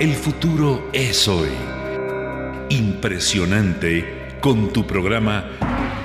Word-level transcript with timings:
El 0.00 0.14
futuro 0.14 0.90
es 0.92 1.28
hoy. 1.28 1.50
Impresionante 2.68 4.36
con 4.40 4.72
tu 4.72 4.84
programa 4.84 5.44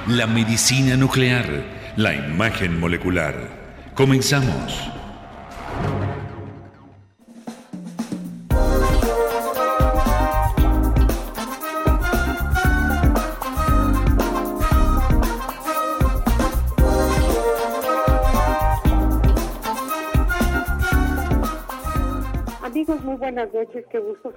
La 0.07 0.27
medicina 0.27 0.95
nuclear, 0.95 1.63
la 1.95 2.13
imagen 2.13 2.79
molecular. 2.79 3.35
Comenzamos. 3.95 4.98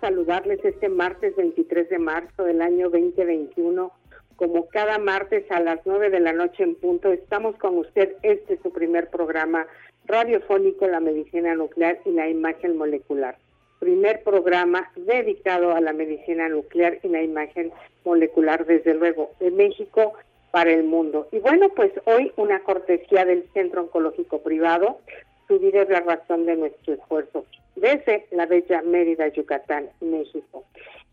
Saludarles 0.02 0.58
este 0.64 0.88
martes 0.88 1.36
23 1.36 1.88
de 1.88 1.98
marzo 2.00 2.42
del 2.42 2.60
año 2.60 2.90
2021. 2.90 3.92
Como 4.34 4.66
cada 4.66 4.98
martes 4.98 5.48
a 5.50 5.60
las 5.60 5.78
9 5.84 6.10
de 6.10 6.18
la 6.18 6.32
noche 6.32 6.64
en 6.64 6.74
punto, 6.74 7.12
estamos 7.12 7.56
con 7.56 7.78
usted. 7.78 8.16
Este 8.22 8.54
es 8.54 8.60
su 8.62 8.72
primer 8.72 9.10
programa 9.10 9.64
radiofónico, 10.06 10.88
la 10.88 10.98
medicina 10.98 11.54
nuclear 11.54 12.00
y 12.04 12.10
la 12.10 12.28
imagen 12.28 12.76
molecular. 12.76 13.38
Primer 13.78 14.24
programa 14.24 14.90
dedicado 14.96 15.72
a 15.72 15.80
la 15.80 15.92
medicina 15.92 16.48
nuclear 16.48 16.98
y 17.04 17.08
la 17.08 17.22
imagen 17.22 17.70
molecular, 18.04 18.66
desde 18.66 18.94
luego, 18.94 19.30
de 19.38 19.52
México 19.52 20.14
para 20.50 20.72
el 20.72 20.82
mundo. 20.82 21.28
Y 21.30 21.38
bueno, 21.38 21.68
pues 21.76 21.92
hoy 22.06 22.32
una 22.36 22.58
cortesía 22.64 23.24
del 23.24 23.48
Centro 23.54 23.82
Oncológico 23.82 24.42
Privado, 24.42 24.98
su 25.46 25.60
vida 25.60 25.82
es 25.82 25.88
la 25.88 26.00
razón 26.00 26.44
de 26.46 26.56
nuestro 26.56 26.94
esfuerzo 26.94 27.46
desde 27.76 28.26
la 28.30 28.46
bella 28.46 28.82
Mérida, 28.82 29.28
Yucatán, 29.28 29.90
México. 30.00 30.64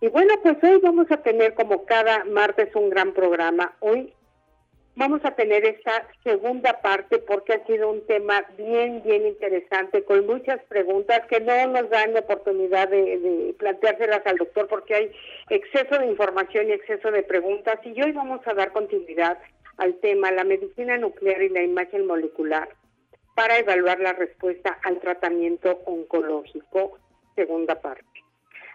Y 0.01 0.07
bueno, 0.07 0.33
pues 0.41 0.57
hoy 0.63 0.79
vamos 0.81 1.11
a 1.11 1.17
tener 1.17 1.53
como 1.55 1.85
cada 1.85 2.23
martes 2.25 2.73
un 2.75 2.89
gran 2.89 3.13
programa. 3.13 3.75
Hoy 3.79 4.13
vamos 4.95 5.19
a 5.23 5.31
tener 5.31 5.65
esta 5.65 6.07
segunda 6.23 6.81
parte 6.81 7.19
porque 7.19 7.53
ha 7.53 7.65
sido 7.65 7.89
un 7.89 8.05
tema 8.05 8.45
bien, 8.57 9.01
bien 9.03 9.25
interesante, 9.25 10.03
con 10.03 10.25
muchas 10.25 10.61
preguntas 10.69 11.21
que 11.27 11.39
no 11.41 11.67
nos 11.67 11.89
dan 11.89 12.13
la 12.13 12.21
oportunidad 12.21 12.89
de, 12.89 13.19
de, 13.19 13.55
planteárselas 13.57 14.25
al 14.25 14.37
doctor 14.37 14.67
porque 14.67 14.95
hay 14.95 15.11
exceso 15.49 15.99
de 15.99 16.07
información 16.07 16.69
y 16.69 16.73
exceso 16.73 17.11
de 17.11 17.23
preguntas. 17.23 17.79
Y 17.83 18.01
hoy 18.01 18.11
vamos 18.11 18.39
a 18.45 18.53
dar 18.53 18.71
continuidad 18.71 19.37
al 19.77 19.95
tema 19.95 20.31
la 20.31 20.43
medicina 20.43 20.97
nuclear 20.97 21.41
y 21.41 21.49
la 21.49 21.63
imagen 21.63 22.05
molecular 22.05 22.69
para 23.39 23.57
evaluar 23.57 24.01
la 24.01 24.11
respuesta 24.11 24.77
al 24.83 24.99
tratamiento 24.99 25.79
oncológico, 25.85 26.99
segunda 27.37 27.79
parte. 27.79 28.03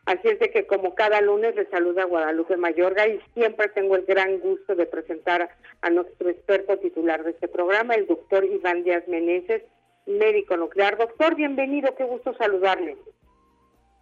Así 0.06 0.26
es 0.26 0.38
de 0.38 0.50
que 0.50 0.66
como 0.66 0.94
cada 0.94 1.20
lunes 1.20 1.54
le 1.54 1.66
saluda 1.66 2.06
Guadalupe 2.06 2.56
Mayorga 2.56 3.06
y 3.06 3.20
siempre 3.34 3.68
tengo 3.68 3.94
el 3.94 4.06
gran 4.06 4.38
gusto 4.38 4.74
de 4.74 4.86
presentar 4.86 5.50
a 5.82 5.90
nuestro 5.90 6.30
experto 6.30 6.78
titular 6.78 7.24
de 7.24 7.32
este 7.32 7.46
programa, 7.46 7.94
el 7.94 8.06
doctor 8.06 8.42
Iván 8.42 8.84
Díaz 8.84 9.06
Meneses, 9.06 9.62
médico 10.06 10.56
nuclear. 10.56 10.96
Doctor, 10.96 11.34
bienvenido, 11.34 11.94
qué 11.94 12.04
gusto 12.04 12.32
saludarle. 12.32 12.96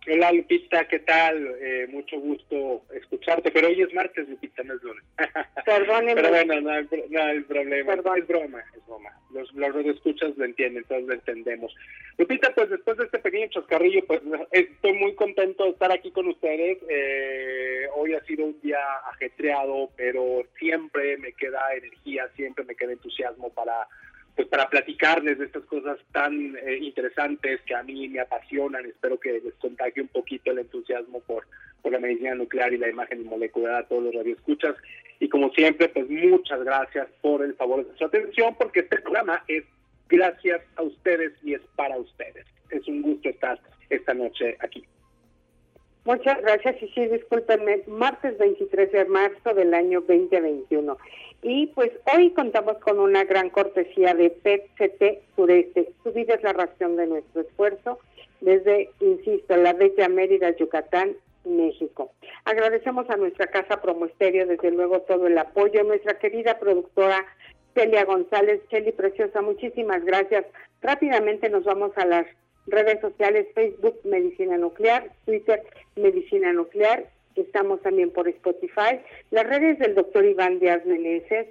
Hola 0.04 0.32
Lupita, 0.32 0.84
¿qué 0.88 0.98
tal? 0.98 1.54
Eh, 1.60 1.86
mucho 1.88 2.18
gusto 2.18 2.82
escucharte, 2.92 3.52
pero 3.52 3.68
hoy 3.68 3.82
es 3.82 3.94
martes, 3.94 4.28
Lupita, 4.28 4.64
no 4.64 4.74
es 4.74 4.82
lunes. 4.82 5.04
Perdóneme. 5.64 6.16
pero 6.16 6.30
bueno, 6.30 6.60
no 6.60 6.70
hay, 6.72 7.40
problema, 7.42 7.94
es 7.94 8.26
broma, 8.26 8.64
es 8.76 8.84
broma. 8.84 9.10
Los, 9.32 9.52
los 9.54 9.86
escuchas 9.86 10.36
lo 10.36 10.44
entienden, 10.44 10.82
todos 10.84 11.04
lo 11.04 11.14
entendemos. 11.14 11.72
Lupita, 12.18 12.52
pues 12.52 12.70
después 12.70 12.96
de 12.96 13.04
este 13.04 13.20
pequeño 13.20 13.46
chascarrillo, 13.50 14.04
pues 14.06 14.20
estoy 14.50 14.92
muy 14.94 15.14
contento 15.14 15.64
de 15.64 15.70
estar 15.70 15.92
aquí 15.92 16.10
con 16.10 16.26
ustedes. 16.26 16.78
Eh, 16.88 17.86
hoy 17.94 18.14
ha 18.14 18.24
sido 18.24 18.46
un 18.46 18.60
día 18.60 18.80
ajetreado, 19.12 19.90
pero 19.96 20.42
siempre 20.58 21.16
me 21.18 21.32
queda 21.32 21.60
energía, 21.76 22.28
siempre 22.34 22.64
me 22.64 22.74
queda 22.74 22.92
entusiasmo 22.92 23.50
para 23.50 23.86
pues 24.34 24.48
para 24.48 24.68
platicarles 24.68 25.38
de 25.38 25.44
estas 25.44 25.64
cosas 25.64 25.98
tan 26.12 26.56
eh, 26.56 26.78
interesantes 26.80 27.60
que 27.62 27.74
a 27.74 27.82
mí 27.82 28.08
me 28.08 28.20
apasionan. 28.20 28.86
Espero 28.86 29.20
que 29.20 29.40
les 29.44 29.54
contagie 29.54 30.02
un 30.02 30.08
poquito 30.08 30.50
el 30.50 30.60
entusiasmo 30.60 31.20
por, 31.20 31.46
por 31.82 31.92
la 31.92 31.98
medicina 31.98 32.34
nuclear 32.34 32.72
y 32.72 32.78
la 32.78 32.88
imagen 32.88 33.24
molecular 33.24 33.74
a 33.74 33.86
todos 33.86 34.04
los 34.04 34.14
radioescuchas. 34.14 34.74
Y 35.20 35.28
como 35.28 35.50
siempre, 35.50 35.88
pues 35.88 36.08
muchas 36.08 36.64
gracias 36.64 37.08
por 37.20 37.44
el 37.44 37.54
favor 37.54 37.86
de 37.86 37.96
su 37.96 38.04
atención, 38.04 38.56
porque 38.58 38.80
este 38.80 38.98
programa 39.00 39.44
es 39.48 39.64
gracias 40.08 40.62
a 40.76 40.82
ustedes 40.82 41.32
y 41.42 41.54
es 41.54 41.62
para 41.76 41.96
ustedes. 41.98 42.46
Es 42.70 42.86
un 42.88 43.02
gusto 43.02 43.28
estar 43.28 43.60
esta 43.90 44.14
noche 44.14 44.56
aquí. 44.60 44.84
Muchas 46.04 46.40
gracias 46.42 46.82
y 46.82 46.88
sí, 46.88 47.06
discúlpenme, 47.06 47.82
martes 47.86 48.36
23 48.38 48.90
de 48.90 49.04
marzo 49.04 49.54
del 49.54 49.72
año 49.72 50.00
2021. 50.00 50.98
Y 51.42 51.68
pues 51.68 51.90
hoy 52.12 52.30
contamos 52.30 52.78
con 52.78 52.98
una 52.98 53.24
gran 53.24 53.50
cortesía 53.50 54.14
de 54.14 54.30
PET-CT 54.30 55.36
Sureste. 55.36 55.92
Su 56.02 56.12
vida 56.12 56.34
es 56.34 56.42
la 56.42 56.52
razón 56.52 56.96
de 56.96 57.06
nuestro 57.06 57.42
esfuerzo 57.42 57.98
desde, 58.40 58.90
insisto, 59.00 59.56
la 59.56 59.72
bella 59.72 60.08
Mérida, 60.08 60.50
Yucatán, 60.56 61.16
México. 61.44 62.12
Agradecemos 62.44 63.08
a 63.08 63.16
nuestra 63.16 63.46
casa 63.46 63.80
Promoesterio, 63.80 64.46
desde 64.46 64.70
luego, 64.72 65.02
todo 65.02 65.28
el 65.28 65.38
apoyo. 65.38 65.84
Nuestra 65.84 66.18
querida 66.18 66.58
productora 66.58 67.24
Celia 67.74 68.04
González, 68.04 68.60
Cheli 68.68 68.92
Preciosa, 68.92 69.40
muchísimas 69.40 70.04
gracias. 70.04 70.44
Rápidamente 70.80 71.48
nos 71.48 71.64
vamos 71.64 71.92
a 71.96 72.04
las 72.04 72.26
redes 72.66 73.00
sociales, 73.00 73.46
Facebook 73.54 73.98
Medicina 74.04 74.56
Nuclear, 74.56 75.10
Twitter 75.24 75.62
Medicina 75.96 76.52
Nuclear 76.52 77.06
estamos 77.36 77.80
también 77.82 78.10
por 78.10 78.28
Spotify. 78.28 79.00
Las 79.30 79.46
redes 79.46 79.78
del 79.78 79.94
doctor 79.94 80.24
Iván 80.24 80.58
Díaz 80.58 80.84
Meneses, 80.84 81.46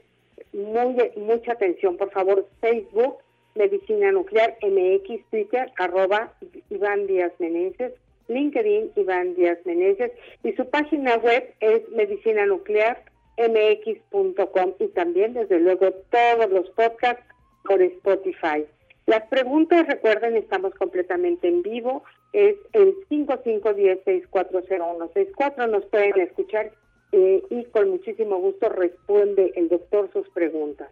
muy, 0.53 0.95
mucha 1.15 1.53
atención, 1.53 1.97
por 1.97 2.11
favor, 2.11 2.47
Facebook, 2.59 3.17
Medicina 3.55 4.11
Nuclear, 4.11 4.57
MX, 4.61 5.23
Twitter, 5.29 5.71
arroba 5.77 6.33
Iván 6.69 7.07
Díaz 7.07 7.33
Meneses, 7.39 7.93
LinkedIn, 8.27 8.91
Iván 8.95 9.35
Díaz 9.35 9.57
Meneses, 9.65 10.11
y 10.43 10.53
su 10.53 10.69
página 10.69 11.17
web 11.17 11.53
es 11.59 11.87
medicina 11.89 12.45
nuclear 12.45 13.03
mx.com 13.37 14.73
y 14.79 14.87
también, 14.89 15.33
desde 15.33 15.59
luego, 15.59 15.91
todos 16.11 16.49
los 16.49 16.69
podcasts 16.71 17.23
por 17.63 17.81
Spotify. 17.81 18.65
Las 19.11 19.27
preguntas, 19.27 19.85
recuerden, 19.87 20.37
estamos 20.37 20.73
completamente 20.75 21.49
en 21.49 21.63
vivo 21.63 22.05
es 22.31 22.55
el 22.71 22.95
5510-640164. 23.09 25.69
Nos 25.69 25.83
pueden 25.87 26.17
escuchar 26.21 26.71
eh, 27.11 27.43
y 27.49 27.65
con 27.65 27.89
muchísimo 27.89 28.37
gusto 28.37 28.69
responde 28.69 29.51
el 29.57 29.67
doctor 29.67 30.09
sus 30.13 30.29
preguntas. 30.29 30.89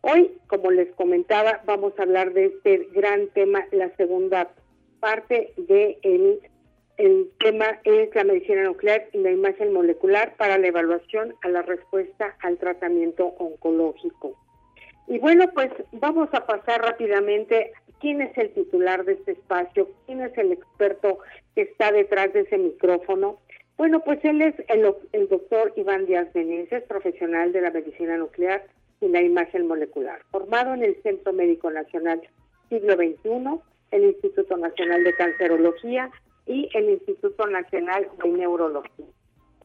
Hoy, 0.00 0.32
como 0.46 0.70
les 0.70 0.90
comentaba, 0.94 1.60
vamos 1.66 1.92
a 1.98 2.04
hablar 2.04 2.32
de 2.32 2.46
este 2.46 2.88
gran 2.94 3.28
tema, 3.34 3.66
la 3.70 3.94
segunda 3.96 4.50
parte 5.00 5.52
de 5.58 5.98
el, 6.00 6.40
el 6.96 7.30
tema 7.38 7.80
es 7.84 8.14
la 8.14 8.24
medicina 8.24 8.62
nuclear 8.62 9.10
y 9.12 9.18
la 9.18 9.30
imagen 9.30 9.74
molecular 9.74 10.38
para 10.38 10.56
la 10.56 10.68
evaluación 10.68 11.34
a 11.42 11.50
la 11.50 11.60
respuesta 11.60 12.34
al 12.40 12.56
tratamiento 12.56 13.34
oncológico. 13.36 14.47
Y 15.08 15.18
bueno, 15.18 15.46
pues 15.54 15.70
vamos 15.92 16.28
a 16.32 16.44
pasar 16.44 16.82
rápidamente 16.82 17.72
quién 17.98 18.20
es 18.20 18.36
el 18.36 18.52
titular 18.52 19.04
de 19.06 19.14
este 19.14 19.32
espacio, 19.32 19.88
quién 20.04 20.20
es 20.20 20.36
el 20.36 20.52
experto 20.52 21.18
que 21.54 21.62
está 21.62 21.90
detrás 21.92 22.32
de 22.34 22.40
ese 22.40 22.58
micrófono. 22.58 23.38
Bueno, 23.78 24.00
pues 24.00 24.22
él 24.24 24.42
es 24.42 24.54
el, 24.68 24.94
el 25.12 25.28
doctor 25.28 25.72
Iván 25.76 26.04
Díaz 26.04 26.28
Meneses, 26.34 26.82
profesional 26.84 27.52
de 27.52 27.62
la 27.62 27.70
medicina 27.70 28.18
nuclear 28.18 28.66
y 29.00 29.08
la 29.08 29.22
imagen 29.22 29.66
molecular, 29.66 30.20
formado 30.30 30.74
en 30.74 30.82
el 30.82 31.00
Centro 31.02 31.32
Médico 31.32 31.70
Nacional 31.70 32.20
Siglo 32.68 32.94
XXI, 32.94 33.60
el 33.92 34.04
Instituto 34.04 34.58
Nacional 34.58 35.04
de 35.04 35.14
Cancerología 35.14 36.10
y 36.44 36.68
el 36.74 36.90
Instituto 36.90 37.46
Nacional 37.46 38.08
de 38.22 38.28
Neurología 38.28 39.06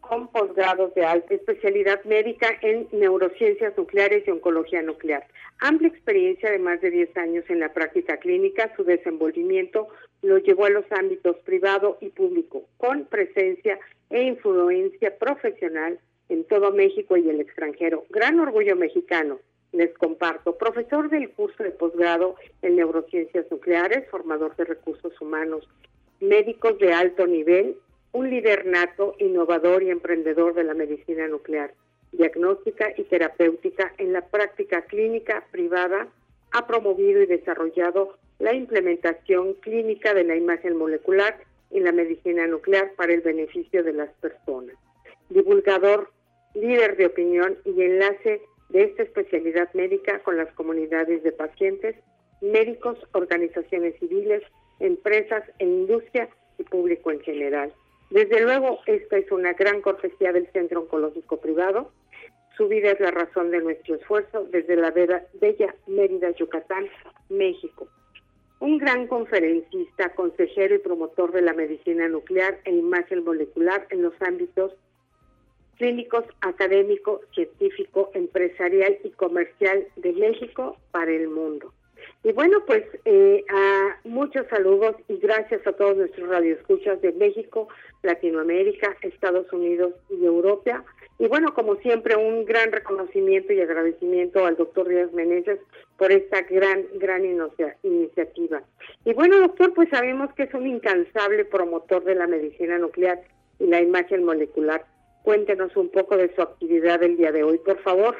con 0.08 0.28
posgrados 0.28 0.94
de 0.96 1.06
alta 1.06 1.34
especialidad 1.34 2.04
médica 2.04 2.48
en 2.62 2.88
neurociencias 2.92 3.76
nucleares 3.78 4.28
y 4.28 4.32
oncología 4.32 4.82
nuclear. 4.82 5.26
Amplia 5.60 5.88
experiencia 5.90 6.52
de 6.52 6.60
más 6.60 6.82
de 6.82 6.92
10 6.92 7.18
años 7.18 7.46
en 7.48 7.60
la 7.60 7.74
práctica 7.74 8.18
clínica, 8.18 8.72
su 8.76 8.84
desenvolvimiento 8.84 9.88
lo 10.22 10.38
llevó 10.40 10.66
a 10.66 10.70
los 10.70 10.86
ámbitos 10.92 11.38
privado 11.46 11.98
y 12.02 12.10
público, 12.10 12.64
con 12.78 13.06
presencia 13.06 13.80
e 14.10 14.24
influencia 14.24 15.18
profesional 15.18 16.00
en 16.30 16.44
todo 16.46 16.72
México 16.72 17.16
y 17.18 17.30
el 17.30 17.40
extranjero. 17.40 18.06
Gran 18.10 18.40
orgullo 18.40 18.76
mexicano, 18.76 19.40
les 19.72 19.94
comparto. 19.98 20.58
Profesor 20.58 21.10
del 21.10 21.30
curso 21.32 21.64
de 21.64 21.72
posgrado 21.72 22.36
en 22.62 22.76
neurociencias 22.76 23.46
nucleares, 23.50 24.08
formador 24.10 24.56
de 24.58 24.66
recursos 24.66 25.20
humanos, 25.22 25.68
médicos 26.20 26.78
de 26.80 26.94
alto 26.94 27.26
nivel, 27.26 27.78
un 28.13 28.30
líder 28.30 28.65
nato, 28.65 29.15
innovador 29.19 29.83
y 29.83 29.89
emprendedor 29.89 30.54
de 30.54 30.63
la 30.63 30.75
medicina 30.75 31.27
nuclear, 31.27 31.74
diagnóstica 32.12 32.94
y 32.95 33.04
terapéutica 33.04 33.94
en 33.98 34.13
la 34.13 34.21
práctica 34.21 34.83
clínica 34.83 35.45
privada, 35.51 36.07
ha 36.51 36.68
promovido 36.68 37.24
y 37.24 37.25
desarrollado 37.25 38.18
la 38.38 38.54
implementación 38.54 39.56
clínica 39.56 40.13
de 40.13 40.24
la 40.24 40.36
imagen 40.36 40.77
molecular 40.77 41.39
y 41.71 41.80
la 41.80 41.92
medicina 41.92 42.45
nuclear 42.45 42.94
para 42.95 43.13
el 43.13 43.21
beneficio 43.21 43.83
de 43.83 43.94
las 43.94 44.10
personas. 44.21 44.75
Divulgador, 45.30 46.12
líder 46.54 46.98
de 46.98 47.07
opinión 47.07 47.57
y 47.66 47.81
enlace 47.81 48.42
de 48.69 48.83
esta 48.83 49.04
especialidad 49.04 49.74
médica 49.74 50.19
con 50.19 50.38
las 50.38 50.51
comunidades 50.54 51.24
de 51.24 51.31
pacientes, 51.31 51.95
médicos, 52.42 53.00
organizaciones 53.13 53.95
civiles, 54.00 54.44
empresas 54.80 55.44
e 55.57 55.66
industria 55.66 56.30
y 56.59 56.63
público 56.63 57.09
en 57.09 57.21
general. 57.21 57.74
Desde 58.13 58.42
luego, 58.42 58.77
esta 58.86 59.18
es 59.18 59.31
una 59.31 59.54
gran 59.54 59.81
cortesía 59.81 60.31
del 60.31 60.45
Centro 60.51 60.81
Oncológico 60.81 61.38
Privado. 61.38 61.92
Su 62.56 62.68
vida 62.68 62.92
es 62.92 63.00
la 63.00 63.10
razón 63.10 63.50
de 63.50 63.60
nuestro 63.60 63.95
esfuerzo 63.95 64.48
desde 64.51 64.75
la 64.75 64.92
bella 64.92 65.74
Mérida, 65.88 66.30
Yucatán, 66.30 66.86
México. 67.30 67.88
Un 68.60 68.77
gran 68.77 69.07
conferencista, 69.07 70.13
consejero 70.13 70.75
y 70.75 70.77
promotor 70.77 71.31
de 71.31 71.42
la 71.42 71.54
medicina 71.54 72.07
nuclear 72.07 72.60
e 72.65 72.75
imagen 72.75 73.24
molecular 73.24 73.88
en 73.89 74.04
los 74.04 74.13
ámbitos 74.21 74.74
clínicos, 75.77 76.24
académico, 76.42 77.21
científico, 77.33 78.12
empresarial 78.13 78.95
y 79.04 79.09
comercial 79.09 79.88
de 79.95 80.13
México 80.13 80.77
para 80.92 81.09
el 81.09 81.30
mundo. 81.30 81.74
Y 82.24 82.31
bueno, 82.31 82.64
pues 82.66 82.86
eh, 83.04 83.44
a 83.50 83.98
muchos 84.06 84.48
saludos 84.48 84.96
y 85.10 85.18
gracias 85.18 85.66
a 85.68 85.74
todos 85.74 85.98
nuestros 85.98 86.30
radioescuchas 86.30 87.02
de 87.02 87.12
México, 87.12 87.68
Latinoamérica, 88.02 88.96
Estados 89.02 89.52
Unidos 89.52 89.94
y 90.10 90.24
Europa. 90.25 90.86
Y 91.20 91.28
bueno, 91.28 91.54
como 91.54 91.75
siempre, 91.78 92.16
un 92.16 92.46
gran 92.46 92.72
reconocimiento 92.72 93.52
y 93.52 93.60
agradecimiento 93.60 94.46
al 94.46 94.56
doctor 94.56 94.88
Díaz 94.88 95.12
Meneses 95.12 95.60
por 95.98 96.14
esta 96.14 96.42
gran, 96.44 96.86
gran 96.96 97.24
iniciativa. 97.84 98.64
Y 99.04 99.14
bueno, 99.14 99.40
doctor, 99.40 99.74
pues 99.74 99.90
sabemos 99.90 100.34
que 100.34 100.44
es 100.44 100.54
un 100.54 100.66
incansable 100.66 101.44
promotor 101.44 102.06
de 102.06 102.16
la 102.16 102.28
medicina 102.28 102.78
nuclear 102.78 103.22
y 103.60 103.68
la 103.68 103.81
imagen 103.81 104.24
molecular. 104.24 104.86
Cuéntenos 105.24 105.76
un 105.76 105.90
poco 105.90 106.16
de 106.16 106.34
su 106.36 106.42
actividad 106.42 107.04
el 107.04 107.18
día 107.18 107.34
de 107.34 107.44
hoy, 107.44 107.58
por 107.58 107.80
favor. 107.80 108.16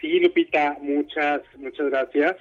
Sí, 0.00 0.20
Lupita, 0.20 0.76
muchas, 0.80 1.42
muchas 1.58 1.88
gracias. 1.90 2.36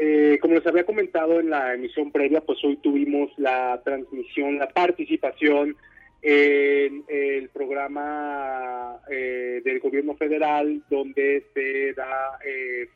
Eh, 0.00 0.38
como 0.40 0.54
les 0.54 0.66
había 0.66 0.84
comentado 0.84 1.40
en 1.40 1.50
la 1.50 1.74
emisión 1.74 2.12
previa, 2.12 2.40
pues 2.40 2.62
hoy 2.64 2.76
tuvimos 2.76 3.30
la 3.36 3.80
transmisión, 3.84 4.58
la 4.58 4.68
participación 4.68 5.76
en 6.22 7.04
el 7.08 7.48
programa 7.48 8.96
eh, 9.10 9.60
del 9.64 9.80
gobierno 9.80 10.14
federal 10.14 10.82
donde 10.88 11.44
se 11.52 11.94
da 11.94 12.38
eh, 12.44 12.88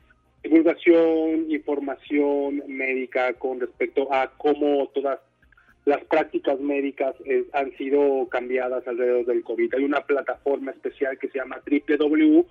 divulgación, 0.45 1.51
información 1.51 2.63
médica 2.69 3.33
con 3.35 3.59
respecto 3.59 4.13
a 4.13 4.31
cómo 4.37 4.89
todas 4.95 5.19
las 5.85 6.05
prácticas 6.05 6.61
médicas 6.61 7.17
han 7.53 7.77
sido 7.77 8.29
cambiadas 8.29 8.87
alrededor 8.87 9.27
del 9.27 9.43
COVID. 9.43 9.75
Hay 9.75 9.85
una 9.85 10.03
plataforma 10.03 10.71
especial 10.71 11.19
que 11.19 11.29
se 11.29 11.39
llama 11.39 11.61
www 11.67 12.47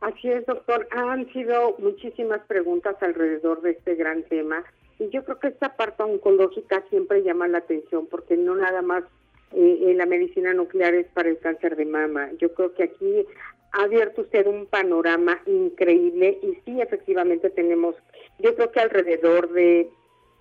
Así 0.00 0.30
es, 0.30 0.44
doctor. 0.46 0.86
Han 0.90 1.32
sido 1.32 1.76
muchísimas 1.78 2.40
preguntas 2.46 2.96
alrededor 3.00 3.62
de 3.62 3.70
este 3.70 3.94
gran 3.94 4.22
tema 4.24 4.64
y 4.98 5.08
yo 5.08 5.24
creo 5.24 5.38
que 5.38 5.48
esta 5.48 5.76
parte 5.76 6.02
oncológica 6.02 6.84
siempre 6.90 7.22
llama 7.22 7.48
la 7.48 7.58
atención 7.58 8.06
porque 8.06 8.36
no 8.36 8.54
nada 8.54 8.82
más 8.82 9.04
eh, 9.52 9.94
la 9.96 10.06
medicina 10.06 10.52
nuclear 10.52 10.94
es 10.94 11.06
para 11.08 11.28
el 11.28 11.38
cáncer 11.38 11.76
de 11.76 11.86
mama. 11.86 12.30
Yo 12.38 12.52
creo 12.54 12.74
que 12.74 12.84
aquí 12.84 13.26
ha 13.72 13.82
abierto 13.82 14.22
usted 14.22 14.46
un 14.46 14.66
panorama 14.66 15.40
increíble 15.46 16.38
y 16.42 16.58
sí, 16.64 16.80
efectivamente 16.80 17.50
tenemos, 17.50 17.96
yo 18.38 18.54
creo 18.54 18.70
que 18.70 18.80
alrededor 18.80 19.52
de 19.52 19.88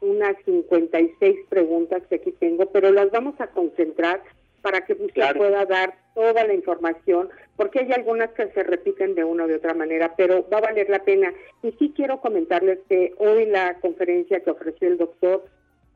unas 0.02 0.36
56 0.46 1.40
preguntas 1.50 2.04
que 2.10 2.16
aquí 2.16 2.32
tengo, 2.34 2.68
pero 2.72 2.92
las 2.92 3.10
vamos 3.12 3.40
a 3.40 3.48
concentrar 3.48 4.22
para 4.64 4.86
que 4.86 4.94
usted 4.94 5.36
pueda 5.36 5.66
dar 5.66 5.94
toda 6.16 6.46
la 6.46 6.54
información, 6.54 7.30
porque 7.58 7.82
hay 7.82 7.92
algunas 7.92 8.32
que 8.32 8.48
se 8.48 8.64
repiten 8.64 9.14
de 9.14 9.26
una 9.26 9.46
u 9.46 9.54
otra 9.54 9.74
manera, 9.74 10.16
pero 10.16 10.48
va 10.50 10.58
a 10.58 10.62
valer 10.62 10.90
la 10.90 11.04
pena. 11.04 11.34
Y 11.62 11.74
sí 11.74 11.94
quiero 11.96 12.22
comentarles 12.22 12.80
que 12.88 13.14
hoy 13.18 13.46
la 13.46 13.76
conferencia 13.82 14.40
que 14.40 14.50
ofreció 14.50 14.88
el 14.88 14.98
doctor 14.98 15.44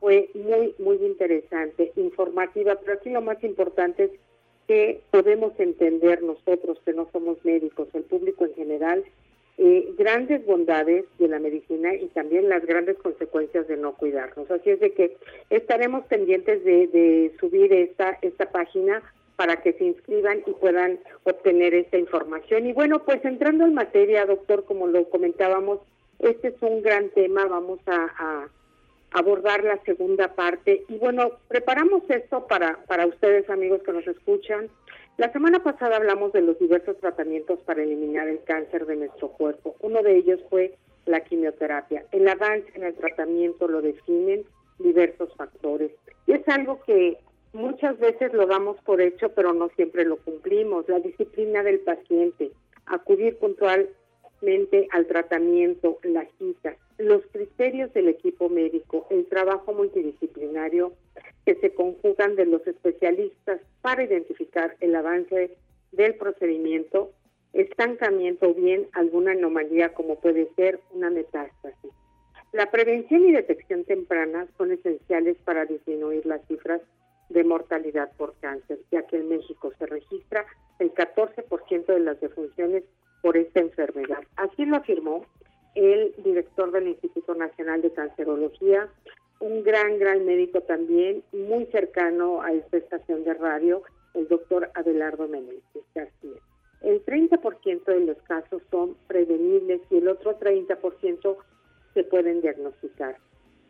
fue 0.00 0.28
muy, 0.34 0.74
muy 0.78 0.96
interesante, 0.98 1.92
informativa, 1.96 2.76
pero 2.76 2.92
aquí 2.92 3.08
lo 3.08 3.22
más 3.22 3.42
importante 3.42 4.04
es 4.04 4.10
que 4.68 5.00
podemos 5.10 5.58
entender 5.58 6.22
nosotros 6.22 6.78
que 6.84 6.92
no 6.92 7.08
somos 7.10 7.42
médicos, 7.44 7.88
el 7.94 8.02
público 8.02 8.44
en 8.44 8.54
general, 8.54 9.04
eh, 9.60 9.92
grandes 9.98 10.46
bondades 10.46 11.04
de 11.18 11.26
la 11.26 11.40
medicina 11.40 11.92
y 11.92 12.06
también 12.06 12.48
las 12.48 12.64
grandes 12.64 12.96
consecuencias 12.98 13.66
de 13.66 13.76
no 13.76 13.94
cuidarnos. 13.94 14.48
Así 14.50 14.70
es 14.70 14.78
de 14.78 14.92
que 14.92 15.16
estaremos 15.50 16.04
pendientes 16.06 16.62
de, 16.62 17.32
subir 17.40 17.72
esta, 17.72 18.16
esta 18.22 18.52
página 18.52 19.02
para 19.34 19.60
que 19.60 19.72
se 19.72 19.84
inscriban 19.84 20.44
y 20.46 20.52
puedan 20.52 21.00
obtener 21.24 21.74
esta 21.74 21.98
información. 21.98 22.66
Y 22.66 22.72
bueno, 22.72 23.04
pues 23.04 23.24
entrando 23.24 23.64
en 23.64 23.74
materia, 23.74 24.26
doctor, 24.26 24.64
como 24.64 24.86
lo 24.86 25.08
comentábamos, 25.10 25.80
este 26.20 26.48
es 26.48 26.54
un 26.60 26.80
gran 26.82 27.10
tema, 27.10 27.44
vamos 27.46 27.80
a, 27.86 28.48
abordar 29.10 29.64
la 29.64 29.82
segunda 29.84 30.34
parte. 30.34 30.84
Y 30.88 30.98
bueno, 30.98 31.32
preparamos 31.48 32.02
esto 32.10 32.46
para, 32.46 32.76
para 32.86 33.06
ustedes, 33.06 33.48
amigos 33.50 33.82
que 33.82 33.92
nos 33.92 34.06
escuchan. 34.06 34.68
La 35.18 35.32
semana 35.32 35.60
pasada 35.64 35.96
hablamos 35.96 36.32
de 36.32 36.42
los 36.42 36.56
diversos 36.60 36.96
tratamientos 36.98 37.58
para 37.64 37.82
eliminar 37.82 38.28
el 38.28 38.40
cáncer 38.44 38.86
de 38.86 38.94
nuestro 38.94 39.30
cuerpo. 39.30 39.74
Uno 39.80 40.00
de 40.00 40.16
ellos 40.16 40.38
fue 40.48 40.76
la 41.06 41.24
quimioterapia. 41.24 42.04
El 42.12 42.28
avance 42.28 42.70
en 42.74 42.84
el 42.84 42.94
tratamiento 42.94 43.66
lo 43.66 43.82
definen 43.82 44.44
diversos 44.78 45.34
factores. 45.34 45.90
Y 46.28 46.34
es 46.34 46.46
algo 46.46 46.80
que 46.84 47.18
muchas 47.52 47.98
veces 47.98 48.32
lo 48.32 48.46
damos 48.46 48.76
por 48.82 49.00
hecho, 49.00 49.30
pero 49.30 49.52
no 49.52 49.70
siempre 49.70 50.04
lo 50.04 50.18
cumplimos. 50.18 50.88
La 50.88 51.00
disciplina 51.00 51.64
del 51.64 51.80
paciente, 51.80 52.52
acudir 52.86 53.38
puntualmente 53.38 54.86
al 54.92 55.08
tratamiento, 55.08 55.98
la 56.04 56.28
cita, 56.38 56.76
los 56.98 57.22
criterios 57.32 57.92
del 57.92 58.08
equipo 58.08 58.48
médico, 58.48 59.06
el 59.10 59.26
trabajo 59.26 59.72
multidisciplinario 59.72 60.92
que 61.46 61.54
se 61.56 61.72
conjugan 61.72 62.34
de 62.34 62.46
los 62.46 62.66
especialistas 62.66 63.60
para 63.80 64.02
identificar 64.02 64.76
el 64.80 64.94
avance 64.96 65.56
del 65.92 66.16
procedimiento, 66.16 67.12
estancamiento 67.52 68.50
o 68.50 68.54
bien 68.54 68.88
alguna 68.92 69.32
anomalía 69.32 69.94
como 69.94 70.20
puede 70.20 70.48
ser 70.56 70.80
una 70.92 71.08
metástasis. 71.08 71.92
La 72.52 72.70
prevención 72.70 73.24
y 73.26 73.32
detección 73.32 73.84
temprana 73.84 74.48
son 74.56 74.72
esenciales 74.72 75.36
para 75.44 75.66
disminuir 75.66 76.26
las 76.26 76.44
cifras 76.46 76.80
de 77.28 77.44
mortalidad 77.44 78.10
por 78.16 78.34
cáncer, 78.40 78.78
ya 78.90 79.02
que 79.02 79.16
en 79.16 79.28
México 79.28 79.70
se 79.78 79.86
registra 79.86 80.46
el 80.78 80.92
14% 80.94 81.86
de 81.86 82.00
las 82.00 82.20
defunciones 82.20 82.84
por 83.22 83.36
esta 83.36 83.60
enfermedad. 83.60 84.22
Así 84.36 84.64
lo 84.64 84.76
afirmó 84.76 85.26
el 85.78 86.12
director 86.24 86.72
del 86.72 86.88
Instituto 86.88 87.36
Nacional 87.36 87.82
de 87.82 87.92
Cancerología, 87.92 88.88
un 89.38 89.62
gran, 89.62 89.98
gran 89.98 90.26
médico 90.26 90.60
también, 90.62 91.22
muy 91.32 91.66
cercano 91.66 92.42
a 92.42 92.52
esta 92.52 92.78
estación 92.78 93.22
de 93.22 93.34
radio, 93.34 93.82
el 94.14 94.26
doctor 94.26 94.70
Abelardo 94.74 95.28
Menéndez 95.28 95.62
García. 95.94 96.40
El 96.80 97.04
30% 97.04 97.84
de 97.84 98.00
los 98.00 98.16
casos 98.22 98.60
son 98.72 98.96
prevenibles 99.06 99.80
y 99.90 99.98
el 99.98 100.08
otro 100.08 100.36
30% 100.38 101.36
se 101.94 102.04
pueden 102.04 102.40
diagnosticar 102.40 103.16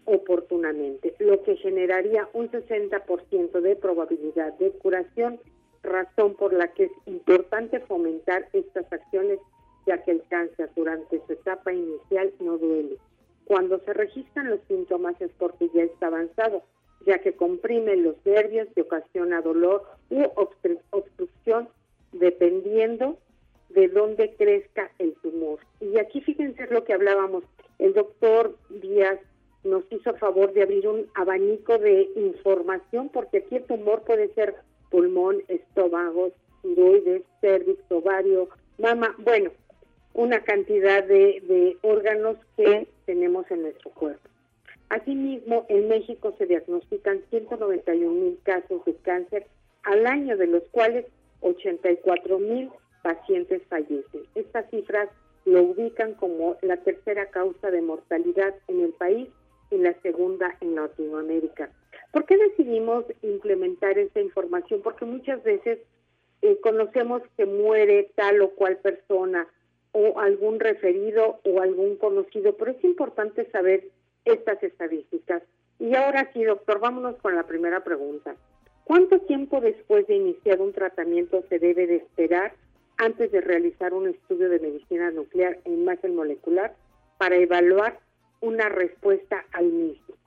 oportunamente, 0.06 1.14
lo 1.18 1.42
que 1.42 1.56
generaría 1.56 2.26
un 2.32 2.50
60% 2.50 3.60
de 3.60 3.76
probabilidad 3.76 4.54
de 4.54 4.70
curación, 4.70 5.38
razón 5.82 6.34
por 6.34 6.54
la 6.54 6.68
que 6.68 6.84
es 6.84 6.92
importante 7.04 7.80
fomentar 7.80 8.48
estas 8.54 8.90
acciones 8.90 9.38
ya 9.88 10.02
que 10.02 10.10
el 10.10 10.22
cáncer 10.28 10.70
durante 10.76 11.20
su 11.26 11.32
etapa 11.32 11.72
inicial 11.72 12.30
no 12.40 12.58
duele. 12.58 12.98
Cuando 13.46 13.78
se 13.80 13.94
registran 13.94 14.50
los 14.50 14.60
síntomas 14.68 15.18
es 15.20 15.30
porque 15.38 15.70
ya 15.72 15.82
está 15.82 16.08
avanzado, 16.08 16.62
ya 17.06 17.18
que 17.20 17.32
comprime 17.32 17.96
los 17.96 18.14
nervios 18.26 18.68
y 18.76 18.82
ocasiona 18.82 19.40
dolor 19.40 19.84
u 20.10 20.24
obstrucción 20.90 21.70
dependiendo 22.12 23.16
de 23.70 23.88
dónde 23.88 24.34
crezca 24.36 24.90
el 24.98 25.14
tumor. 25.22 25.60
Y 25.80 25.98
aquí 25.98 26.20
fíjense 26.20 26.66
lo 26.66 26.84
que 26.84 26.92
hablábamos, 26.92 27.44
el 27.78 27.94
doctor 27.94 28.56
Díaz 28.68 29.18
nos 29.64 29.84
hizo 29.90 30.14
favor 30.16 30.52
de 30.52 30.62
abrir 30.62 30.86
un 30.86 31.06
abanico 31.14 31.78
de 31.78 32.10
información 32.14 33.08
porque 33.08 33.38
aquí 33.38 33.56
el 33.56 33.64
tumor 33.64 34.02
puede 34.02 34.28
ser 34.34 34.54
pulmón, 34.90 35.42
estómago, 35.48 36.30
tiroides, 36.60 37.22
cervix, 37.40 37.80
ovario, 37.90 38.48
mama, 38.78 39.14
bueno, 39.18 39.50
una 40.14 40.40
cantidad 40.40 41.04
de, 41.04 41.76
órganos 41.82 42.36
que 42.56 42.88
tenemos 43.06 43.50
en 43.50 43.62
nuestro 43.62 43.90
cuerpo. 43.90 44.28
Asimismo, 44.88 45.66
en 45.68 45.88
México 45.88 46.34
se 46.38 46.46
diagnostican 46.46 47.20
191 47.30 48.12
mil 48.12 48.38
casos 48.42 48.84
de 48.84 48.94
cáncer 48.96 49.46
al 49.82 50.06
año, 50.06 50.36
de 50.36 50.46
los 50.46 50.62
cuales 50.70 51.06
84 51.40 52.38
mil 52.38 52.70
pacientes 53.02 53.62
fallecen. 53.68 54.22
Estas 54.34 54.68
cifras 54.70 55.08
lo 55.44 55.62
ubican 55.62 56.14
como 56.14 56.56
la 56.62 56.78
tercera 56.78 57.26
causa 57.26 57.70
de 57.70 57.82
mortalidad 57.82 58.54
en 58.66 58.80
el 58.80 58.92
país 58.92 59.28
y 59.70 59.76
la 59.76 59.94
segunda 60.00 60.56
en 60.60 60.74
Latinoamérica. 60.74 61.70
¿Por 62.12 62.24
qué 62.24 62.36
decidimos 62.36 63.04
implementar 63.22 63.98
esta 63.98 64.20
información? 64.20 64.80
Porque 64.82 65.04
muchas 65.04 65.42
veces 65.42 65.78
eh, 66.42 66.58
conocemos 66.62 67.22
que 67.36 67.46
muere 67.46 68.10
tal 68.14 68.40
o 68.40 68.50
cual 68.50 68.78
persona 68.78 69.46
o 69.92 70.20
algún 70.20 70.60
referido 70.60 71.40
o 71.44 71.60
algún 71.60 71.96
conocido, 71.96 72.56
pero 72.56 72.72
es 72.72 72.84
importante 72.84 73.50
saber 73.50 73.88
estas 74.24 74.62
estadísticas. 74.62 75.42
Y 75.78 75.94
ahora 75.94 76.30
sí, 76.32 76.44
doctor, 76.44 76.80
vámonos 76.80 77.16
con 77.16 77.34
la 77.34 77.44
primera 77.44 77.84
pregunta. 77.84 78.34
¿Cuánto 78.84 79.20
tiempo 79.20 79.60
después 79.60 80.06
de 80.06 80.16
iniciar 80.16 80.60
un 80.60 80.72
tratamiento 80.72 81.44
se 81.48 81.58
debe 81.58 81.86
de 81.86 81.96
esperar 81.96 82.54
antes 82.96 83.30
de 83.30 83.40
realizar 83.40 83.94
un 83.94 84.08
estudio 84.08 84.48
de 84.48 84.58
medicina 84.58 85.10
nuclear 85.10 85.58
e 85.64 85.70
imagen 85.70 86.16
molecular 86.16 86.74
para 87.16 87.36
evaluar 87.36 87.98
una 88.40 88.68
respuesta 88.68 89.44
al 89.52 89.66
mismo? 89.66 90.17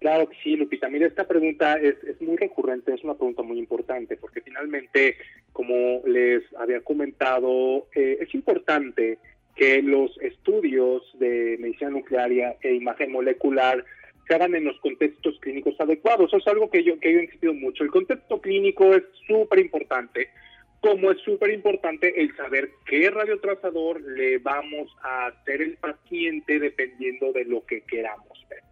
Claro 0.00 0.30
que 0.30 0.36
sí, 0.42 0.56
Lupita. 0.56 0.88
Mira, 0.88 1.06
esta 1.06 1.28
pregunta 1.28 1.74
es, 1.74 1.94
muy 2.20 2.38
recurrente, 2.38 2.94
es 2.94 3.04
una 3.04 3.14
pregunta 3.14 3.42
muy 3.42 3.58
importante, 3.58 4.16
porque 4.16 4.40
finalmente, 4.40 5.16
como 5.52 6.00
les 6.06 6.42
había 6.56 6.80
comentado, 6.80 7.86
eh, 7.94 8.16
es 8.18 8.34
importante 8.34 9.18
que 9.54 9.82
los 9.82 10.16
estudios 10.22 11.02
de 11.18 11.58
medicina 11.60 11.90
nuclear 11.90 12.32
e 12.62 12.74
imagen 12.74 13.12
molecular 13.12 13.84
se 14.26 14.34
hagan 14.34 14.54
en 14.54 14.64
los 14.64 14.80
contextos 14.80 15.38
clínicos 15.40 15.74
adecuados. 15.78 16.28
Eso 16.28 16.38
es 16.38 16.46
algo 16.46 16.70
que 16.70 16.82
yo, 16.82 16.98
que 16.98 17.12
yo 17.12 17.18
he 17.18 17.24
insistido 17.24 17.52
mucho. 17.52 17.84
El 17.84 17.90
contexto 17.90 18.40
clínico 18.40 18.94
es 18.94 19.02
súper 19.26 19.58
importante, 19.58 20.30
como 20.80 21.10
es 21.10 21.18
súper 21.18 21.50
importante 21.50 22.22
el 22.22 22.34
saber 22.36 22.70
qué 22.86 23.10
radiotrazador 23.10 24.00
le 24.00 24.38
vamos 24.38 24.96
a 25.02 25.26
hacer 25.26 25.60
el 25.60 25.76
paciente 25.76 26.58
dependiendo 26.58 27.32
de 27.32 27.44
lo 27.44 27.66
que 27.66 27.82
queramos 27.82 28.46
ver. 28.48 28.62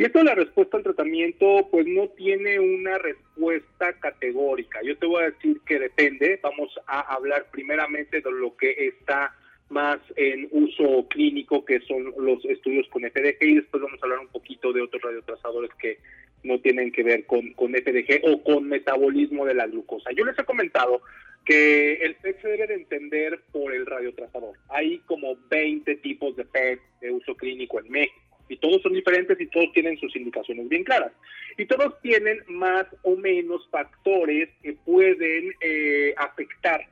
Y 0.00 0.04
esto 0.04 0.24
la 0.24 0.34
respuesta 0.34 0.78
al 0.78 0.82
tratamiento, 0.82 1.68
pues 1.70 1.86
no 1.86 2.08
tiene 2.08 2.58
una 2.58 2.96
respuesta 2.96 3.92
categórica. 4.00 4.80
Yo 4.82 4.96
te 4.96 5.04
voy 5.04 5.22
a 5.22 5.30
decir 5.30 5.60
que 5.66 5.78
depende. 5.78 6.40
Vamos 6.42 6.72
a 6.86 7.00
hablar 7.00 7.48
primeramente 7.50 8.22
de 8.22 8.30
lo 8.30 8.56
que 8.56 8.70
está 8.78 9.36
más 9.68 9.98
en 10.16 10.48
uso 10.52 11.06
clínico, 11.08 11.66
que 11.66 11.80
son 11.80 12.14
los 12.16 12.42
estudios 12.46 12.88
con 12.88 13.02
FDG, 13.02 13.42
y 13.42 13.54
después 13.56 13.82
vamos 13.82 14.02
a 14.02 14.06
hablar 14.06 14.20
un 14.20 14.28
poquito 14.28 14.72
de 14.72 14.80
otros 14.80 15.02
radiotrazadores 15.02 15.70
que 15.74 15.98
no 16.44 16.58
tienen 16.60 16.92
que 16.92 17.02
ver 17.02 17.26
con, 17.26 17.52
con 17.52 17.74
FDG 17.74 18.22
o 18.22 18.42
con 18.42 18.70
metabolismo 18.70 19.44
de 19.44 19.52
la 19.52 19.66
glucosa. 19.66 20.12
Yo 20.12 20.24
les 20.24 20.38
he 20.38 20.44
comentado 20.44 21.02
que 21.44 21.96
el 21.96 22.14
PET 22.14 22.40
se 22.40 22.48
debe 22.48 22.68
de 22.68 22.74
entender 22.76 23.38
por 23.52 23.74
el 23.74 23.84
radiotrazador. 23.84 24.56
Hay 24.70 25.00
como 25.00 25.36
20 25.50 25.94
tipos 25.96 26.34
de 26.36 26.46
PET 26.46 26.80
de 27.02 27.10
uso 27.10 27.34
clínico 27.34 27.78
en 27.80 27.90
México 27.90 28.29
y 28.50 28.56
todos 28.58 28.82
son 28.82 28.92
diferentes 28.92 29.40
y 29.40 29.46
todos 29.46 29.72
tienen 29.72 29.98
sus 29.98 30.14
indicaciones 30.16 30.68
bien 30.68 30.84
claras. 30.84 31.12
Y 31.56 31.66
todos 31.66 32.00
tienen 32.02 32.40
más 32.48 32.86
o 33.02 33.16
menos 33.16 33.66
factores 33.70 34.48
que 34.62 34.72
pueden 34.72 35.54
eh, 35.60 36.14
afectar 36.16 36.86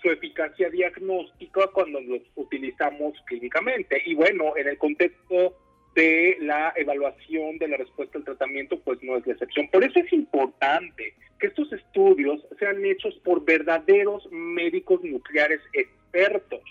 su 0.00 0.10
eficacia 0.10 0.70
diagnóstica 0.70 1.66
cuando 1.74 2.00
los 2.00 2.20
utilizamos 2.36 3.14
clínicamente. 3.26 4.00
Y 4.06 4.14
bueno, 4.14 4.56
en 4.56 4.68
el 4.68 4.78
contexto 4.78 5.56
de 5.94 6.36
la 6.40 6.72
evaluación 6.76 7.58
de 7.58 7.68
la 7.68 7.76
respuesta 7.76 8.18
al 8.18 8.24
tratamiento, 8.24 8.78
pues 8.80 9.02
no 9.02 9.16
es 9.16 9.26
la 9.26 9.32
excepción. 9.32 9.68
Por 9.68 9.84
eso 9.84 9.98
es 9.98 10.12
importante 10.12 11.14
que 11.38 11.48
estos 11.48 11.72
estudios 11.72 12.40
sean 12.58 12.84
hechos 12.84 13.14
por 13.24 13.44
verdaderos 13.44 14.26
médicos 14.30 15.02
nucleares 15.02 15.60
expertos 15.72 16.62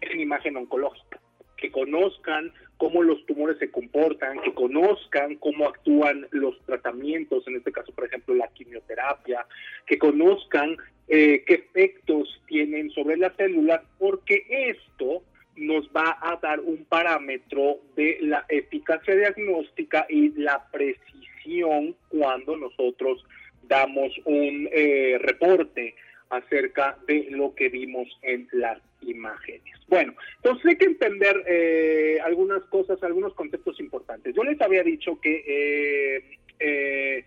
en 0.00 0.20
imagen 0.20 0.56
oncológica, 0.56 1.20
que 1.60 1.70
conozcan 1.70 2.52
cómo 2.76 3.02
los 3.02 3.24
tumores 3.26 3.58
se 3.58 3.70
comportan, 3.70 4.40
que 4.40 4.54
conozcan 4.54 5.36
cómo 5.36 5.68
actúan 5.68 6.26
los 6.30 6.58
tratamientos, 6.64 7.46
en 7.46 7.56
este 7.56 7.72
caso, 7.72 7.92
por 7.92 8.06
ejemplo, 8.06 8.34
la 8.34 8.48
quimioterapia, 8.48 9.46
que 9.86 9.98
conozcan 9.98 10.76
eh, 11.08 11.44
qué 11.46 11.54
efectos 11.54 12.40
tienen 12.46 12.90
sobre 12.90 13.16
las 13.16 13.36
células, 13.36 13.82
porque 13.98 14.46
esto 14.48 15.22
nos 15.56 15.88
va 15.88 16.18
a 16.22 16.36
dar 16.36 16.60
un 16.60 16.84
parámetro 16.86 17.78
de 17.96 18.18
la 18.22 18.46
eficacia 18.48 19.14
diagnóstica 19.14 20.06
y 20.08 20.30
la 20.40 20.64
precisión 20.70 21.94
cuando 22.08 22.56
nosotros 22.56 23.24
damos 23.68 24.12
un 24.24 24.68
eh, 24.72 25.18
reporte 25.20 25.94
acerca 26.30 26.96
de 27.06 27.26
lo 27.30 27.54
que 27.54 27.68
vimos 27.68 28.08
en 28.22 28.48
las 28.52 28.78
imágenes. 29.02 29.74
Bueno, 29.88 30.14
entonces 30.36 30.66
hay 30.66 30.76
que 30.76 30.84
entender 30.84 31.44
eh, 31.46 32.18
algunas 32.24 32.62
cosas, 32.64 33.02
algunos 33.02 33.34
conceptos 33.34 33.78
importantes. 33.80 34.34
Yo 34.34 34.44
les 34.44 34.60
había 34.60 34.82
dicho 34.82 35.20
que 35.20 36.22
eh, 36.58 37.24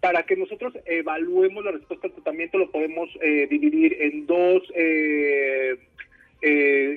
para 0.00 0.22
que 0.22 0.36
nosotros 0.36 0.72
evaluemos 0.86 1.64
la 1.64 1.72
respuesta 1.72 2.06
al 2.06 2.14
tratamiento 2.14 2.56
lo 2.56 2.70
podemos 2.70 3.10
dividir 3.50 3.96
en 4.00 4.26
dos 4.26 4.62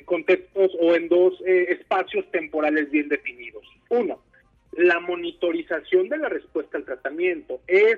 contextos 0.06 0.72
o 0.80 0.96
en 0.96 1.10
dos 1.10 1.42
espacios 1.46 2.30
temporales 2.32 2.90
bien 2.92 3.10
definidos. 3.10 3.68
Uno, 3.90 4.24
la 4.72 5.02
monitorización 5.02 6.08
de 6.08 6.18
la 6.18 6.30
respuesta 6.30 6.78
al 6.78 6.86
tratamiento 6.86 7.60
es 7.68 7.98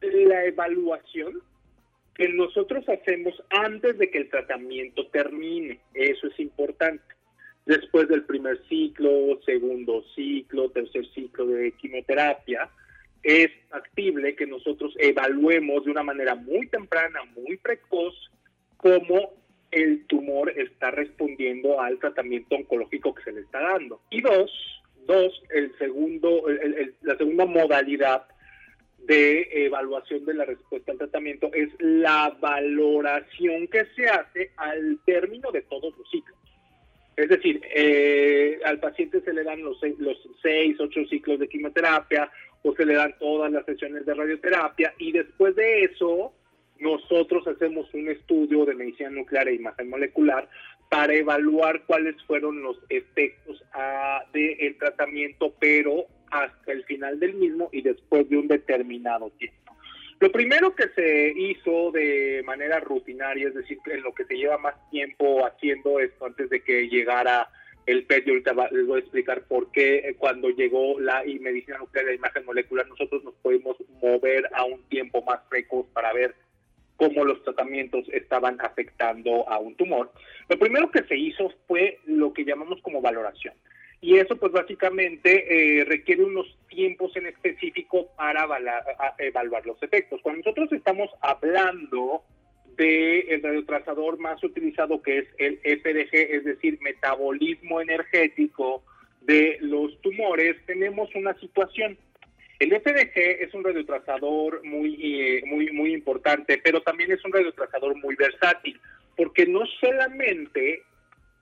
la 0.00 0.44
evaluación 0.44 1.40
que 2.14 2.28
nosotros 2.28 2.88
hacemos 2.88 3.34
antes 3.50 3.98
de 3.98 4.10
que 4.10 4.18
el 4.18 4.30
tratamiento 4.30 5.06
termine. 5.08 5.80
Eso 5.94 6.28
es 6.28 6.38
importante. 6.38 7.02
Después 7.66 8.08
del 8.08 8.24
primer 8.24 8.60
ciclo, 8.68 9.40
segundo 9.44 10.04
ciclo, 10.14 10.70
tercer 10.70 11.06
ciclo 11.14 11.46
de 11.46 11.72
quimioterapia, 11.72 12.68
es 13.22 13.50
factible 13.70 14.36
que 14.36 14.46
nosotros 14.46 14.94
evaluemos 14.98 15.84
de 15.84 15.90
una 15.90 16.02
manera 16.02 16.34
muy 16.34 16.66
temprana, 16.68 17.20
muy 17.34 17.56
precoz, 17.56 18.14
cómo 18.76 19.32
el 19.70 20.04
tumor 20.06 20.50
está 20.50 20.90
respondiendo 20.90 21.80
al 21.80 21.98
tratamiento 21.98 22.54
oncológico 22.54 23.14
que 23.14 23.24
se 23.24 23.32
le 23.32 23.40
está 23.40 23.60
dando. 23.60 24.00
Y 24.10 24.20
dos, 24.20 24.52
dos, 25.06 25.42
el 25.50 25.76
segundo, 25.78 26.44
la 27.02 27.16
segunda 27.16 27.46
modalidad 27.46 28.26
de 29.06 29.66
evaluación 29.66 30.24
de 30.24 30.34
la 30.34 30.44
respuesta 30.44 30.92
al 30.92 30.98
tratamiento 30.98 31.50
es 31.52 31.68
la 31.78 32.36
valoración 32.40 33.66
que 33.68 33.86
se 33.96 34.08
hace 34.08 34.52
al 34.56 34.98
término 35.04 35.50
de 35.52 35.62
todos 35.62 35.96
los 35.96 36.10
ciclos. 36.10 36.38
Es 37.16 37.28
decir, 37.28 37.60
eh, 37.74 38.58
al 38.64 38.80
paciente 38.80 39.20
se 39.20 39.32
le 39.32 39.44
dan 39.44 39.62
los 39.62 39.78
seis, 39.78 39.94
los 39.98 40.16
seis, 40.42 40.76
ocho 40.80 41.04
ciclos 41.08 41.38
de 41.38 41.48
quimioterapia 41.48 42.30
o 42.62 42.74
se 42.74 42.84
le 42.84 42.94
dan 42.94 43.14
todas 43.18 43.52
las 43.52 43.64
sesiones 43.66 44.04
de 44.04 44.14
radioterapia 44.14 44.94
y 44.98 45.12
después 45.12 45.54
de 45.54 45.84
eso 45.84 46.32
nosotros 46.80 47.46
hacemos 47.46 47.92
un 47.94 48.08
estudio 48.08 48.64
de 48.64 48.74
medicina 48.74 49.10
nuclear 49.10 49.48
e 49.48 49.54
imagen 49.54 49.88
molecular 49.88 50.48
para 50.88 51.14
evaluar 51.14 51.84
cuáles 51.86 52.20
fueron 52.24 52.62
los 52.62 52.78
efectos 52.88 53.62
ah, 53.72 54.24
del 54.32 54.76
tratamiento, 54.78 55.54
pero 55.58 56.06
hasta 56.34 56.72
el 56.72 56.84
final 56.84 57.20
del 57.20 57.34
mismo 57.34 57.68
y 57.72 57.82
después 57.82 58.28
de 58.28 58.36
un 58.36 58.48
determinado 58.48 59.30
tiempo. 59.30 59.72
Lo 60.18 60.32
primero 60.32 60.74
que 60.74 60.88
se 60.88 61.32
hizo 61.36 61.92
de 61.92 62.42
manera 62.44 62.80
rutinaria, 62.80 63.48
es 63.48 63.54
decir, 63.54 63.78
en 63.86 64.02
lo 64.02 64.12
que 64.12 64.24
se 64.24 64.36
lleva 64.36 64.58
más 64.58 64.74
tiempo 64.90 65.46
haciendo 65.46 66.00
esto 66.00 66.26
antes 66.26 66.50
de 66.50 66.60
que 66.62 66.88
llegara 66.88 67.48
el 67.86 68.04
PET, 68.06 68.26
y 68.26 68.30
ahorita 68.30 68.54
les 68.72 68.86
voy 68.86 68.96
a 68.96 69.02
explicar 69.02 69.42
por 69.42 69.70
qué 69.70 69.96
eh, 69.96 70.14
cuando 70.16 70.48
llegó 70.48 70.98
la 70.98 71.22
medicina 71.40 71.78
nuclear 71.78 72.06
de 72.06 72.14
imagen 72.14 72.46
molecular 72.46 72.88
nosotros 72.88 73.22
nos 73.22 73.34
pudimos 73.34 73.76
mover 74.00 74.48
a 74.54 74.64
un 74.64 74.82
tiempo 74.84 75.22
más 75.22 75.40
precoz 75.50 75.86
para 75.92 76.12
ver 76.14 76.34
cómo 76.96 77.24
los 77.24 77.42
tratamientos 77.42 78.06
estaban 78.12 78.58
afectando 78.60 79.48
a 79.48 79.58
un 79.58 79.74
tumor. 79.76 80.10
Lo 80.48 80.58
primero 80.58 80.90
que 80.90 81.04
se 81.04 81.16
hizo 81.16 81.52
fue 81.66 81.98
lo 82.06 82.32
que 82.32 82.44
llamamos 82.44 82.80
como 82.82 83.02
valoración. 83.02 83.54
Y 84.04 84.18
eso 84.18 84.36
pues 84.36 84.52
básicamente 84.52 85.80
eh, 85.80 85.84
requiere 85.86 86.24
unos 86.24 86.46
tiempos 86.68 87.16
en 87.16 87.24
específico 87.24 88.10
para 88.18 88.46
evaluar, 89.16 89.64
los 89.64 89.82
efectos. 89.82 90.20
Cuando 90.20 90.42
nosotros 90.42 90.70
estamos 90.72 91.08
hablando 91.22 92.22
del 92.76 93.24
el 93.30 93.42
radiotrazador 93.42 94.18
más 94.18 94.44
utilizado 94.44 95.00
que 95.00 95.20
es 95.20 95.28
el 95.38 95.56
FDG, 95.56 96.12
es 96.12 96.44
decir, 96.44 96.78
metabolismo 96.82 97.80
energético 97.80 98.84
de 99.22 99.56
los 99.62 99.98
tumores, 100.02 100.56
tenemos 100.66 101.08
una 101.14 101.32
situación. 101.38 101.96
El 102.58 102.78
FDG 102.78 103.16
es 103.16 103.54
un 103.54 103.64
radiotrazador 103.64 104.62
muy, 104.66 104.98
eh, 105.00 105.44
muy, 105.46 105.72
muy 105.72 105.94
importante, 105.94 106.60
pero 106.62 106.82
también 106.82 107.10
es 107.10 107.24
un 107.24 107.32
radiotrazador 107.32 107.96
muy 107.96 108.16
versátil, 108.16 108.78
porque 109.16 109.46
no 109.46 109.64
solamente 109.80 110.82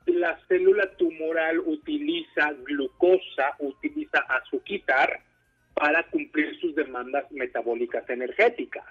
la 0.07 0.39
célula 0.49 0.91
tumoral 0.97 1.61
utiliza 1.61 2.53
glucosa, 2.65 3.57
utiliza 3.59 4.21
azuquitar 4.21 5.21
para 5.75 6.03
cumplir 6.11 6.59
sus 6.61 6.75
demandas 6.75 7.31
metabólicas 7.33 8.09
energéticas. 8.11 8.85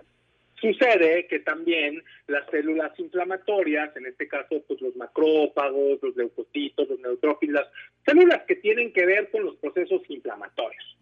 Sucede 0.60 1.26
que 1.28 1.40
también 1.40 2.04
las 2.28 2.48
células 2.52 2.98
inflamatorias, 3.00 3.96
en 3.98 4.06
este 4.06 4.28
caso 4.28 4.62
pues 4.68 4.80
los 4.80 4.96
macrófagos, 4.96 6.00
los 6.02 6.16
leucocitos, 6.16 6.88
los 6.88 7.00
neutrófilos, 7.00 7.68
células 8.06 8.44
que 8.48 8.56
tienen 8.58 8.94
que 8.94 9.06
ver 9.06 9.32
con 9.32 9.44
los 9.44 9.56
procesos 9.56 10.02
inflamatorios. 10.08 10.98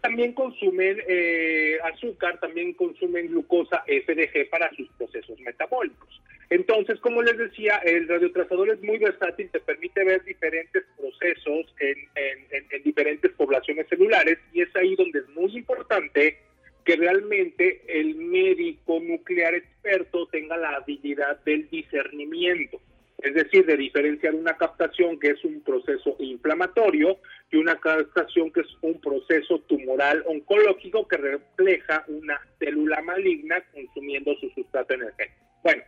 También 0.00 0.32
consumen 0.32 1.00
eh, 1.06 1.78
azúcar, 1.84 2.40
también 2.40 2.74
consumen 2.74 3.28
glucosa 3.28 3.84
FDG 3.86 4.50
para 4.50 4.68
sus 4.74 4.88
procesos 4.98 5.38
metabólicos. 5.40 6.20
Entonces, 6.52 7.00
como 7.00 7.22
les 7.22 7.38
decía, 7.38 7.78
el 7.78 8.06
radiotrazador 8.06 8.68
es 8.68 8.82
muy 8.82 8.98
versátil, 8.98 9.48
te 9.48 9.60
permite 9.60 10.04
ver 10.04 10.22
diferentes 10.22 10.84
procesos 10.98 11.74
en, 11.80 12.82
diferentes 12.84 13.32
poblaciones 13.32 13.88
celulares 13.88 14.38
y 14.52 14.60
es 14.60 14.76
ahí 14.76 14.94
donde 14.94 15.20
es 15.20 15.28
muy 15.30 15.56
importante 15.56 16.40
que 16.84 16.96
realmente 16.96 17.80
el 17.88 18.16
médico 18.16 19.00
nuclear 19.00 19.54
experto 19.54 20.26
tenga 20.26 20.58
la 20.58 20.76
habilidad 20.76 21.42
del 21.44 21.70
discernimiento, 21.70 22.78
es 23.22 23.32
decir, 23.32 23.64
de 23.64 23.78
diferenciar 23.78 24.34
una 24.34 24.54
captación 24.58 25.18
que 25.18 25.30
es 25.30 25.42
un 25.44 25.62
proceso 25.62 26.16
inflamatorio 26.18 27.16
y 27.50 27.56
una 27.56 27.80
captación 27.80 28.52
que 28.52 28.60
es 28.60 28.76
un 28.82 29.00
proceso 29.00 29.60
tumoral 29.60 30.22
oncológico 30.26 31.08
que 31.08 31.16
refleja 31.16 32.04
una 32.08 32.38
célula 32.58 33.00
maligna 33.00 33.64
consumiendo 33.72 34.34
su 34.34 34.50
sustrato 34.50 34.92
energético. 34.92 35.40
Bueno, 35.62 35.82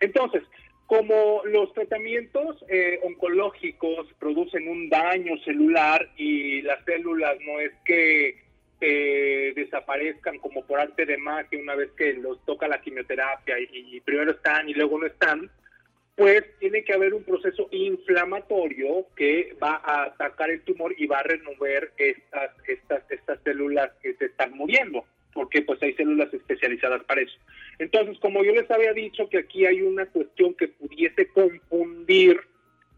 entonces, 0.00 0.42
como 0.86 1.42
los 1.44 1.72
tratamientos 1.72 2.62
eh, 2.68 3.00
oncológicos 3.02 4.06
producen 4.18 4.68
un 4.68 4.90
daño 4.90 5.36
celular 5.44 6.10
y 6.16 6.62
las 6.62 6.84
células 6.84 7.36
no 7.40 7.58
es 7.58 7.72
que 7.84 8.44
eh, 8.80 9.52
desaparezcan 9.56 10.38
como 10.38 10.66
por 10.66 10.78
arte 10.78 11.06
de 11.06 11.16
magia 11.16 11.58
una 11.58 11.74
vez 11.74 11.90
que 11.96 12.12
los 12.14 12.44
toca 12.44 12.68
la 12.68 12.80
quimioterapia 12.82 13.56
y, 13.58 13.98
primero 14.00 14.32
están 14.32 14.68
y 14.68 14.74
luego 14.74 14.98
no 14.98 15.06
están, 15.06 15.50
pues 16.16 16.44
tiene 16.58 16.84
que 16.84 16.92
haber 16.92 17.14
un 17.14 17.24
proceso 17.24 17.66
inflamatorio 17.70 19.06
que 19.16 19.56
va 19.62 19.80
a 19.82 20.04
atacar 20.04 20.50
el 20.50 20.60
tumor 20.62 20.94
y 20.98 21.06
va 21.06 21.20
a 21.20 21.22
remover 21.22 21.92
estas, 21.96 22.50
estas, 22.68 23.10
estas 23.10 23.40
células 23.42 23.90
que 24.02 24.14
se 24.14 24.26
están 24.26 24.52
muriendo, 24.52 25.04
porque 25.34 25.62
pues 25.62 25.82
hay 25.82 25.92
células 25.94 26.32
especializadas 26.32 27.02
para 27.04 27.22
eso. 27.22 27.36
Entonces, 27.78 28.18
como 28.20 28.42
yo 28.44 28.52
les 28.52 28.70
había 28.70 28.92
dicho 28.92 29.28
que 29.28 29.38
aquí 29.38 29.66
hay 29.66 29.82
una 29.82 30.06
cuestión 30.06 30.54
que 30.54 30.68
pudiese 30.68 31.28
confundir 31.28 32.40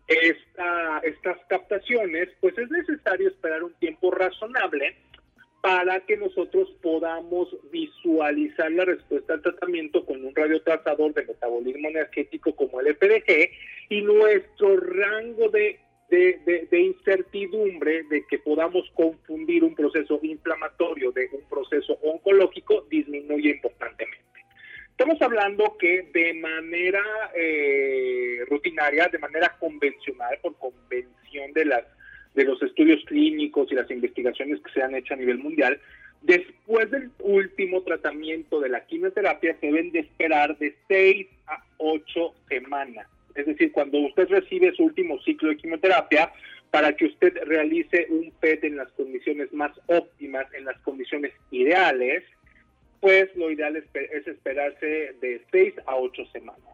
esta, 0.06 0.98
estas 1.00 1.38
captaciones, 1.48 2.28
pues 2.40 2.56
es 2.58 2.70
necesario 2.70 3.28
esperar 3.28 3.64
un 3.64 3.74
tiempo 3.74 4.10
razonable 4.10 4.96
para 5.66 5.98
que 6.00 6.16
nosotros 6.16 6.70
podamos 6.80 7.48
visualizar 7.72 8.70
la 8.70 8.84
respuesta 8.84 9.34
al 9.34 9.42
tratamiento 9.42 10.04
con 10.04 10.24
un 10.24 10.32
radiotrazador 10.32 11.12
de 11.14 11.26
metabolismo 11.26 11.88
energético 11.88 12.54
como 12.54 12.80
el 12.80 12.94
FDG 12.94 13.50
y 13.88 14.02
nuestro 14.02 14.76
rango 14.76 15.48
de, 15.48 15.80
de, 16.08 16.68
incertidumbre 16.72 18.04
de 18.04 18.24
que 18.26 18.38
podamos 18.38 18.88
confundir 18.94 19.64
un 19.64 19.74
proceso 19.74 20.20
inflamatorio 20.22 21.12
de 21.12 21.28
un 21.32 21.48
proceso 21.48 21.98
oncológico 22.02 22.86
disminuye 22.88 23.50
importantemente. 23.50 24.24
Estamos 24.90 25.20
hablando 25.20 25.76
que 25.78 26.08
de 26.12 26.34
manera 26.34 27.02
eh, 27.34 28.38
rutinaria, 28.48 29.08
de 29.08 29.18
manera 29.18 29.54
convencional, 29.58 30.38
por 30.40 30.56
convención 30.56 31.52
de 31.52 31.64
las 31.66 31.84
de 32.34 32.44
los 32.44 32.62
estudios 32.62 33.02
clínicos 33.06 33.72
y 33.72 33.74
las 33.74 33.90
investigaciones 33.90 34.60
que 34.60 34.70
se 34.70 34.82
han 34.82 34.94
hecho 34.94 35.14
a 35.14 35.16
nivel 35.16 35.38
mundial, 35.38 35.80
después 36.20 36.90
del 36.90 37.10
último 37.20 37.82
tratamiento 37.82 38.60
de 38.60 38.68
la 38.68 38.84
quimioterapia 38.84 39.56
se 39.58 39.66
deben 39.66 39.90
de 39.90 40.00
esperar 40.00 40.56
de 40.58 40.76
6 40.86 41.26
a 41.46 41.64
8 41.78 42.34
semanas. 42.48 43.06
Es 43.36 43.46
decir, 43.46 43.72
cuando 43.72 43.98
usted 43.98 44.28
recibe 44.28 44.72
su 44.72 44.84
último 44.84 45.20
ciclo 45.22 45.50
de 45.50 45.56
quimioterapia, 45.56 46.32
para 46.70 46.94
que 46.94 47.06
usted 47.06 47.34
realice 47.44 48.06
un 48.10 48.30
PET 48.40 48.64
en 48.64 48.76
las 48.76 48.90
condiciones 48.92 49.52
más 49.52 49.72
óptimas, 49.86 50.46
en 50.54 50.64
las 50.64 50.78
condiciones 50.80 51.32
ideales, 51.50 52.24
pues 53.00 53.34
lo 53.36 53.50
ideal 53.50 53.76
es, 53.76 53.84
esperarse 54.26 55.14
de 55.20 55.40
6 55.52 55.74
a 55.86 55.96
8 55.96 56.26
semanas. 56.32 56.64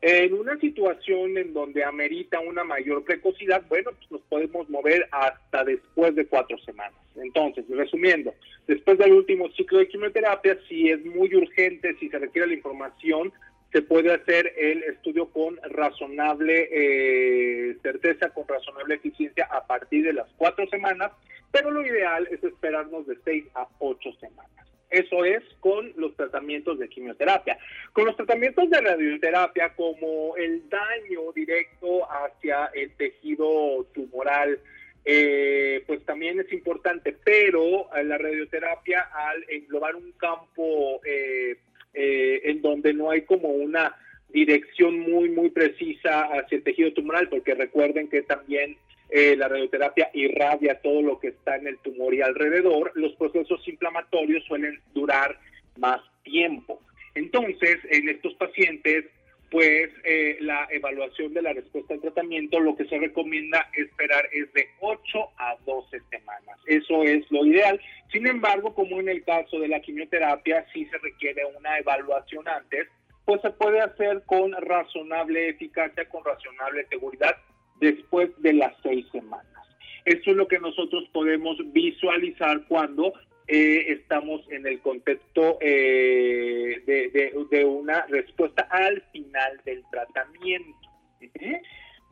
En 0.00 0.34
una 0.34 0.56
situación 0.58 1.36
en 1.38 1.52
donde 1.52 1.82
amerita 1.82 2.38
una 2.38 2.62
mayor 2.62 3.04
precocidad, 3.04 3.64
bueno, 3.68 3.90
pues 3.92 4.10
nos 4.12 4.20
podemos 4.22 4.68
mover 4.70 5.08
hasta 5.10 5.64
después 5.64 6.14
de 6.14 6.26
cuatro 6.26 6.56
semanas. 6.58 6.94
Entonces, 7.16 7.64
resumiendo, 7.68 8.32
después 8.68 8.96
del 8.98 9.12
último 9.12 9.50
ciclo 9.56 9.78
de 9.78 9.88
quimioterapia, 9.88 10.56
si 10.68 10.88
es 10.90 11.04
muy 11.04 11.34
urgente, 11.34 11.96
si 11.98 12.08
se 12.08 12.18
requiere 12.18 12.46
la 12.46 12.54
información, 12.54 13.32
se 13.72 13.82
puede 13.82 14.12
hacer 14.12 14.52
el 14.56 14.82
estudio 14.84 15.30
con 15.30 15.58
razonable 15.62 16.68
eh, 16.72 17.76
certeza, 17.82 18.30
con 18.30 18.48
razonable 18.48 18.94
eficiencia 18.94 19.46
a 19.50 19.66
partir 19.66 20.04
de 20.04 20.14
las 20.14 20.28
cuatro 20.36 20.66
semanas, 20.68 21.12
pero 21.52 21.70
lo 21.70 21.84
ideal 21.84 22.26
es 22.30 22.42
esperarnos 22.42 23.06
de 23.06 23.18
seis 23.24 23.44
a 23.54 23.68
ocho 23.78 24.10
semanas. 24.20 24.50
Eso 24.90 25.24
es 25.24 25.42
con 25.60 25.92
los 25.96 26.16
tratamientos 26.16 26.78
de 26.78 26.88
quimioterapia. 26.88 27.58
Con 27.92 28.06
los 28.06 28.16
tratamientos 28.16 28.70
de 28.70 28.80
radioterapia, 28.80 29.74
como 29.74 30.34
el 30.36 30.66
daño 30.70 31.30
directo 31.34 32.10
hacia 32.10 32.70
el 32.72 32.94
tejido 32.96 33.84
tumoral, 33.92 34.58
eh, 35.04 35.84
pues 35.86 36.04
también 36.06 36.40
es 36.40 36.50
importante, 36.52 37.16
pero 37.22 37.88
la 38.02 38.16
radioterapia 38.16 39.08
al 39.12 39.44
englobar 39.48 39.94
un 39.94 40.12
campo 40.12 41.00
eh, 41.04 41.58
eh, 41.94 42.40
en 42.44 42.62
donde 42.62 42.92
no 42.92 43.10
hay 43.10 43.22
como 43.22 43.48
una 43.48 43.96
dirección 44.28 44.98
muy, 45.00 45.30
muy 45.30 45.50
precisa 45.50 46.24
hacia 46.24 46.56
el 46.56 46.62
tejido 46.62 46.92
tumoral, 46.92 47.28
porque 47.28 47.54
recuerden 47.54 48.08
que 48.08 48.22
también 48.22 48.76
eh, 49.10 49.36
la 49.36 49.48
radioterapia 49.48 50.10
irradia 50.12 50.80
todo 50.80 51.00
lo 51.00 51.18
que 51.18 51.28
está 51.28 51.56
en 51.56 51.66
el 51.66 51.78
tumor 51.78 52.14
y 52.14 52.20
alrededor, 52.20 52.92
los 52.94 53.14
procesos 53.14 53.66
inflamatorios 53.66 54.44
suelen 54.44 54.78
durar 54.92 55.38
más 55.78 56.00
tiempo. 56.24 56.82
Entonces, 57.14 57.78
en 57.90 58.08
estos 58.08 58.34
pacientes, 58.34 59.06
pues 59.50 59.90
eh, 60.04 60.36
la 60.40 60.68
evaluación 60.70 61.32
de 61.32 61.42
la 61.42 61.52
respuesta 61.52 61.94
al 61.94 62.00
tratamiento, 62.00 62.60
lo 62.60 62.76
que 62.76 62.84
se 62.86 62.98
recomienda 62.98 63.68
esperar 63.72 64.28
es 64.32 64.52
de 64.52 64.68
8 64.80 65.30
a 65.38 65.56
12 65.64 66.00
semanas. 66.10 66.58
Eso 66.66 67.02
es 67.02 67.30
lo 67.30 67.46
ideal. 67.46 67.80
Sin 68.12 68.26
embargo, 68.26 68.74
como 68.74 69.00
en 69.00 69.08
el 69.08 69.24
caso 69.24 69.58
de 69.58 69.68
la 69.68 69.80
quimioterapia, 69.80 70.66
sí 70.72 70.84
se 70.86 70.98
requiere 70.98 71.42
una 71.58 71.78
evaluación 71.78 72.46
antes, 72.46 72.88
pues 73.24 73.40
se 73.40 73.50
puede 73.50 73.80
hacer 73.80 74.22
con 74.26 74.52
razonable 74.52 75.48
eficacia, 75.48 76.08
con 76.08 76.24
razonable 76.24 76.86
seguridad 76.88 77.36
después 77.80 78.30
de 78.38 78.54
las 78.54 78.74
seis 78.82 79.06
semanas. 79.12 79.46
Eso 80.04 80.30
es 80.30 80.36
lo 80.36 80.48
que 80.48 80.58
nosotros 80.58 81.04
podemos 81.12 81.56
visualizar 81.72 82.64
cuando 82.66 83.12
eh, 83.48 83.92
estamos 83.92 84.42
en 84.50 84.66
el 84.66 84.80
contexto 84.80 85.58
eh, 85.60 86.82
de, 86.86 87.64
una 87.64 88.06
respuesta 88.06 88.68
al 88.70 89.02
final 89.12 89.60
del 89.64 89.82
tratamiento. 89.90 90.78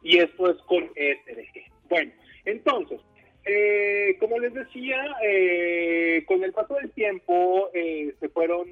Y 0.02 0.18
esto 0.18 0.50
es 0.50 0.56
con 0.62 0.90
ESRG. 0.94 1.70
Bueno, 1.88 2.12
entonces, 2.44 3.00
eh, 3.48 4.16
como 4.18 4.40
les 4.40 4.52
decía, 4.52 5.04
eh, 5.22 6.24
con 6.26 6.42
el 6.42 6.52
paso 6.52 6.74
del 6.74 6.90
tiempo 6.90 7.70
eh, 7.72 8.12
se 8.18 8.28
fueron 8.28 8.66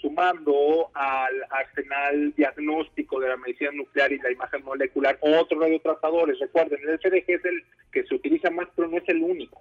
sumando 0.00 0.90
al 0.94 1.44
arsenal 1.50 2.32
diagnóstico 2.36 3.20
de 3.20 3.28
la 3.28 3.36
medicina 3.36 3.70
nuclear 3.72 4.12
y 4.12 4.18
la 4.18 4.30
imagen 4.30 4.64
molecular 4.64 5.18
otros 5.20 5.60
radiotrazadores. 5.60 6.38
Recuerden, 6.38 6.80
el 6.88 6.98
FDG 6.98 7.24
es 7.26 7.44
el 7.44 7.64
que 7.92 8.04
se 8.04 8.14
utiliza 8.14 8.50
más, 8.50 8.68
pero 8.74 8.88
no 8.88 8.96
es 8.96 9.08
el 9.08 9.22
único. 9.22 9.60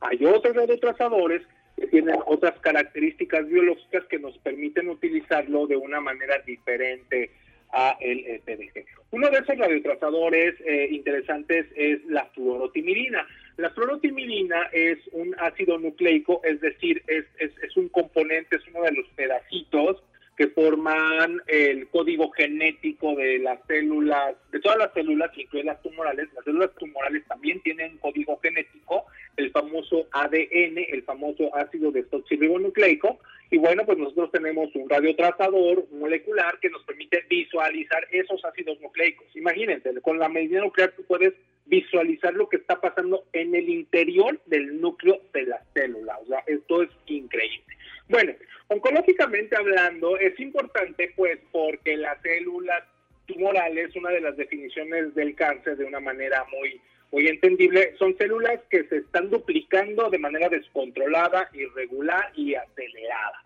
Hay 0.00 0.24
otros 0.24 0.54
radiotrazadores 0.54 1.42
que 1.76 1.86
tienen 1.86 2.16
otras 2.26 2.58
características 2.60 3.46
biológicas 3.48 4.04
que 4.04 4.18
nos 4.18 4.36
permiten 4.38 4.88
utilizarlo 4.88 5.66
de 5.66 5.76
una 5.76 6.00
manera 6.00 6.38
diferente 6.40 7.30
a 7.72 7.96
el 8.00 8.40
FDG. 8.42 8.84
Uno 9.10 9.30
de 9.30 9.38
esos 9.38 9.58
radiotrazadores 9.58 10.54
eh, 10.64 10.88
interesantes 10.90 11.66
es 11.76 12.04
la 12.06 12.24
fluorotimidina. 12.26 13.26
La 13.56 13.70
fluorotimidina 13.70 14.70
es 14.72 14.98
un 15.12 15.34
ácido 15.38 15.78
nucleico, 15.78 16.40
es 16.44 16.60
decir, 16.60 17.02
es 17.06 17.76
un 17.76 17.88
componente, 17.88 18.56
es 18.56 18.66
uno 18.68 18.82
de 18.82 18.92
los 18.92 19.06
pedacitos 19.16 20.02
que 20.38 20.46
forman 20.46 21.42
el 21.48 21.88
código 21.88 22.30
genético 22.30 23.16
de 23.16 23.40
las 23.40 23.58
células, 23.66 24.36
de 24.52 24.60
todas 24.60 24.78
las 24.78 24.92
células, 24.94 25.36
incluidas 25.36 25.74
las 25.74 25.82
tumorales. 25.82 26.28
Las 26.32 26.44
células 26.44 26.70
tumorales 26.78 27.26
también 27.26 27.60
tienen 27.62 27.98
código 27.98 28.38
genético, 28.40 29.06
el 29.36 29.50
famoso 29.50 30.06
ADN, 30.12 30.78
el 30.92 31.02
famoso 31.02 31.52
ácido 31.56 31.90
desoxirribonucleico. 31.90 33.18
Y 33.50 33.58
bueno, 33.58 33.86
pues 33.86 33.96
nosotros 33.96 34.30
tenemos 34.30 34.74
un 34.74 34.88
radiotrazador 34.88 35.86
molecular 35.92 36.58
que 36.60 36.68
nos 36.68 36.84
permite 36.84 37.24
visualizar 37.30 38.06
esos 38.10 38.44
ácidos 38.44 38.78
nucleicos. 38.80 39.26
Imagínense, 39.34 39.98
con 40.02 40.18
la 40.18 40.28
medicina 40.28 40.60
nuclear 40.60 40.92
tú 40.92 41.04
puedes 41.04 41.32
visualizar 41.64 42.34
lo 42.34 42.48
que 42.48 42.56
está 42.56 42.80
pasando 42.80 43.24
en 43.32 43.54
el 43.54 43.68
interior 43.68 44.40
del 44.46 44.80
núcleo 44.80 45.20
de 45.32 45.44
la 45.44 45.62
célula. 45.74 46.18
O 46.18 46.26
sea, 46.26 46.42
esto 46.46 46.82
es 46.82 46.90
increíble. 47.06 47.76
Bueno, 48.08 48.32
oncológicamente 48.68 49.56
hablando, 49.56 50.18
es 50.18 50.38
importante 50.40 51.12
pues 51.16 51.38
porque 51.50 51.96
las 51.96 52.20
células 52.22 52.84
tumorales, 53.26 53.94
una 53.96 54.10
de 54.10 54.22
las 54.22 54.36
definiciones 54.36 55.14
del 55.14 55.34
cáncer 55.34 55.76
de 55.76 55.84
una 55.84 56.00
manera 56.00 56.44
muy, 56.50 56.80
muy 57.10 57.26
entendible, 57.26 57.94
son 57.98 58.16
células 58.16 58.60
que 58.70 58.84
se 58.84 58.98
están 58.98 59.30
duplicando 59.30 60.10
de 60.10 60.18
manera 60.18 60.48
descontrolada, 60.48 61.48
irregular 61.54 62.30
y 62.34 62.54
acelerada. 62.54 63.42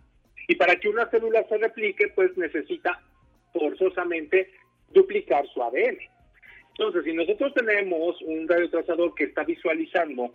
Y 0.49 0.57
para 0.57 0.77
que 0.77 0.89
una 0.89 1.09
célula 1.11 1.45
se 1.49 1.59
replique, 1.59 2.09
pues 2.09 2.37
necesita 2.37 3.01
forzosamente 3.53 4.51
duplicar 4.91 5.47
su 5.49 5.63
ADN. 5.63 5.99
Entonces, 6.71 7.05
si 7.05 7.13
nosotros 7.13 7.55
tenemos 7.55 8.21
un 8.23 8.49
radiotrazador 8.49 9.15
que 9.15 9.25
está 9.25 9.45
visualizando 9.45 10.33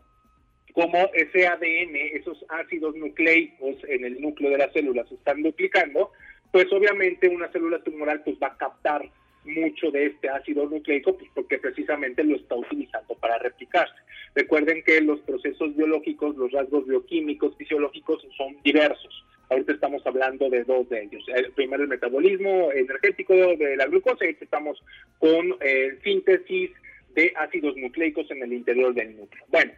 como 0.74 1.10
ese 1.14 1.48
ADN, 1.48 1.96
esos 2.14 2.46
ácidos 2.50 2.96
nucleicos 2.96 3.76
en 3.88 4.06
el 4.06 4.22
núcleo 4.22 4.52
de 4.52 4.60
las 4.60 4.72
células 4.72 5.10
se 5.10 5.16
están 5.16 5.42
duplicando, 5.42 6.12
pues 6.52 6.72
obviamente 6.72 7.28
una 7.28 7.52
célula 7.52 7.80
tumoral 7.80 8.22
pues 8.24 8.38
va 8.42 8.48
a 8.48 8.58
captar 8.58 9.10
mucho 9.48 9.92
de 9.92 10.08
este 10.08 10.30
ácido 10.30 10.66
nucleico 10.68 11.18
pues 11.18 11.30
porque 11.34 11.58
precisamente 11.58 12.24
lo 12.24 12.36
está 12.36 12.56
utilizando 12.56 13.16
para 13.16 13.38
replicarse. 13.40 13.96
Recuerden 14.36 14.84
que 14.84 15.02
los 15.02 15.20
procesos 15.22 15.76
biológicos, 15.76 16.36
los 16.36 16.52
rasgos 16.52 16.86
bioquímicos, 16.86 17.56
fisiológicos 17.58 18.26
son 18.38 18.58
diversos. 18.64 19.26
Ahorita 19.50 19.74
estamos 19.74 20.06
hablando 20.06 20.50
de 20.50 20.64
dos 20.64 20.90
de 20.90 21.04
ellos. 21.04 21.24
El 21.34 21.52
primero, 21.54 21.84
el 21.84 21.90
metabolismo 21.90 22.72
energético 22.74 23.34
de 23.34 23.78
la 23.78 23.86
glucosa 23.86 24.26
y 24.26 24.36
estamos 24.40 24.84
con 25.20 25.56
eh, 25.62 25.98
síntesis 26.04 26.72
de 27.16 27.34
ácidos 27.36 27.76
nucleicos 27.78 28.30
en 28.30 28.44
el 28.44 28.54
interior 28.54 28.94
del 28.94 29.16
núcleo. 29.16 29.44
Bueno, 29.48 29.72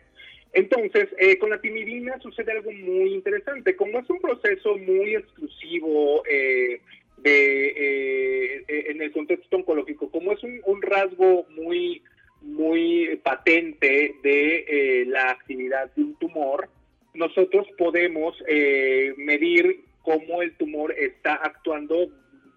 entonces, 0.53 1.07
eh, 1.19 1.37
con 1.37 1.51
la 1.51 1.61
timidina 1.61 2.19
sucede 2.19 2.51
algo 2.51 2.71
muy 2.71 3.13
interesante. 3.13 3.75
Como 3.75 3.99
es 3.99 4.09
un 4.09 4.19
proceso 4.19 4.77
muy 4.77 5.15
exclusivo 5.15 6.23
eh, 6.29 6.81
de, 7.21 7.67
eh, 7.67 8.65
en 8.67 9.01
el 9.01 9.11
contexto 9.11 9.57
oncológico, 9.57 10.09
como 10.09 10.31
es 10.31 10.43
un, 10.43 10.81
rasgo 10.81 11.45
muy, 11.49 12.01
muy 12.41 13.19
patente 13.23 14.15
de 14.23 14.65
eh, 14.67 15.05
la 15.05 15.31
actividad 15.31 15.93
de 15.95 16.03
un 16.03 16.15
tumor, 16.15 16.69
nosotros 17.13 17.67
podemos 17.77 18.35
eh, 18.47 19.13
medir 19.17 19.85
cómo 20.01 20.41
el 20.41 20.55
tumor 20.55 20.93
está 20.97 21.35
actuando 21.35 22.09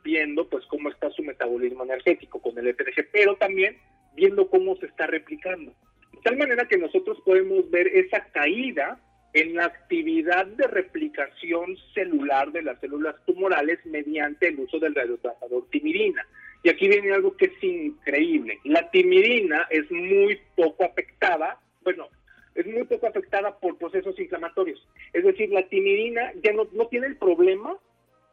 viendo 0.04 0.48
pues 0.48 0.64
cómo 0.66 0.88
está 0.90 1.10
su 1.10 1.22
metabolismo 1.22 1.84
energético 1.84 2.40
con 2.40 2.58
el 2.58 2.74
FDG, 2.74 3.08
pero 3.12 3.36
también 3.36 3.76
viendo 4.14 4.48
cómo 4.48 4.76
se 4.76 4.86
está 4.86 5.06
replicando. 5.06 5.72
De 6.12 6.20
tal 6.22 6.36
manera 6.36 6.66
que 6.66 6.76
nosotros 6.76 7.18
podemos 7.24 7.70
ver 7.70 7.88
esa 7.88 8.24
caída 8.32 9.00
en 9.34 9.54
la 9.54 9.64
actividad 9.64 10.46
de 10.46 10.66
replicación 10.66 11.76
celular 11.94 12.52
de 12.52 12.62
las 12.62 12.78
células 12.80 13.16
tumorales 13.26 13.78
mediante 13.86 14.48
el 14.48 14.60
uso 14.60 14.78
del 14.78 14.94
radiotrazador 14.94 15.66
timirina. 15.70 16.26
Y 16.62 16.68
aquí 16.68 16.86
viene 16.88 17.12
algo 17.12 17.36
que 17.36 17.46
es 17.46 17.64
increíble. 17.64 18.58
La 18.64 18.90
timirina 18.90 19.66
es 19.70 19.90
muy 19.90 20.38
poco 20.54 20.84
afectada, 20.84 21.58
bueno, 21.82 22.08
es 22.54 22.66
muy 22.66 22.84
poco 22.84 23.08
afectada 23.08 23.58
por 23.58 23.78
procesos 23.78 24.18
inflamatorios. 24.18 24.86
Es 25.12 25.24
decir, 25.24 25.50
la 25.50 25.66
timirina 25.68 26.32
ya 26.42 26.52
no, 26.52 26.68
no 26.72 26.86
tiene 26.88 27.06
el 27.06 27.16
problema 27.16 27.76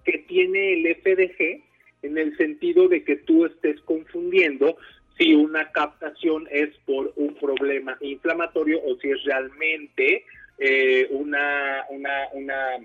que 0.03 0.19
tiene 0.19 0.73
el 0.73 0.95
FDG 0.97 1.63
en 2.01 2.17
el 2.17 2.35
sentido 2.37 2.87
de 2.87 3.03
que 3.03 3.15
tú 3.17 3.45
estés 3.45 3.79
confundiendo 3.81 4.77
si 5.17 5.33
una 5.33 5.71
captación 5.71 6.47
es 6.49 6.69
por 6.85 7.11
un 7.15 7.35
problema 7.35 7.97
inflamatorio 7.99 8.79
o 8.85 8.97
si 8.99 9.09
es 9.11 9.23
realmente 9.23 10.23
eh, 10.59 11.07
una, 11.11 11.85
una, 11.89 12.27
una, 12.33 12.77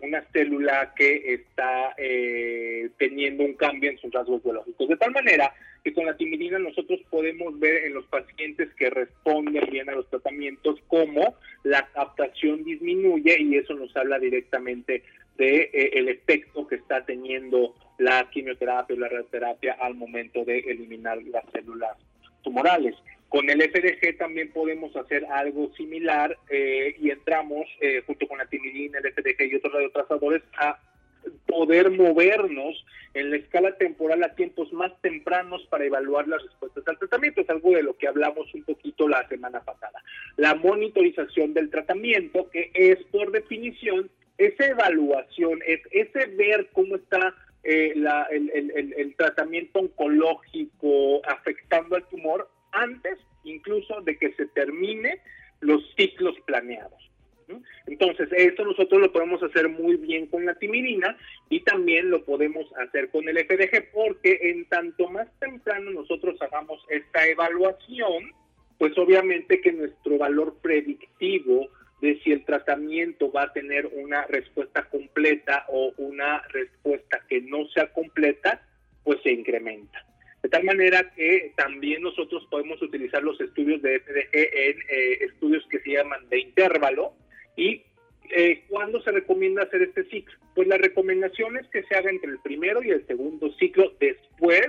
una, 0.00 0.22
célula 0.32 0.92
que 0.94 1.34
está 1.34 1.94
eh, 1.96 2.90
teniendo 2.98 3.44
un 3.44 3.54
cambio 3.54 3.90
en 3.90 3.98
sus 3.98 4.12
rasgos 4.12 4.42
biológicos. 4.42 4.88
De 4.88 4.96
tal 4.96 5.12
manera 5.12 5.52
que 5.82 5.92
con 5.92 6.06
la 6.06 6.16
timidina 6.16 6.58
nosotros 6.58 7.00
podemos 7.10 7.58
ver 7.58 7.86
en 7.86 7.94
los 7.94 8.06
pacientes 8.06 8.72
que 8.74 8.90
responden 8.90 9.68
bien 9.70 9.88
a 9.88 9.94
los 9.94 10.08
tratamientos 10.08 10.78
cómo 10.88 11.34
la 11.64 11.88
captación 11.88 12.62
disminuye 12.64 13.40
y 13.40 13.56
eso 13.56 13.74
nos 13.74 13.96
habla 13.96 14.18
directamente 14.18 15.02
de 15.38 15.70
eh, 15.72 15.90
el 15.94 16.08
efecto 16.08 16.66
que 16.66 16.76
está 16.76 17.04
teniendo 17.04 17.74
la 17.98 18.28
quimioterapia 18.30 18.94
o 18.94 18.98
la 18.98 19.08
radioterapia 19.08 19.76
al 19.80 19.94
momento 19.94 20.44
de 20.44 20.58
eliminar 20.58 21.22
las 21.24 21.44
células 21.52 21.96
tumorales. 22.42 22.94
Con 23.32 23.48
el 23.48 23.62
FDG 23.62 24.18
también 24.18 24.52
podemos 24.52 24.94
hacer 24.94 25.24
algo 25.24 25.72
similar 25.74 26.36
eh, 26.50 26.94
y 27.00 27.08
entramos 27.08 27.66
eh, 27.80 28.02
junto 28.06 28.28
con 28.28 28.36
la 28.36 28.44
timidina, 28.44 28.98
el 28.98 29.10
FDG 29.10 29.50
y 29.50 29.54
otros 29.54 29.72
radiotrazadores 29.72 30.42
a 30.58 30.78
poder 31.46 31.90
movernos 31.90 32.84
en 33.14 33.30
la 33.30 33.38
escala 33.38 33.74
temporal 33.78 34.22
a 34.22 34.34
tiempos 34.34 34.70
más 34.74 34.92
tempranos 35.00 35.64
para 35.70 35.86
evaluar 35.86 36.28
las 36.28 36.42
respuestas 36.42 36.86
al 36.86 36.98
tratamiento. 36.98 37.40
Es 37.40 37.48
algo 37.48 37.70
de 37.70 37.82
lo 37.82 37.96
que 37.96 38.06
hablamos 38.06 38.52
un 38.52 38.64
poquito 38.64 39.08
la 39.08 39.26
semana 39.28 39.60
pasada. 39.60 40.02
La 40.36 40.54
monitorización 40.54 41.54
del 41.54 41.70
tratamiento, 41.70 42.50
que 42.50 42.70
es 42.74 42.98
por 43.04 43.32
definición 43.32 44.10
esa 44.36 44.66
evaluación, 44.66 45.60
es 45.66 45.80
ese 45.90 46.26
ver 46.36 46.68
cómo 46.74 46.96
está 46.96 47.34
eh, 47.64 47.94
el, 47.94 49.14
tratamiento 49.16 49.78
oncológico 49.78 51.24
afectando 51.26 51.96
al 51.96 52.06
tumor 52.08 52.50
antes 52.72 53.18
incluso 53.44 54.00
de 54.02 54.16
que 54.18 54.32
se 54.34 54.46
termine 54.46 55.20
los 55.60 55.82
ciclos 55.96 56.34
planeados. 56.46 57.12
Entonces, 57.86 58.28
esto 58.32 58.64
nosotros 58.64 59.00
lo 59.00 59.12
podemos 59.12 59.42
hacer 59.42 59.68
muy 59.68 59.96
bien 59.96 60.26
con 60.26 60.46
la 60.46 60.54
timidina 60.54 61.16
y 61.50 61.60
también 61.60 62.10
lo 62.10 62.24
podemos 62.24 62.66
hacer 62.78 63.10
con 63.10 63.28
el 63.28 63.38
FDG 63.38 63.90
porque 63.92 64.38
en 64.42 64.64
tanto 64.66 65.08
más 65.08 65.28
temprano 65.38 65.90
nosotros 65.90 66.40
hagamos 66.40 66.82
esta 66.88 67.26
evaluación, 67.26 68.32
pues 68.78 68.96
obviamente 68.96 69.60
que 69.60 69.72
nuestro 69.72 70.18
valor 70.18 70.56
predictivo 70.62 71.68
de 72.00 72.18
si 72.20 72.32
el 72.32 72.44
tratamiento 72.44 73.30
va 73.30 73.44
a 73.44 73.52
tener 73.52 73.86
una 73.86 74.26
respuesta 74.26 74.88
completa 74.88 75.66
o 75.68 75.92
una 75.98 76.42
respuesta 76.48 77.20
que 77.28 77.40
no 77.42 77.66
sea 77.68 77.92
completa, 77.92 78.62
pues 79.04 79.20
se 79.22 79.30
incrementa. 79.30 80.04
De 80.42 80.48
tal 80.48 80.64
manera 80.64 81.12
que 81.14 81.52
también 81.56 82.02
nosotros 82.02 82.46
podemos 82.50 82.82
utilizar 82.82 83.22
los 83.22 83.40
estudios 83.40 83.80
de 83.80 84.00
FDG 84.00 84.28
en 84.32 84.78
eh, 84.88 85.18
estudios 85.20 85.64
que 85.70 85.78
se 85.80 85.92
llaman 85.92 86.28
de 86.28 86.40
intervalo. 86.40 87.12
¿Y 87.56 87.82
eh, 88.30 88.64
cuándo 88.68 89.00
se 89.02 89.12
recomienda 89.12 89.62
hacer 89.62 89.82
este 89.82 90.04
ciclo? 90.04 90.34
Pues 90.54 90.66
la 90.66 90.78
recomendación 90.78 91.56
es 91.58 91.66
que 91.68 91.84
se 91.84 91.94
haga 91.94 92.10
entre 92.10 92.30
el 92.30 92.38
primero 92.40 92.82
y 92.82 92.90
el 92.90 93.06
segundo 93.06 93.52
ciclo 93.54 93.92
después 94.00 94.68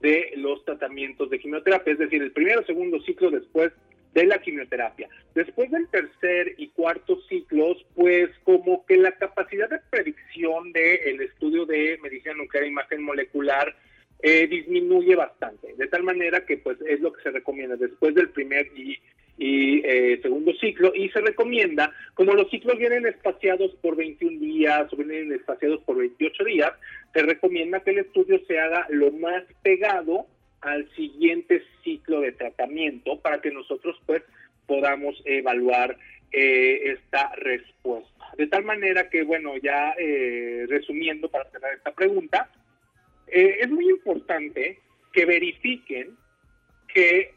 de 0.00 0.32
los 0.36 0.64
tratamientos 0.64 1.30
de 1.30 1.38
quimioterapia, 1.38 1.92
es 1.92 1.98
decir, 1.98 2.22
el 2.22 2.32
primero 2.32 2.64
segundo 2.64 3.00
ciclo 3.02 3.30
después 3.30 3.72
de 4.12 4.24
la 4.24 4.40
quimioterapia. 4.40 5.08
Después 5.34 5.70
del 5.70 5.88
tercer 5.88 6.54
y 6.56 6.68
cuarto 6.68 7.20
ciclos, 7.28 7.84
pues 7.94 8.30
como 8.44 8.86
que 8.86 8.96
la 8.96 9.12
capacidad 9.12 9.68
de 9.68 9.80
predicción 9.90 10.72
del 10.72 11.20
estudio 11.20 11.66
de 11.66 11.98
medicina 12.02 12.34
nuclear 12.34 12.64
e 12.64 12.68
imagen 12.68 13.02
molecular 13.02 13.76
eh, 14.28 14.48
disminuye 14.48 15.14
bastante, 15.14 15.72
de 15.76 15.86
tal 15.86 16.02
manera 16.02 16.44
que 16.44 16.56
pues 16.56 16.78
es 16.80 16.98
lo 16.98 17.12
que 17.12 17.22
se 17.22 17.30
recomienda 17.30 17.76
después 17.76 18.12
del 18.12 18.30
primer 18.30 18.66
y, 18.74 18.98
eh, 19.38 20.18
segundo 20.20 20.52
ciclo 20.54 20.92
y 20.96 21.08
se 21.10 21.20
recomienda, 21.20 21.92
como 22.14 22.34
los 22.34 22.50
ciclos 22.50 22.76
vienen 22.76 23.06
espaciados 23.06 23.70
por 23.80 23.94
21 23.94 24.40
días 24.40 24.92
o 24.92 24.96
vienen 24.96 25.32
espaciados 25.32 25.80
por 25.84 25.98
28 25.98 26.42
días, 26.42 26.72
se 27.14 27.22
recomienda 27.22 27.78
que 27.84 27.90
el 27.90 27.98
estudio 27.98 28.40
se 28.48 28.58
haga 28.58 28.88
lo 28.90 29.12
más 29.12 29.44
pegado 29.62 30.26
al 30.60 30.90
siguiente 30.96 31.62
ciclo 31.84 32.20
de 32.20 32.32
tratamiento 32.32 33.20
para 33.20 33.40
que 33.40 33.52
nosotros 33.52 33.96
pues 34.06 34.24
podamos 34.66 35.22
evaluar 35.24 35.96
eh, 36.32 36.94
esta 36.98 37.30
respuesta. 37.36 38.10
De 38.36 38.48
tal 38.48 38.64
manera 38.64 39.08
que, 39.08 39.22
bueno, 39.22 39.56
ya 39.58 39.94
resumiendo 40.66 41.28
para 41.28 41.48
cerrar 41.50 41.74
esta 41.74 41.92
pregunta, 41.92 42.50
eh, 43.28 43.58
es 43.60 43.70
muy 43.70 43.88
importante 43.88 44.78
que 45.12 45.24
verifiquen 45.24 46.16
que 46.92 47.34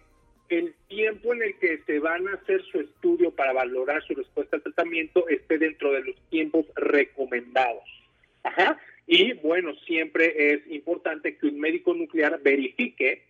el 0.50 0.74
tiempo 0.88 1.34
en 1.34 1.44
el 1.44 1.58
que 1.60 1.80
se 1.86 2.00
van 2.00 2.28
a 2.28 2.34
hacer 2.34 2.64
su 2.72 2.80
estudio 2.80 3.32
para 3.32 3.54
valorar 3.54 4.02
su 4.04 4.16
respuesta 4.16 4.58
al 4.58 4.64
tratamiento 4.64 5.28
esté 5.28 5.58
dentro 5.58 5.92
de 5.92 6.04
los 6.04 6.16
tiempos 6.30 6.66
recomendados. 6.76 7.84
Ajá. 8.44 8.80
Y 9.06 9.34
bueno, 9.34 9.76
siempre 9.86 10.54
es 10.54 10.62
importante 10.72 11.38
que 11.38 11.48
un 11.48 11.60
médico 11.60 11.94
nuclear 11.94 12.40
verifique 12.42 13.24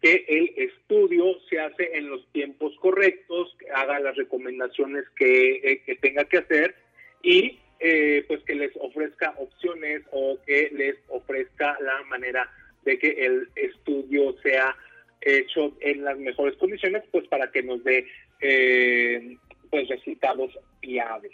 que 0.00 0.24
el 0.28 0.52
estudio 0.56 1.38
se 1.48 1.60
hace 1.60 1.96
en 1.96 2.10
los 2.10 2.30
tiempos 2.32 2.76
correctos, 2.78 3.56
que 3.58 3.70
haga 3.70 3.98
las 4.00 4.16
recomendaciones 4.16 5.04
que, 5.16 5.54
eh, 5.56 5.82
que 5.84 5.96
tenga 5.96 6.24
que 6.24 6.38
hacer 6.38 6.74
y 7.22 7.58
eh, 7.80 8.24
pues 8.28 8.42
que 8.44 8.54
les 8.54 8.72
ofrezca 8.76 9.34
opciones 9.38 10.02
o 10.12 10.38
que 10.46 10.70
les 10.72 10.96
ofrezca 11.08 11.76
la 11.80 12.02
manera 12.04 12.50
de 12.84 12.98
que 12.98 13.10
el 13.10 13.48
estudio 13.56 14.34
sea 14.42 14.76
hecho 15.20 15.74
en 15.80 16.04
las 16.04 16.18
mejores 16.18 16.56
condiciones, 16.56 17.02
pues 17.10 17.26
para 17.28 17.50
que 17.50 17.62
nos 17.62 17.82
dé 17.82 18.06
eh, 18.40 19.36
pues 19.70 19.88
resultados 19.88 20.58
viables. 20.80 21.32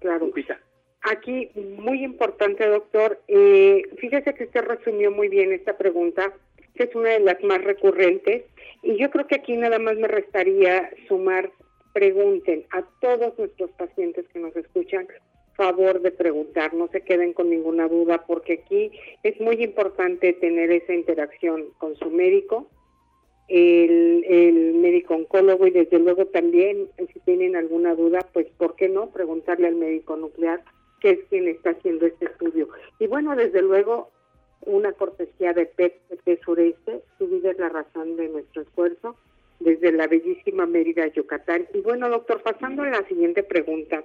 Claro. 0.00 0.30
Aquí, 1.02 1.50
muy 1.54 2.04
importante, 2.04 2.66
doctor, 2.66 3.22
eh, 3.28 3.82
fíjese 3.98 4.34
que 4.34 4.44
usted 4.44 4.62
resumió 4.62 5.10
muy 5.10 5.28
bien 5.28 5.52
esta 5.52 5.78
pregunta, 5.78 6.32
que 6.74 6.84
es 6.84 6.94
una 6.94 7.10
de 7.10 7.20
las 7.20 7.42
más 7.44 7.62
recurrentes, 7.62 8.44
y 8.82 8.96
yo 8.96 9.10
creo 9.10 9.26
que 9.26 9.36
aquí 9.36 9.56
nada 9.56 9.78
más 9.78 9.96
me 9.96 10.08
restaría 10.08 10.90
sumar 11.08 11.50
pregunten 11.96 12.66
a 12.72 12.82
todos 13.00 13.38
nuestros 13.38 13.70
pacientes 13.70 14.26
que 14.28 14.38
nos 14.38 14.54
escuchan, 14.54 15.08
favor 15.54 16.02
de 16.02 16.10
preguntar, 16.10 16.74
no 16.74 16.88
se 16.88 17.00
queden 17.00 17.32
con 17.32 17.48
ninguna 17.48 17.88
duda, 17.88 18.26
porque 18.26 18.60
aquí 18.62 18.92
es 19.22 19.40
muy 19.40 19.64
importante 19.64 20.34
tener 20.34 20.70
esa 20.72 20.92
interacción 20.92 21.70
con 21.78 21.96
su 21.96 22.10
médico, 22.10 22.68
el, 23.48 24.74
médico 24.74 25.14
oncólogo 25.14 25.66
y 25.66 25.70
desde 25.70 25.98
luego 25.98 26.26
también, 26.26 26.86
si 26.98 27.18
tienen 27.20 27.56
alguna 27.56 27.94
duda, 27.94 28.18
pues 28.34 28.46
¿por 28.58 28.76
qué 28.76 28.90
no? 28.90 29.08
Preguntarle 29.08 29.68
al 29.68 29.76
médico 29.76 30.16
nuclear, 30.16 30.62
que 31.00 31.12
es 31.12 31.20
quien 31.30 31.48
está 31.48 31.70
haciendo 31.70 32.04
este 32.04 32.26
estudio. 32.26 32.68
Y 32.98 33.06
bueno, 33.06 33.34
desde 33.34 33.62
luego, 33.62 34.10
una 34.66 34.92
cortesía 34.92 35.54
de 35.54 35.64
PET 35.64 35.98
de 36.26 36.38
Sureste, 36.42 37.00
su 37.16 37.26
vida 37.26 37.52
es 37.52 37.58
la 37.58 37.70
razón 37.70 38.16
de 38.16 38.28
nuestro 38.28 38.60
esfuerzo 38.60 39.16
desde 39.66 39.90
la 39.90 40.06
bellísima 40.06 40.64
Mérida, 40.64 41.08
Yucatán. 41.08 41.66
Y 41.74 41.80
bueno, 41.80 42.08
doctor, 42.08 42.40
pasando 42.40 42.84
a 42.84 42.90
la 42.90 43.08
siguiente 43.08 43.42
pregunta. 43.42 44.04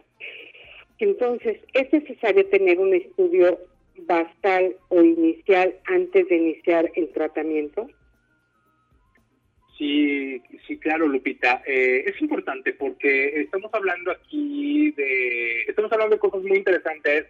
Entonces, 0.97 1.60
¿es 1.74 1.93
necesario 1.93 2.47
tener 2.47 2.80
un 2.80 2.95
estudio 2.95 3.60
basal 3.95 4.76
o 4.89 5.04
inicial 5.04 5.76
antes 5.86 6.28
de 6.28 6.36
iniciar 6.36 6.91
el 6.95 7.10
tratamiento? 7.10 7.88
Sí, 9.78 10.41
sí, 10.67 10.78
claro, 10.80 11.08
Lupita. 11.08 11.62
Eh, 11.67 12.06
es 12.08 12.19
importante 12.21 12.74
porque 12.74 13.41
estamos 13.41 13.71
hablando 13.71 14.10
aquí 14.12 14.91
de, 14.91 15.62
estamos 15.67 15.91
hablando 15.91 16.15
de 16.15 16.19
cosas 16.19 16.41
muy 16.41 16.58
interesantes 16.58 17.28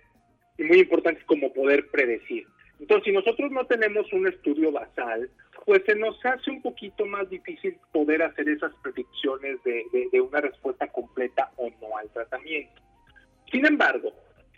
y 0.57 0.63
muy 0.63 0.79
importantes 0.79 1.25
como 1.25 1.51
poder 1.51 1.89
predecir. 1.89 2.47
Entonces, 2.79 3.05
si 3.05 3.11
nosotros 3.11 3.51
no 3.51 3.65
tenemos 3.67 4.11
un 4.13 4.27
estudio 4.27 4.71
basal, 4.71 5.29
pues 5.65 5.83
se 5.85 5.95
nos 5.95 6.23
hace 6.25 6.49
un 6.49 6.61
poquito 6.61 7.05
más 7.05 7.29
difícil 7.29 7.77
poder 7.91 8.23
hacer 8.23 8.49
esas 8.49 8.73
predicciones 8.81 9.57
de, 9.63 10.21
una 10.21 10.41
respuesta 10.41 10.87
completa 10.87 11.51
o 11.57 11.69
no 11.81 11.97
al 11.97 12.09
tratamiento. 12.09 12.81
Sin 13.51 13.65
embargo, 13.65 14.11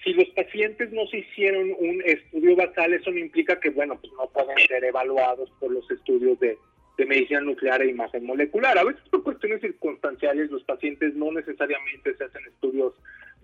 si 0.03 0.13
los 0.13 0.27
pacientes 0.29 0.91
no 0.91 1.05
se 1.07 1.19
hicieron 1.19 1.71
un 1.79 2.01
estudio 2.05 2.55
basal, 2.55 2.93
eso 2.93 3.11
no 3.11 3.19
implica 3.19 3.59
que, 3.59 3.69
bueno, 3.69 3.99
pues 3.99 4.13
no 4.13 4.27
pueden 4.27 4.57
ser 4.67 4.83
evaluados 4.83 5.51
por 5.59 5.71
los 5.71 5.89
estudios 5.91 6.39
de, 6.39 6.57
medicina 7.05 7.41
nuclear 7.41 7.81
e 7.81 7.89
imagen 7.89 8.25
molecular. 8.25 8.77
A 8.77 8.83
veces 8.85 9.01
por 9.09 9.23
cuestiones 9.23 9.59
circunstanciales 9.59 10.49
los 10.51 10.63
pacientes 10.63 11.13
no 11.15 11.33
necesariamente 11.33 12.15
se 12.15 12.23
hacen 12.23 12.45
estudios 12.45 12.93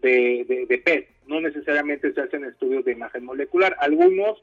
de, 0.01 0.65
de, 0.69 0.77
PET, 0.77 1.09
no 1.27 1.41
necesariamente 1.41 2.13
se 2.13 2.21
hacen 2.21 2.45
estudios 2.45 2.85
de 2.85 2.93
imagen 2.93 3.25
molecular. 3.25 3.75
Algunos 3.79 4.41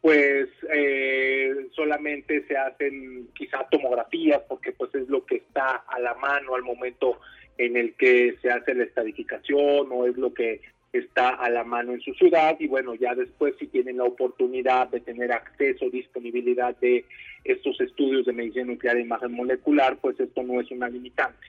pues 0.00 0.48
eh, 0.72 1.66
solamente 1.74 2.46
se 2.46 2.56
hacen 2.56 3.28
quizá 3.34 3.66
tomografías 3.70 4.40
porque 4.48 4.72
pues 4.72 4.94
es 4.94 5.08
lo 5.08 5.24
que 5.26 5.36
está 5.36 5.84
a 5.88 5.98
la 5.98 6.14
mano 6.14 6.54
al 6.54 6.62
momento 6.62 7.20
en 7.56 7.76
el 7.76 7.94
que 7.94 8.36
se 8.40 8.50
hace 8.50 8.74
la 8.74 8.84
estadificación 8.84 9.88
o 9.90 10.06
es 10.06 10.16
lo 10.16 10.32
que 10.32 10.60
está 10.92 11.30
a 11.30 11.50
la 11.50 11.64
mano 11.64 11.92
en 11.92 12.00
su 12.00 12.14
ciudad 12.14 12.56
y 12.58 12.66
bueno, 12.66 12.94
ya 12.94 13.14
después 13.14 13.54
si 13.58 13.66
tienen 13.66 13.98
la 13.98 14.04
oportunidad 14.04 14.88
de 14.88 15.00
tener 15.00 15.32
acceso, 15.32 15.90
disponibilidad 15.90 16.76
de 16.76 17.04
estos 17.44 17.80
estudios 17.80 18.24
de 18.26 18.32
medicina 18.32 18.64
nuclear 18.64 18.96
e 18.96 19.02
imagen 19.02 19.32
molecular, 19.32 19.98
pues 20.00 20.18
esto 20.20 20.42
no 20.42 20.60
es 20.60 20.70
una 20.70 20.88
limitante. 20.88 21.46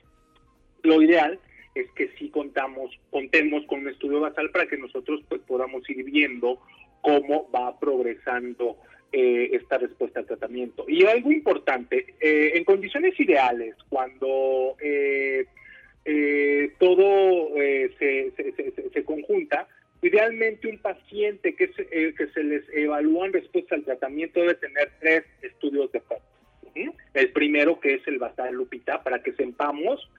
Lo 0.83 1.01
ideal 1.01 1.39
es 1.75 1.89
que 1.91 2.09
sí 2.17 2.29
contamos, 2.29 2.91
contemos 3.11 3.65
con 3.65 3.81
un 3.81 3.89
estudio 3.89 4.19
basal 4.19 4.49
para 4.49 4.67
que 4.67 4.77
nosotros 4.77 5.21
pues 5.29 5.41
podamos 5.41 5.87
ir 5.89 6.03
viendo 6.03 6.59
cómo 7.01 7.49
va 7.51 7.79
progresando 7.79 8.77
eh, 9.11 9.49
esta 9.53 9.77
respuesta 9.77 10.19
al 10.19 10.25
tratamiento. 10.25 10.85
Y 10.87 11.05
algo 11.05 11.31
importante, 11.31 12.13
eh, 12.19 12.51
en 12.55 12.63
condiciones 12.63 13.19
ideales, 13.19 13.75
cuando 13.89 14.75
eh, 14.81 15.45
eh, 16.05 16.73
todo 16.79 17.55
eh, 17.55 17.91
se, 17.99 18.31
se, 18.93 19.03
conjunta. 19.03 19.67
Idealmente 20.01 20.67
un 20.67 20.77
paciente 20.79 21.55
que 21.55 21.67
se, 21.73 21.85
que 21.87 22.27
se 22.33 22.43
les 22.43 22.63
evalúa 22.73 23.25
en 23.25 23.33
respuesta 23.33 23.75
al 23.75 23.83
tratamiento 23.83 24.39
debe 24.39 24.55
tener 24.55 24.91
tres 24.99 25.25
estudios 25.41 25.91
de 25.91 25.99
PET. 25.99 26.93
El 27.13 27.31
primero 27.31 27.79
que 27.79 27.95
es 27.95 28.07
el 28.07 28.17
basal 28.17 28.53
lupita 28.53 29.03
para 29.03 29.21
que 29.21 29.33
sepamos 29.33 30.09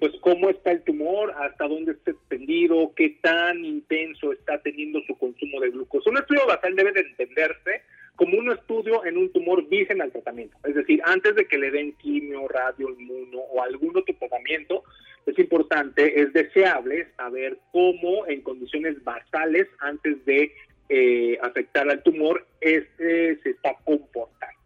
pues 0.00 0.12
cómo 0.20 0.48
está 0.48 0.70
el 0.70 0.82
tumor, 0.82 1.34
hasta 1.38 1.68
dónde 1.68 1.92
está 1.92 2.12
extendido, 2.12 2.92
qué 2.96 3.18
tan 3.20 3.64
intenso 3.64 4.32
está 4.32 4.58
teniendo 4.62 5.00
su 5.06 5.16
consumo 5.18 5.60
de 5.60 5.70
glucosa. 5.70 6.08
Un 6.08 6.18
estudio 6.18 6.46
basal 6.46 6.74
debe 6.74 6.92
de 6.92 7.00
entenderse 7.00 7.82
como 8.16 8.38
un 8.38 8.52
estudio 8.52 9.04
en 9.04 9.16
un 9.16 9.32
tumor 9.32 9.68
virgen 9.68 10.00
al 10.00 10.12
tratamiento. 10.12 10.56
Es 10.64 10.74
decir, 10.74 11.00
antes 11.04 11.34
de 11.34 11.46
que 11.46 11.58
le 11.58 11.70
den 11.70 11.92
quimio, 11.92 12.46
radio, 12.48 12.90
inmuno 12.90 13.38
o 13.38 13.62
algún 13.62 13.96
otro 13.96 14.14
tratamiento, 14.18 14.84
es 15.26 15.38
importante, 15.38 16.20
es 16.20 16.32
deseable 16.32 17.08
saber 17.16 17.58
cómo 17.70 18.26
en 18.26 18.42
condiciones 18.42 19.02
basales, 19.04 19.68
antes 19.80 20.24
de 20.24 20.52
eh, 20.88 21.38
afectar 21.42 21.88
al 21.88 22.02
tumor, 22.02 22.46
este 22.60 23.36
se 23.42 23.50
está 23.50 23.76
comportando. 23.84 24.58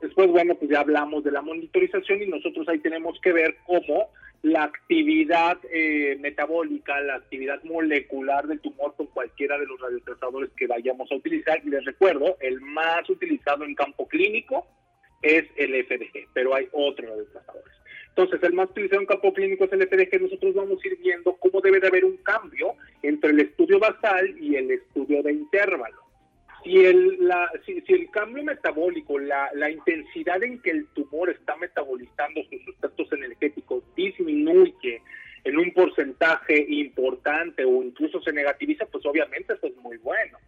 Después, 0.00 0.28
bueno, 0.28 0.54
pues 0.54 0.70
ya 0.70 0.80
hablamos 0.80 1.24
de 1.24 1.32
la 1.32 1.42
monitorización 1.42 2.22
y 2.22 2.26
nosotros 2.26 2.68
ahí 2.68 2.78
tenemos 2.78 3.20
que 3.20 3.32
ver 3.32 3.56
cómo 3.66 4.10
la 4.42 4.64
actividad 4.64 5.58
eh, 5.70 6.16
metabólica, 6.20 7.00
la 7.00 7.16
actividad 7.16 7.62
molecular 7.64 8.46
del 8.46 8.60
tumor 8.60 8.94
con 8.96 9.06
cualquiera 9.08 9.58
de 9.58 9.66
los 9.66 9.80
radiotrazadores 9.80 10.50
que 10.56 10.66
vayamos 10.66 11.10
a 11.10 11.16
utilizar. 11.16 11.60
Y 11.64 11.70
les 11.70 11.84
recuerdo, 11.84 12.36
el 12.40 12.60
más 12.60 13.08
utilizado 13.10 13.64
en 13.64 13.74
campo 13.74 14.06
clínico 14.06 14.66
es 15.22 15.44
el 15.56 15.84
FDG, 15.84 16.28
pero 16.32 16.54
hay 16.54 16.68
otros 16.72 17.08
radiotrazadores. 17.08 17.74
Entonces, 18.10 18.42
el 18.42 18.52
más 18.52 18.70
utilizado 18.70 19.00
en 19.00 19.06
campo 19.06 19.32
clínico 19.32 19.64
es 19.64 19.72
el 19.72 19.88
FDG. 19.88 20.22
Nosotros 20.22 20.54
vamos 20.54 20.78
a 20.82 20.88
ir 20.88 20.98
viendo 20.98 21.36
cómo 21.36 21.60
debe 21.60 21.80
de 21.80 21.88
haber 21.88 22.04
un 22.04 22.16
cambio 22.18 22.74
entre 23.02 23.30
el 23.30 23.40
estudio 23.40 23.78
basal 23.78 24.36
y 24.40 24.56
el 24.56 24.70
estudio 24.70 25.22
de 25.22 25.32
intervalo 25.32 26.07
si 26.62 26.84
el, 26.84 27.26
la, 27.26 27.50
si, 27.64 27.82
el 27.88 28.10
cambio 28.10 28.44
metabólico, 28.44 29.18
la, 29.18 29.70
intensidad 29.70 30.42
en 30.42 30.60
que 30.60 30.70
el 30.70 30.86
tumor 30.88 31.30
está 31.30 31.56
metabolizando 31.56 32.42
sus 32.50 32.62
sustratos 32.64 33.12
energéticos 33.12 33.84
disminuye 33.94 35.02
en 35.44 35.58
un 35.58 35.72
porcentaje 35.72 36.66
importante 36.68 37.64
o 37.64 37.82
incluso 37.82 38.20
se 38.22 38.32
negativiza, 38.32 38.86
pues 38.86 39.04
obviamente 39.06 39.54
eso 39.54 39.66
es 39.66 39.76
muy 39.76 39.96
bueno. 39.98 40.38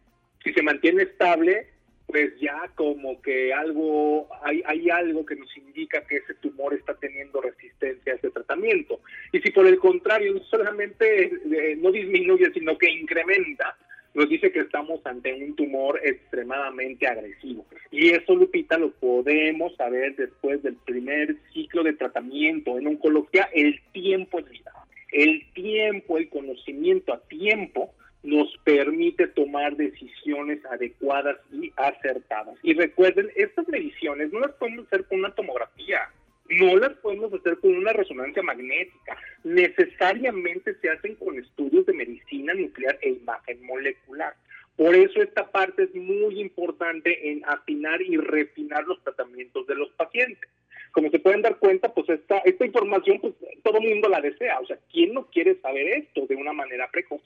Si 0.42 0.52
se 0.52 0.62
mantiene 0.62 1.04
estable, 1.04 1.68
pues 2.06 2.32
ya 2.40 2.70
como 2.74 3.22
que 3.22 3.54
algo, 3.54 4.28
hay, 4.42 4.62
hay 4.66 4.90
algo 4.90 5.24
que 5.24 5.36
nos 5.36 5.56
indica 5.56 6.04
que 6.06 6.16
ese 6.16 6.34
tumor 6.34 6.74
está 6.74 6.94
teniendo 6.94 7.40
resistencia 7.40 8.12
a 8.12 8.16
ese 8.16 8.30
tratamiento. 8.30 9.00
Y 9.32 9.40
si 9.40 9.50
por 9.52 9.66
el 9.66 9.78
contrario 9.78 10.42
solamente 10.50 11.26
eh, 11.26 11.76
no 11.76 11.92
disminuye, 11.92 12.52
sino 12.52 12.76
que 12.76 12.90
incrementa, 12.90 13.76
nos 14.14 14.28
dice 14.28 14.50
que 14.50 14.60
estamos 14.60 15.00
ante 15.04 15.32
un 15.32 15.54
tumor 15.54 16.00
extremadamente 16.02 17.06
agresivo. 17.06 17.66
Y 17.90 18.10
eso, 18.10 18.34
Lupita, 18.34 18.76
lo 18.78 18.90
podemos 18.92 19.74
saber 19.76 20.16
después 20.16 20.62
del 20.62 20.76
primer 20.76 21.36
ciclo 21.52 21.82
de 21.82 21.92
tratamiento. 21.92 22.78
En 22.78 22.86
oncología, 22.86 23.48
el 23.54 23.80
tiempo 23.92 24.40
es 24.40 24.48
vida. 24.48 24.72
El 25.12 25.44
tiempo, 25.52 26.18
el 26.18 26.28
conocimiento 26.28 27.12
a 27.12 27.20
tiempo 27.20 27.92
nos 28.22 28.48
permite 28.64 29.28
tomar 29.28 29.76
decisiones 29.76 30.64
adecuadas 30.66 31.38
y 31.52 31.72
acertadas. 31.76 32.56
Y 32.62 32.74
recuerden, 32.74 33.30
estas 33.34 33.66
mediciones 33.68 34.32
no 34.32 34.40
las 34.40 34.52
podemos 34.52 34.86
hacer 34.86 35.04
con 35.06 35.20
una 35.20 35.34
tomografía 35.34 36.00
no 36.50 36.76
las 36.76 36.92
podemos 36.98 37.32
hacer 37.32 37.58
con 37.58 37.76
una 37.76 37.92
resonancia 37.92 38.42
magnética. 38.42 39.16
Necesariamente 39.44 40.74
se 40.80 40.90
hacen 40.90 41.14
con 41.14 41.38
estudios 41.38 41.86
de 41.86 41.92
medicina 41.92 42.54
nuclear 42.54 42.98
e 43.02 43.10
imagen 43.10 43.64
molecular. 43.64 44.34
Por 44.76 44.94
eso 44.94 45.22
esta 45.22 45.50
parte 45.50 45.84
es 45.84 45.94
muy 45.94 46.40
importante 46.40 47.30
en 47.30 47.42
afinar 47.46 48.00
y 48.02 48.16
refinar 48.16 48.84
los 48.84 49.02
tratamientos 49.02 49.66
de 49.66 49.74
los 49.74 49.90
pacientes. 49.90 50.50
Como 50.92 51.10
se 51.10 51.20
pueden 51.20 51.42
dar 51.42 51.58
cuenta, 51.58 51.92
pues 51.92 52.08
esta, 52.08 52.38
esta 52.38 52.66
información, 52.66 53.20
pues 53.20 53.34
todo 53.62 53.78
el 53.78 53.88
mundo 53.88 54.08
la 54.08 54.20
desea. 54.20 54.58
O 54.58 54.66
sea, 54.66 54.78
¿quién 54.90 55.14
no 55.14 55.26
quiere 55.26 55.60
saber 55.60 55.86
esto 55.86 56.26
de 56.26 56.34
una 56.34 56.52
manera 56.52 56.90
precoz? 56.90 57.22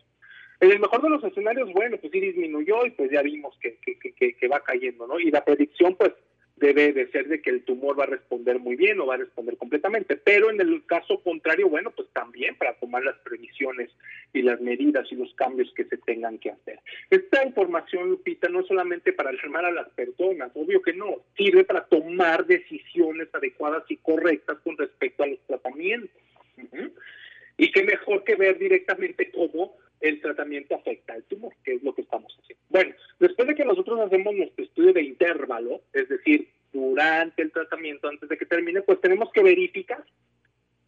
En 0.61 0.71
el 0.71 0.81
mejor 0.81 1.03
de 1.03 1.11
los 1.11 1.25
escenarios, 1.25 1.73
bueno, 1.73 1.97
pues 1.97 2.13
sí 2.13 2.21
disminuyó 2.21 2.85
y 2.87 2.91
pues 2.91 3.11
ya 3.11 3.23
vimos 3.23 3.57
que, 3.61 3.77
que, 3.77 4.13
que, 4.13 4.35
que 4.35 4.49
va 4.49 4.61
cayendo, 4.61 5.07
¿no? 5.07 5.19
Y 5.19 5.31
la 5.31 5.45
predicción, 5.45 5.97
pues 5.97 6.13
debe 6.57 6.93
de 6.93 7.11
ser 7.11 7.29
de 7.29 7.43
que 7.43 7.51
el 7.51 7.65
tumor 7.65 7.99
va 7.99 8.05
a 8.05 8.09
responder 8.09 8.59
muy 8.59 8.77
bien 8.77 9.01
o 9.01 9.07
va 9.07 9.15
a 9.15 9.19
responder 9.19 9.57
completamente. 9.57 10.17
Pero 10.17 10.51
en 10.51 10.61
el 10.61 10.85
caso 10.87 11.21
contrario, 11.21 11.69
bueno, 11.69 11.91
pues 11.91 12.09
también 12.13 12.57
para 12.57 12.75
tomar 12.75 13.03
las 13.03 13.17
previsiones 13.19 13.91
y 14.33 14.43
las 14.43 14.61
medidas 14.61 15.11
y 15.11 15.17
los 15.17 15.33
cambios 15.35 15.73
que 15.75 15.85
se 15.85 15.97
tengan 15.99 16.39
que 16.39 16.51
hacer. 16.51 16.79
Esta 17.11 17.45
información, 17.45 18.09
Lupita, 18.09 18.49
no 18.49 18.61
es 18.61 18.67
solamente 18.67 19.13
para 19.13 19.31
alarmar 19.31 19.65
a 19.65 19.73
las 19.73 19.89
personas, 19.91 20.51
obvio 20.55 20.81
que 20.83 20.93
no, 20.93 21.23
sirve 21.37 21.65
para 21.65 21.85
tomar 21.87 22.47
decisiones 22.47 23.29
adecuadas 23.33 23.85
y 23.89 23.97
correctas 23.97 24.59
con 24.63 24.77
respecto 24.77 25.25
a 25.25 25.29
los 25.29 25.41
tratamientos. 25.47 26.11
Y 27.57 27.71
qué 27.71 27.83
mejor 27.85 28.25
que 28.25 28.35
ver 28.35 28.59
directamente 28.59 29.31
cómo 29.31 29.77
el 30.05 30.21
tratamiento 30.21 30.75
afecta 30.75 31.15
al 31.15 31.25
tumor, 31.25 31.53
que 31.65 31.75
es 31.75 31.83
lo 31.83 31.95
que 31.95 32.03
estamos 32.03 32.37
haciendo. 32.39 32.63
Bueno, 32.69 32.95
después 33.19 33.49
de 33.49 33.55
que 33.55 33.65
nosotros 33.65 33.99
hacemos 34.01 34.35
nuestro 34.35 34.65
estudio 34.65 34.93
de 34.93 35.03
intervalo, 35.03 35.81
es 35.93 36.09
decir, 36.09 36.49
durante 36.73 37.43
el 37.43 37.51
tratamiento, 37.51 38.09
antes 38.09 38.29
de 38.29 38.37
que 38.37 38.45
termine, 38.45 38.83
pues 38.83 39.01
tenemos 39.01 39.31
que 39.33 39.43
verificar 39.43 40.05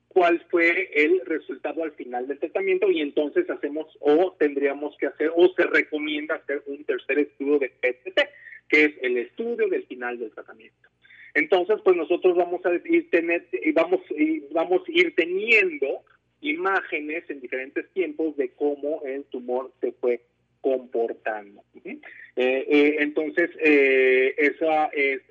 cuál 0.09 0.45
fue 0.51 0.91
el 0.95 1.21
resultado 1.25 1.83
al 1.83 1.93
final 1.93 2.27
del 2.27 2.39
tratamiento 2.39 2.91
y 2.91 3.01
entonces 3.01 3.49
hacemos 3.49 3.87
o 4.01 4.35
tendríamos 4.39 4.97
que 4.99 5.07
hacer 5.07 5.31
o 5.35 5.49
se 5.55 5.65
recomienda 5.65 6.37
hacer 6.37 6.63
un 6.67 6.85
tercer 6.85 7.19
estudio 7.21 7.59
de 7.59 7.71
PTT, 7.71 8.21
que 8.69 8.85
es 8.85 8.93
el 9.03 9.17
estudio 9.19 9.69
del 9.69 9.85
final 9.87 10.19
del 10.19 10.31
tratamiento. 10.33 10.89
Entonces, 11.35 11.77
pues 11.85 11.97
nosotros 11.97 12.35
vamos 12.35 12.65
a 12.65 12.73
ir 12.87 13.11
tener, 13.11 13.47
vamos, 13.75 14.01
vamos 14.53 14.83
a 14.89 14.91
ir 14.91 15.15
teniendo 15.15 16.03
imágenes 16.41 17.24
en 17.28 17.41
diferentes 17.41 17.89
tiempos 17.91 18.37
de 18.37 18.51
cómo 18.51 19.03
el 19.05 19.24
tumor 19.24 19.72
se 19.80 19.93
fue 19.93 20.20
comportando. 20.61 21.62
Eh, 21.84 21.95
eh, 22.37 22.97
entonces, 22.99 23.51
eh, 23.61 24.34
esa 24.37 24.87
es 24.87 25.22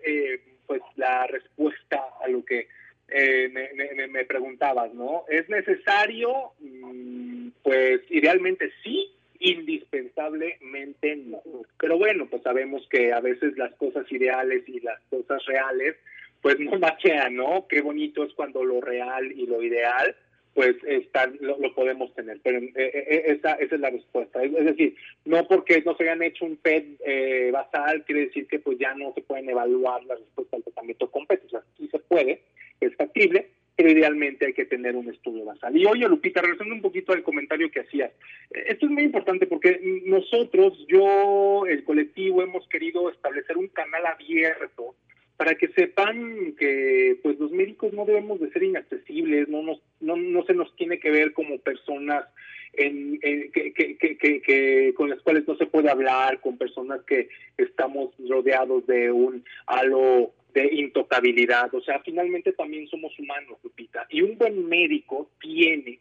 pues 0.65 0.81
la 0.95 1.27
respuesta 1.27 2.01
a 2.23 2.27
lo 2.27 2.43
que 2.43 2.67
me, 3.09 4.25
preguntabas, 4.25 4.93
¿no? 4.93 5.25
¿Es 5.29 5.47
necesario? 5.49 6.53
Mm, 6.59 7.49
pues 7.61 8.01
idealmente 8.09 8.71
sí, 8.83 9.11
indispensablemente 9.39 11.15
no. 11.17 11.41
Pero 11.79 11.97
bueno, 11.97 12.27
pues 12.27 12.41
sabemos 12.41 12.87
que 12.89 13.13
a 13.13 13.19
veces 13.19 13.57
las 13.57 13.73
cosas 13.75 14.11
ideales 14.11 14.63
y 14.67 14.79
las 14.79 14.99
cosas 15.09 15.45
reales 15.45 15.95
pues 16.41 16.59
no 16.59 16.79
machean, 16.79 17.35
¿no? 17.35 17.67
Qué 17.67 17.81
bonito 17.81 18.23
es 18.23 18.33
cuando 18.33 18.63
lo 18.63 18.81
real 18.81 19.31
y 19.31 19.45
lo 19.45 19.61
ideal 19.61 20.15
pues 20.55 20.77
están, 20.87 21.37
lo, 21.41 21.57
podemos 21.75 22.15
tener. 22.15 22.39
Pero 22.41 22.59
eh, 22.59 22.71
eh, 22.75 23.23
esa, 23.27 23.55
esa 23.55 23.75
es 23.75 23.81
la 23.81 23.89
respuesta. 23.89 24.41
Es, 24.41 24.53
decir, 24.53 24.95
no 25.25 25.45
porque 25.49 25.83
no 25.85 25.95
se 25.97 26.03
hayan 26.03 26.23
hecho 26.23 26.45
un 26.45 26.55
PET 26.55 27.01
eh, 27.05 27.49
basal 27.51 28.05
quiere 28.05 28.27
decir 28.27 28.47
que 28.47 28.59
pues 28.59 28.79
ya 28.79 28.95
no 28.95 29.13
se 29.13 29.21
pueden 29.21 29.49
evaluar 29.49 30.03
la 30.05 30.15
respuesta 30.15 30.55
al 30.55 30.63
tratamiento 30.63 31.11
con 31.11 31.27
PET. 31.27 31.43
O 31.45 31.49
sea, 31.49 31.61
sí 31.77 31.89
se 31.89 31.99
puede, 31.99 32.43
es 32.79 32.95
factible, 32.95 33.49
pero 33.75 33.91
idealmente 33.91 34.45
hay 34.45 34.53
que 34.53 34.65
tener 34.65 34.95
un 34.95 35.09
estudio 35.09 35.43
basal. 35.43 35.75
Y 35.75 35.85
oye, 35.85 36.07
Lupita, 36.07 36.41
regresando 36.41 36.73
un 36.73 36.81
poquito 36.81 37.11
al 37.11 37.23
comentario 37.23 37.69
que 37.69 37.81
hacías, 37.81 38.13
esto 38.49 38.85
es 38.85 38.91
muy 38.93 39.03
importante 39.03 39.47
porque 39.47 39.81
nosotros, 40.05 40.85
yo, 40.87 41.65
el 41.67 41.83
colectivo, 41.83 42.41
hemos 42.41 42.65
querido 42.69 43.09
establecer 43.09 43.57
un 43.57 43.67
canal 43.67 44.05
abierto 44.05 44.95
para 45.37 45.55
que 45.55 45.67
sepan 45.69 46.55
que 46.57 47.19
pues 47.21 47.39
los 47.39 47.51
médicos 47.51 47.93
no 47.93 48.05
debemos 48.05 48.39
de 48.39 48.49
ser 48.51 48.63
inaccesibles, 48.63 49.49
no 49.49 49.61
nos, 49.63 49.81
no, 49.99 50.15
no 50.15 50.43
se 50.45 50.53
nos 50.53 50.73
tiene 50.75 50.99
que 50.99 51.11
ver 51.11 51.33
como 51.33 51.59
personas 51.59 52.25
en, 52.73 53.19
que, 53.19 53.73
que, 53.73 53.97
que, 53.97 54.41
que, 54.41 54.93
con 54.95 55.09
las 55.09 55.19
cuales 55.21 55.47
no 55.47 55.55
se 55.55 55.65
puede 55.65 55.89
hablar, 55.89 56.39
con 56.41 56.57
personas 56.57 57.01
que 57.03 57.29
estamos 57.57 58.13
rodeados 58.29 58.85
de 58.87 59.11
un 59.11 59.43
halo 59.67 60.33
de 60.53 60.69
intocabilidad. 60.73 61.73
O 61.73 61.81
sea, 61.81 61.99
finalmente 61.99 62.53
también 62.53 62.87
somos 62.87 63.17
humanos, 63.19 63.57
Lupita. 63.63 64.05
Y 64.09 64.21
un 64.21 64.37
buen 64.37 64.67
médico 64.67 65.29
tiene 65.39 65.99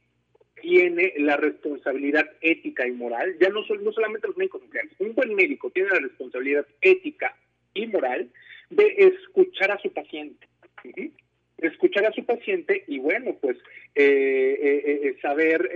tiene 0.60 1.12
la 1.18 1.36
responsabilidad 1.36 2.24
ética 2.40 2.86
y 2.86 2.92
moral, 2.92 3.36
ya 3.38 3.50
no, 3.50 3.60
no 3.82 3.92
solamente 3.92 4.28
los 4.28 4.36
médicos 4.38 4.62
nucleares, 4.62 4.92
un 4.98 5.14
buen 5.14 5.34
médico 5.34 5.70
tiene 5.70 5.90
la 5.90 5.98
responsabilidad 5.98 6.66
ética 6.80 7.36
y 7.74 7.86
moral 7.86 8.30
de 8.70 8.94
escuchar 8.98 9.70
a 9.70 9.78
su 9.78 9.92
paciente. 9.92 10.46
Escuchar 11.58 12.06
a 12.06 12.12
su 12.12 12.24
paciente 12.24 12.84
y 12.88 12.98
bueno, 12.98 13.36
pues 13.40 13.56
eh, 13.94 14.58
eh, 14.60 15.00
eh, 15.04 15.16
saber 15.22 15.70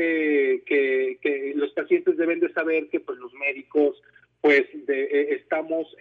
que, 0.67 1.19
que, 1.21 1.53
los 1.55 1.73
pacientes 1.73 2.17
deben 2.17 2.41
de 2.41 2.53
saber 2.53 2.89
que 2.89 3.01
pues 3.01 3.19
los 3.19 3.33
médicos 3.35 4.01
pues 4.41 4.65
estamos 4.87 5.97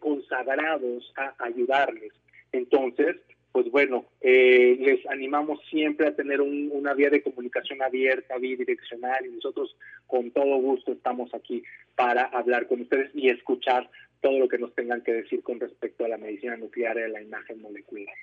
consagrados 0.00 1.12
a 1.16 1.34
ayudarles. 1.44 2.12
Entonces, 2.52 3.16
pues 3.52 3.70
bueno, 3.70 4.06
les 4.22 5.06
animamos 5.06 5.60
siempre 5.70 6.06
a 6.06 6.16
tener 6.16 6.40
una 6.40 6.94
vía 6.94 7.10
de 7.10 7.22
comunicación 7.22 7.82
abierta, 7.82 8.38
bidireccional, 8.38 9.26
y 9.26 9.30
nosotros 9.30 9.76
con 10.06 10.30
todo 10.30 10.56
gusto 10.56 10.92
estamos 10.92 11.34
aquí 11.34 11.62
para 11.94 12.24
hablar 12.24 12.66
con 12.66 12.80
ustedes 12.80 13.10
y 13.14 13.28
escuchar 13.28 13.90
todo 14.22 14.38
lo 14.38 14.48
que 14.48 14.58
nos 14.58 14.74
tengan 14.74 15.02
que 15.02 15.12
decir 15.12 15.42
con 15.42 15.60
respecto 15.60 16.04
a 16.04 16.08
la 16.08 16.16
medicina 16.16 16.56
nuclear 16.56 16.96
y 16.96 17.02
a 17.02 17.08
la 17.08 17.20
imagen 17.20 17.60
molecular. 17.60 18.14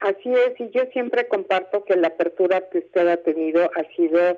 Así 0.00 0.32
es, 0.32 0.58
y 0.58 0.70
yo 0.70 0.84
siempre 0.92 1.28
comparto 1.28 1.84
que 1.84 1.96
la 1.96 2.08
apertura 2.08 2.68
que 2.70 2.78
usted 2.78 3.06
ha 3.06 3.16
tenido 3.18 3.70
ha 3.74 3.84
sido 3.94 4.36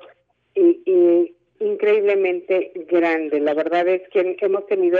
increíblemente 1.59 2.71
grande. 2.89 3.39
La 3.39 3.53
verdad 3.53 3.87
es 3.87 4.07
que 4.09 4.35
hemos 4.41 4.65
tenido 4.67 4.99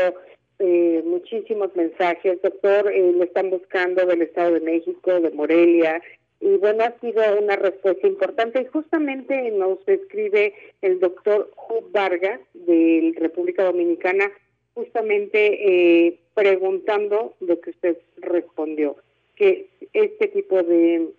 eh, 0.59 1.01
muchísimos 1.03 1.75
mensajes. 1.75 2.41
Doctor, 2.41 2.91
eh, 2.91 3.11
lo 3.11 3.23
están 3.23 3.49
buscando 3.49 4.05
del 4.05 4.21
Estado 4.21 4.53
de 4.53 4.59
México, 4.61 5.19
de 5.19 5.31
Morelia, 5.31 6.01
y 6.39 6.57
bueno, 6.57 6.83
ha 6.83 6.99
sido 6.99 7.21
una 7.39 7.55
respuesta 7.55 8.07
importante. 8.07 8.61
Y 8.61 8.65
justamente 8.65 9.51
nos 9.51 9.79
escribe 9.87 10.53
el 10.81 10.99
doctor 10.99 11.51
Hub 11.69 11.91
Vargas 11.91 12.39
de 12.53 13.13
República 13.17 13.63
Dominicana 13.63 14.31
justamente 14.73 16.07
eh, 16.07 16.19
preguntando 16.33 17.35
lo 17.39 17.59
que 17.59 17.71
usted 17.71 17.97
respondió, 18.17 18.95
que 19.35 19.67
este 19.93 20.27
tipo 20.27 20.63
de 20.63 21.09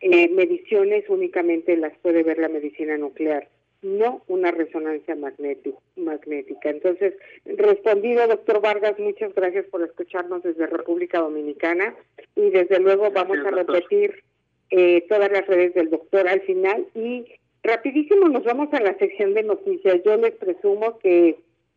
eh, 0.00 0.28
mediciones 0.30 1.04
únicamente 1.08 1.76
las 1.76 1.96
puede 1.98 2.22
ver 2.22 2.38
la 2.38 2.48
medicina 2.48 2.96
nuclear, 2.96 3.48
no 3.82 4.22
una 4.28 4.50
resonancia 4.50 5.16
magnética. 5.16 6.70
Entonces, 6.70 7.14
respondido, 7.44 8.26
doctor 8.26 8.60
Vargas, 8.60 8.98
muchas 8.98 9.34
gracias 9.34 9.66
por 9.66 9.82
escucharnos 9.82 10.42
desde 10.42 10.66
República 10.66 11.18
Dominicana 11.18 11.94
y 12.36 12.50
desde 12.50 12.80
luego 12.80 13.10
vamos 13.10 13.38
a 13.38 13.50
repetir 13.50 14.22
eh, 14.70 15.04
todas 15.08 15.30
las 15.30 15.46
redes 15.46 15.74
del 15.74 15.90
doctor 15.90 16.26
al 16.28 16.40
final 16.42 16.86
y 16.94 17.26
rapidísimo 17.62 18.28
nos 18.28 18.44
vamos 18.44 18.72
a 18.72 18.80
la 18.80 18.96
sección 18.98 19.34
de 19.34 19.42
noticias. 19.42 20.02
Yo 20.04 20.16
les 20.16 20.32
presumo 20.32 20.98
que 20.98 21.36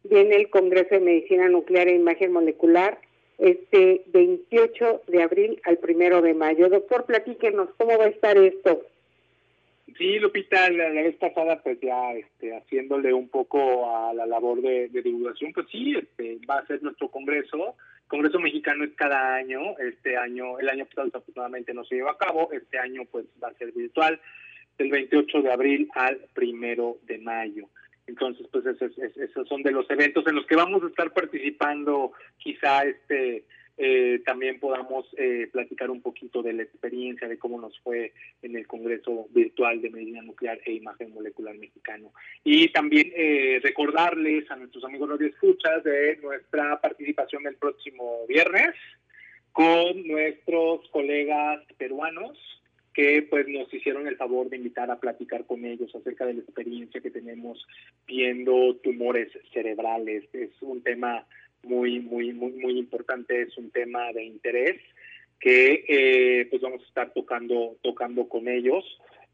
viene 0.10 0.36
el 0.36 0.50
Congreso 0.50 0.96
de 0.96 1.02
Medicina 1.02 1.50
Nuclear 1.50 1.88
e 1.88 1.96
Imagen 1.96 2.32
Molecular 2.32 3.00
este 3.38 4.04
28 4.08 5.04
de 5.08 5.24
abril 5.24 5.62
al 5.66 5.78
primero 5.78 6.22
de 6.22 6.34
mayo. 6.34 6.70
Doctor, 6.70 7.06
platíquenos, 7.06 7.70
¿cómo 7.78 7.98
va 7.98 8.06
a 8.06 8.10
estar 8.10 8.38
esto? 8.38 8.86
Sí, 9.98 10.20
Lupita, 10.20 10.70
la, 10.72 10.90
vez 10.90 11.16
pasada, 11.16 11.62
pues 11.62 11.80
ya 11.80 12.14
este, 12.14 12.56
haciéndole 12.56 13.14
un 13.14 13.30
poco 13.30 13.90
a 13.96 14.14
la 14.14 14.26
labor 14.26 14.62
de, 14.62 14.90
divulgación, 14.90 15.54
pues 15.54 15.68
sí, 15.72 15.96
este, 15.96 16.38
va 16.50 16.58
a 16.58 16.68
ser 16.68 16.84
nuestro 16.84 17.10
congreso. 17.10 17.76
Congreso 18.08 18.40
mexicano 18.40 18.84
es 18.84 18.92
cada 18.96 19.36
año, 19.36 19.78
este 19.80 20.18
año, 20.18 20.60
el 20.60 20.70
año 20.70 20.86
pasado 20.86 21.10
afortunadamente 21.14 21.74
no 21.74 21.86
se 21.86 21.96
lleva 21.96 22.12
a 22.12 22.18
cabo, 22.18 22.52
este 22.52 22.78
año 22.78 23.04
pues 23.10 23.26
va 23.42 23.48
a 23.48 23.54
ser 23.54 23.72
virtual, 23.72 24.20
del 24.78 24.92
28 24.92 25.42
de 25.42 25.52
abril 25.52 25.90
al 25.96 26.20
primero 26.34 26.98
de 27.04 27.18
mayo. 27.20 27.70
Entonces, 28.08 28.48
pues 28.52 28.66
esos, 28.66 29.48
son 29.48 29.64
de 29.64 29.72
los 29.72 29.90
eventos 29.90 30.26
en 30.28 30.36
los 30.36 30.46
que 30.46 30.56
vamos 30.56 30.84
a 30.84 30.88
estar 30.88 31.12
participando. 31.12 32.12
Quizá 32.38 32.84
este 32.84 33.46
eh, 33.78 34.22
también 34.26 34.60
podamos 34.60 35.06
eh, 35.18 35.50
platicar 35.52 35.90
un 35.90 36.02
poquito 36.02 36.42
de 36.42 36.54
la 36.54 36.64
experiencia, 36.64 37.28
de 37.28 37.38
cómo 37.38 37.60
nos 37.60 37.78
fue 37.80 38.14
en 38.42 38.56
el 38.56 38.68
Congreso 38.68 39.28
Virtual 39.32 39.82
de 39.82 39.90
Medicina 39.90 40.22
Nuclear 40.22 40.60
e 40.66 40.74
Imagen 40.74 41.14
Molecular 41.14 41.58
Mexicano. 41.58 42.14
Y 42.44 42.70
también 42.70 43.12
eh, 43.16 43.60
recordarles 43.62 44.50
a 44.50 44.56
nuestros 44.56 44.84
amigos 44.86 45.10
radio 45.10 45.28
escuchas 45.28 45.84
de 45.84 46.18
nuestra 46.22 46.80
participación 46.80 47.46
el 47.48 47.56
próximo 47.56 48.26
viernes 48.28 48.76
con 49.52 50.08
nuestros 50.08 50.88
colegas 50.92 51.62
peruanos 51.78 52.38
que 52.96 53.28
pues 53.30 53.46
nos 53.50 53.72
hicieron 53.74 54.08
el 54.08 54.16
favor 54.16 54.50
de 54.50 54.56
invitar 54.56 54.90
a 54.90 55.00
platicar 55.00 55.46
con 55.46 55.66
ellos 55.66 55.94
acerca 55.94 56.26
de 56.26 56.36
la 56.36 56.40
experiencia 56.40 57.02
que 57.02 57.12
tenemos 57.12 57.68
viendo 58.08 58.78
tumores 58.78 59.28
cerebrales. 59.54 60.24
Es 60.32 60.52
un 60.62 60.82
tema 60.82 61.28
muy, 61.64 62.00
muy, 62.00 62.32
muy, 62.32 62.54
muy 62.54 62.80
importante, 62.80 63.42
es 63.42 63.58
un 63.58 63.70
tema 63.72 64.14
de 64.14 64.24
interés 64.24 64.82
que 65.42 65.84
eh, 65.90 66.48
pues 66.50 66.62
vamos 66.62 66.82
a 66.82 66.88
estar 66.88 67.14
tocando, 67.14 67.76
tocando 67.82 68.30
con 68.30 68.48
ellos. 68.48 68.86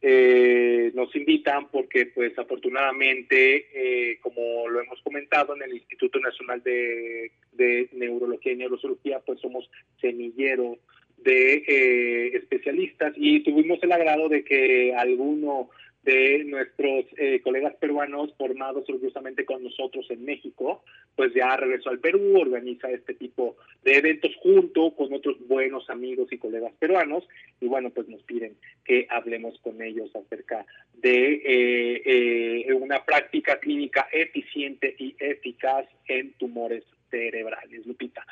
Eh, 0.01 0.91
nos 0.95 1.15
invitan 1.15 1.67
porque 1.69 2.07
pues 2.07 2.35
afortunadamente, 2.39 3.67
eh, 3.75 4.17
como 4.21 4.67
lo 4.67 4.81
hemos 4.81 4.99
comentado 5.03 5.55
en 5.55 5.61
el 5.61 5.73
Instituto 5.73 6.19
Nacional 6.19 6.63
de, 6.63 7.31
de 7.51 7.89
Neurología 7.91 8.53
y 8.53 8.55
Neurocirugía, 8.55 9.19
pues 9.19 9.39
somos 9.39 9.69
semillero 9.99 10.79
de 11.23 11.63
eh, 11.67 12.37
especialistas 12.37 13.13
y 13.15 13.41
tuvimos 13.41 13.81
el 13.83 13.91
agrado 13.91 14.29
de 14.29 14.43
que 14.43 14.93
alguno 14.95 15.69
de 16.03 16.43
nuestros 16.45 17.05
eh, 17.17 17.41
colegas 17.43 17.75
peruanos 17.75 18.33
formados 18.35 18.89
orgullosamente 18.89 19.45
con 19.45 19.63
nosotros 19.63 20.07
en 20.09 20.25
México, 20.25 20.83
pues 21.15 21.31
ya 21.33 21.55
regresó 21.55 21.91
al 21.91 21.99
Perú, 21.99 22.39
organiza 22.39 22.89
este 22.89 23.13
tipo 23.13 23.57
de 23.83 23.97
eventos 23.97 24.31
junto 24.41 24.95
con 24.95 25.13
otros 25.13 25.37
buenos 25.47 25.89
amigos 25.91 26.31
y 26.31 26.39
colegas 26.39 26.73
peruanos 26.79 27.27
y 27.59 27.67
bueno, 27.67 27.91
pues 27.91 28.07
nos 28.07 28.23
piden 28.23 28.55
que 28.83 29.05
hablemos 29.09 29.59
con 29.59 29.79
ellos 29.81 30.09
acerca 30.15 30.65
de 30.93 31.41
eh, 31.45 32.73
una 32.73 33.05
práctica 33.05 33.59
clínica 33.59 34.07
eficiente 34.11 34.95
y 34.97 35.15
eficaz 35.19 35.85
en 36.07 36.33
tumores 36.33 36.83
cerebrales. 37.11 37.85
Lupita, 37.85 38.25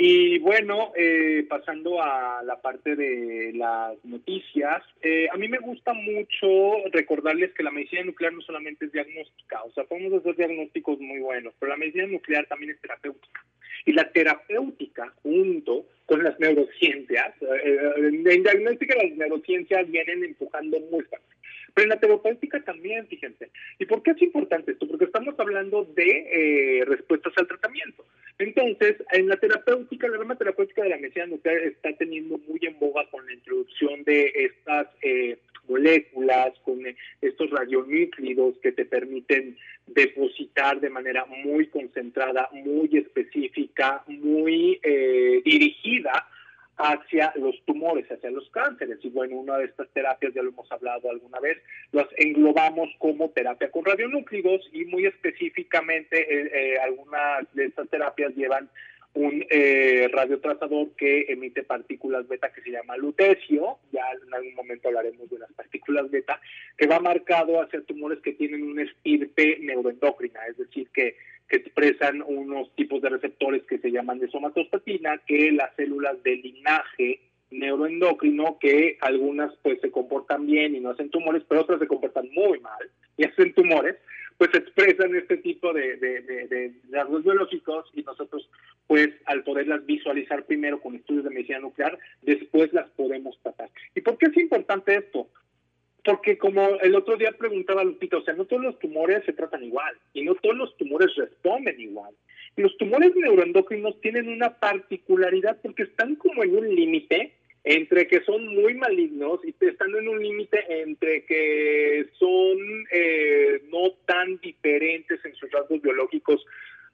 y 0.00 0.38
bueno, 0.38 0.92
eh, 0.96 1.44
pasando 1.48 2.00
a 2.00 2.40
la 2.44 2.60
parte 2.60 2.94
de 2.94 3.52
las 3.52 3.96
noticias, 4.04 4.82
eh, 5.02 5.26
a 5.32 5.36
mí 5.36 5.48
me 5.48 5.58
gusta 5.58 5.92
mucho 5.92 6.84
recordarles 6.92 7.52
que 7.52 7.64
la 7.64 7.72
medicina 7.72 8.04
nuclear 8.04 8.32
no 8.32 8.40
solamente 8.42 8.84
es 8.84 8.92
diagnóstica, 8.92 9.60
o 9.64 9.72
sea, 9.72 9.84
podemos 9.84 10.12
hacer 10.20 10.36
diagnósticos 10.36 11.00
muy 11.00 11.18
buenos, 11.18 11.52
pero 11.58 11.70
la 11.70 11.78
medicina 11.78 12.06
nuclear 12.06 12.46
también 12.46 12.70
es 12.70 12.80
terapéutica. 12.80 13.44
Y 13.86 13.92
la 13.92 14.08
terapéutica, 14.12 15.12
junto 15.22 15.86
con 16.06 16.22
las 16.22 16.38
neurociencias, 16.38 17.34
eh, 17.42 17.78
en 17.96 18.22
diagnóstica 18.22 18.94
las 18.94 19.16
neurociencias 19.16 19.90
vienen 19.90 20.22
empujando 20.24 20.78
muy 20.92 21.02
fuerte. 21.04 21.26
Pero 21.74 21.84
en 21.84 21.90
la 21.90 22.00
terapéutica 22.00 22.62
también, 22.64 23.06
fíjense. 23.06 23.50
¿Y 23.78 23.86
por 23.86 24.02
qué 24.02 24.12
es 24.12 24.22
importante 24.22 24.72
esto? 24.72 24.86
Porque 24.88 25.04
estamos 25.04 25.34
hablando 25.38 25.84
de 25.84 26.84
respuestas 26.86 27.32
al 27.36 27.46
tratamiento. 27.46 28.04
Entonces, 28.38 28.96
en 29.12 29.28
la 29.28 29.36
terapéutica, 29.36 30.06
la 30.06 30.18
rama 30.18 30.36
terapéutica 30.36 30.82
de 30.82 30.90
la 30.90 30.96
medicina 30.96 31.26
nuclear 31.26 31.58
está 31.58 31.92
teniendo 31.94 32.38
muy 32.38 32.60
en 32.62 32.78
boga 32.78 33.04
con 33.10 33.26
la 33.26 33.32
introducción 33.32 34.04
de 34.04 34.32
estas 34.34 34.86
eh, 35.02 35.38
moléculas, 35.68 36.52
con 36.64 36.78
estos 37.20 37.50
radionúclidos 37.50 38.56
que 38.58 38.70
te 38.70 38.84
permiten 38.84 39.56
depositar 39.86 40.80
de 40.80 40.88
manera 40.88 41.24
muy 41.26 41.66
concentrada, 41.66 42.48
muy 42.52 42.88
específica, 42.92 44.04
muy 44.06 44.78
eh, 44.84 45.42
dirigida 45.44 46.28
hacia 46.78 47.32
los 47.36 47.54
tumores, 47.64 48.10
hacia 48.10 48.30
los 48.30 48.48
cánceres. 48.50 48.98
Y 49.02 49.10
bueno, 49.10 49.36
una 49.36 49.58
de 49.58 49.66
estas 49.66 49.88
terapias, 49.90 50.32
ya 50.32 50.42
lo 50.42 50.50
hemos 50.50 50.70
hablado 50.70 51.10
alguna 51.10 51.40
vez, 51.40 51.58
las 51.92 52.06
englobamos 52.16 52.88
como 52.98 53.30
terapia 53.30 53.70
con 53.70 53.84
radionúclidos 53.84 54.62
y 54.72 54.84
muy 54.84 55.06
específicamente 55.06 56.20
eh, 56.20 56.50
eh, 56.54 56.78
algunas 56.78 57.52
de 57.52 57.66
estas 57.66 57.88
terapias 57.88 58.34
llevan 58.34 58.70
un 59.18 59.44
eh, 59.50 60.08
radiotrazador 60.12 60.94
que 60.96 61.26
emite 61.28 61.64
partículas 61.64 62.28
beta 62.28 62.52
que 62.52 62.62
se 62.62 62.70
llama 62.70 62.96
lutecio, 62.96 63.78
ya 63.90 64.04
en 64.24 64.32
algún 64.32 64.54
momento 64.54 64.86
hablaremos 64.86 65.28
de 65.28 65.40
las 65.40 65.52
partículas 65.54 66.08
beta, 66.08 66.40
que 66.76 66.86
va 66.86 67.00
marcado 67.00 67.60
hacia 67.60 67.82
tumores 67.82 68.20
que 68.20 68.34
tienen 68.34 68.62
una 68.62 68.84
estirpe 68.84 69.58
neuroendocrina, 69.60 70.46
es 70.48 70.58
decir, 70.58 70.88
que, 70.94 71.16
expresan 71.50 72.20
unos 72.20 72.74
tipos 72.74 73.00
de 73.00 73.08
receptores 73.08 73.62
que 73.62 73.78
se 73.78 73.90
llaman 73.90 74.18
de 74.18 74.28
somatostatina, 74.28 75.16
que 75.26 75.50
las 75.50 75.74
células 75.76 76.22
de 76.22 76.36
linaje 76.36 77.20
neuroendocrino, 77.50 78.58
que 78.58 78.98
algunas 79.00 79.56
pues 79.62 79.80
se 79.80 79.90
comportan 79.90 80.44
bien 80.46 80.76
y 80.76 80.80
no 80.80 80.90
hacen 80.90 81.08
tumores, 81.08 81.42
pero 81.48 81.62
otras 81.62 81.78
se 81.78 81.86
comportan 81.86 82.28
muy 82.34 82.60
mal 82.60 82.90
y 83.16 83.24
hacen 83.24 83.54
tumores, 83.54 83.96
pues 84.38 84.54
expresan 84.54 85.16
este 85.16 85.38
tipo 85.38 85.72
de, 85.72 85.96
de, 85.96 86.72
rasgos 86.90 87.24
biológicos 87.24 87.90
y 87.92 88.02
nosotros, 88.02 88.48
pues 88.86 89.10
al 89.26 89.42
poderlas 89.42 89.84
visualizar 89.84 90.44
primero 90.46 90.80
con 90.80 90.94
estudios 90.94 91.24
de 91.24 91.30
medicina 91.30 91.58
nuclear, 91.58 91.98
después 92.22 92.72
las 92.72 92.88
podemos 92.90 93.36
tratar. 93.42 93.68
¿Y 93.96 94.00
por 94.00 94.16
qué 94.16 94.26
es 94.26 94.36
importante 94.36 94.94
esto? 94.94 95.26
Porque 96.04 96.38
como 96.38 96.78
el 96.80 96.94
otro 96.94 97.16
día 97.16 97.32
preguntaba 97.32 97.82
Lupita, 97.82 98.18
o 98.18 98.22
sea, 98.22 98.34
no 98.34 98.44
todos 98.44 98.62
los 98.62 98.78
tumores 98.78 99.24
se 99.26 99.32
tratan 99.32 99.64
igual 99.64 99.96
y 100.14 100.22
no 100.22 100.36
todos 100.36 100.56
los 100.56 100.76
tumores 100.76 101.14
responden 101.16 101.80
igual. 101.80 102.14
Los 102.56 102.76
tumores 102.78 103.14
neuroendocrinos 103.16 104.00
tienen 104.00 104.28
una 104.28 104.54
particularidad 104.54 105.58
porque 105.60 105.82
están 105.82 106.14
como 106.14 106.44
en 106.44 106.56
un 106.56 106.74
límite 106.74 107.34
entre 107.64 108.06
que 108.06 108.22
son 108.22 108.46
muy 108.54 108.74
malignos 108.74 109.40
y 109.44 109.54
están 109.60 109.94
en 109.94 110.08
un 110.08 110.22
límite 110.22 110.64
entre 110.68 111.24
que 111.24 112.08
son 112.18 112.58
eh, 112.92 113.62
no 113.70 113.92
tan 114.06 114.38
diferentes 114.38 115.24
en 115.24 115.34
sus 115.34 115.50
rasgos 115.50 115.82
biológicos 115.82 116.44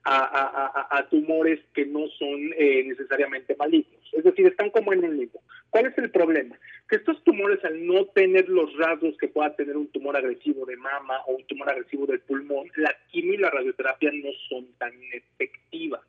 a, 0.07 1.07
tumores 1.09 1.59
que 1.73 1.85
no 1.85 2.07
son 2.19 2.53
eh, 2.57 2.83
necesariamente 2.85 3.55
malignos. 3.55 3.99
Es 4.13 4.23
decir, 4.23 4.45
están 4.45 4.69
como 4.69 4.93
en 4.93 5.03
un 5.03 5.17
limbo. 5.17 5.41
¿Cuál 5.69 5.87
es 5.87 5.97
el 5.97 6.11
problema? 6.11 6.57
Que 6.87 6.97
estos 6.97 7.23
tumores, 7.23 7.63
al 7.65 7.85
no 7.85 8.05
tener 8.05 8.47
los 8.47 8.75
rasgos 8.77 9.17
que 9.17 9.27
pueda 9.27 9.55
tener 9.55 9.75
un 9.75 9.87
tumor 9.87 10.15
agresivo 10.15 10.65
de 10.65 10.77
mama 10.77 11.19
o 11.27 11.35
un 11.35 11.45
tumor 11.47 11.69
agresivo 11.69 12.05
del 12.05 12.19
pulmón, 12.21 12.69
la 12.75 12.95
quimio 13.11 13.33
y 13.33 13.37
la 13.37 13.49
radioterapia 13.49 14.11
no 14.13 14.29
son 14.47 14.67
tan 14.77 14.93
efectivas. 15.11 16.01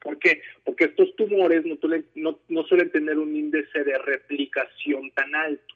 ¿Por 0.00 0.18
qué? 0.18 0.42
Porque 0.64 0.84
estos 0.84 1.14
tumores 1.16 1.64
no, 2.14 2.40
no, 2.48 2.64
suelen 2.64 2.90
tener 2.90 3.18
un 3.18 3.36
índice 3.36 3.84
de 3.84 3.98
replicación 3.98 5.10
tan 5.12 5.34
alto. 5.34 5.74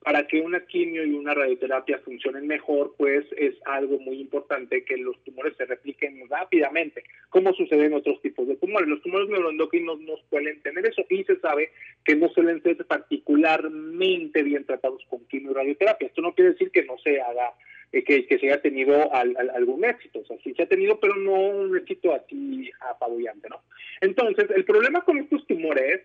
Para 0.00 0.24
que 0.28 0.40
una 0.40 0.64
quimio 0.64 1.04
y 1.04 1.14
una 1.14 1.34
radioterapia 1.34 1.98
funcionen 1.98 2.46
mejor, 2.46 2.94
pues 2.96 3.26
es 3.36 3.56
algo 3.64 3.98
muy 3.98 4.20
importante 4.20 4.84
que 4.84 4.96
los 4.98 5.22
tumores 5.24 5.56
se 5.56 5.64
repliquen 5.64 6.28
rápidamente, 6.28 7.02
como 7.28 7.52
sucede 7.54 7.86
en 7.86 7.94
otros 7.94 8.22
tipos 8.22 8.46
de 8.46 8.54
tumores. 8.54 8.88
Los 8.88 9.02
tumores 9.02 9.28
neuroendocrinos 9.28 9.98
no 10.00 10.14
suelen 10.30 10.62
tener 10.62 10.86
eso 10.86 11.04
y 11.10 11.24
se 11.24 11.40
sabe 11.40 11.72
que 12.04 12.14
no 12.14 12.28
suelen 12.28 12.62
ser 12.62 12.76
particularmente 12.86 14.44
bien 14.44 14.64
tratados 14.64 15.04
con 15.10 15.26
quimio 15.26 15.50
y 15.50 15.54
radioterapia. 15.54 16.06
Esto 16.06 16.22
no 16.22 16.34
quiere 16.34 16.52
decir 16.52 16.70
que 16.70 16.84
no 16.84 16.96
se 16.98 17.20
haga 17.20 17.52
eh, 17.92 18.04
que, 18.04 18.26
se 18.26 18.46
haya 18.46 18.60
tenido 18.60 19.12
algún 19.14 19.84
éxito. 19.84 20.20
O 20.20 20.24
sea, 20.26 20.36
sí 20.42 20.54
se 20.54 20.64
ha 20.64 20.68
tenido, 20.68 20.98
pero 21.00 21.14
no 21.16 21.34
un 21.34 21.76
éxito 21.76 22.14
así 22.14 22.70
apabullante, 22.80 23.48
¿no? 23.48 23.62
Entonces, 24.00 24.46
el 24.54 24.64
problema 24.64 25.02
con 25.02 25.18
estos 25.18 25.46
tumores 25.46 26.02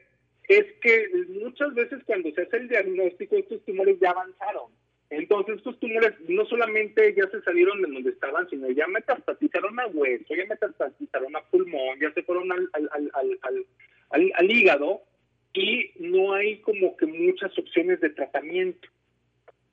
es 0.48 0.66
que 0.82 1.08
muchas 1.30 1.74
veces 1.74 2.04
cuando 2.06 2.32
se 2.32 2.44
hace 2.44 2.58
el 2.58 2.68
diagnóstico, 2.68 3.36
estos 3.36 3.64
tumores 3.66 3.98
ya 4.00 4.12
avanzaron. 4.12 4.72
Entonces, 5.10 5.58
estos 5.58 5.80
tumores 5.80 6.14
no 6.30 6.46
solamente 6.46 7.14
ya 7.16 7.28
se 7.30 7.42
salieron 7.42 7.82
de 7.82 7.92
donde 7.92 8.12
estaban, 8.12 8.50
sino 8.50 8.70
ya 8.72 8.88
metastatizaron 8.88 9.78
a 9.80 9.88
hueso, 9.88 10.34
ya 10.34 10.46
metastatizaron 10.46 11.36
a 11.36 11.42
pulmón, 11.42 12.00
ya 12.00 12.14
se 12.14 12.24
fueron 12.24 12.52
al, 12.52 12.70
al, 12.74 14.34
al 14.34 14.52
hígado 14.52 15.02
y 15.54 15.92
no 16.00 16.34
hay 16.34 16.62
como 16.62 16.96
que 16.96 17.06
muchas 17.06 17.58
opciones 17.58 18.00
de 18.00 18.12
tratamiento 18.12 18.88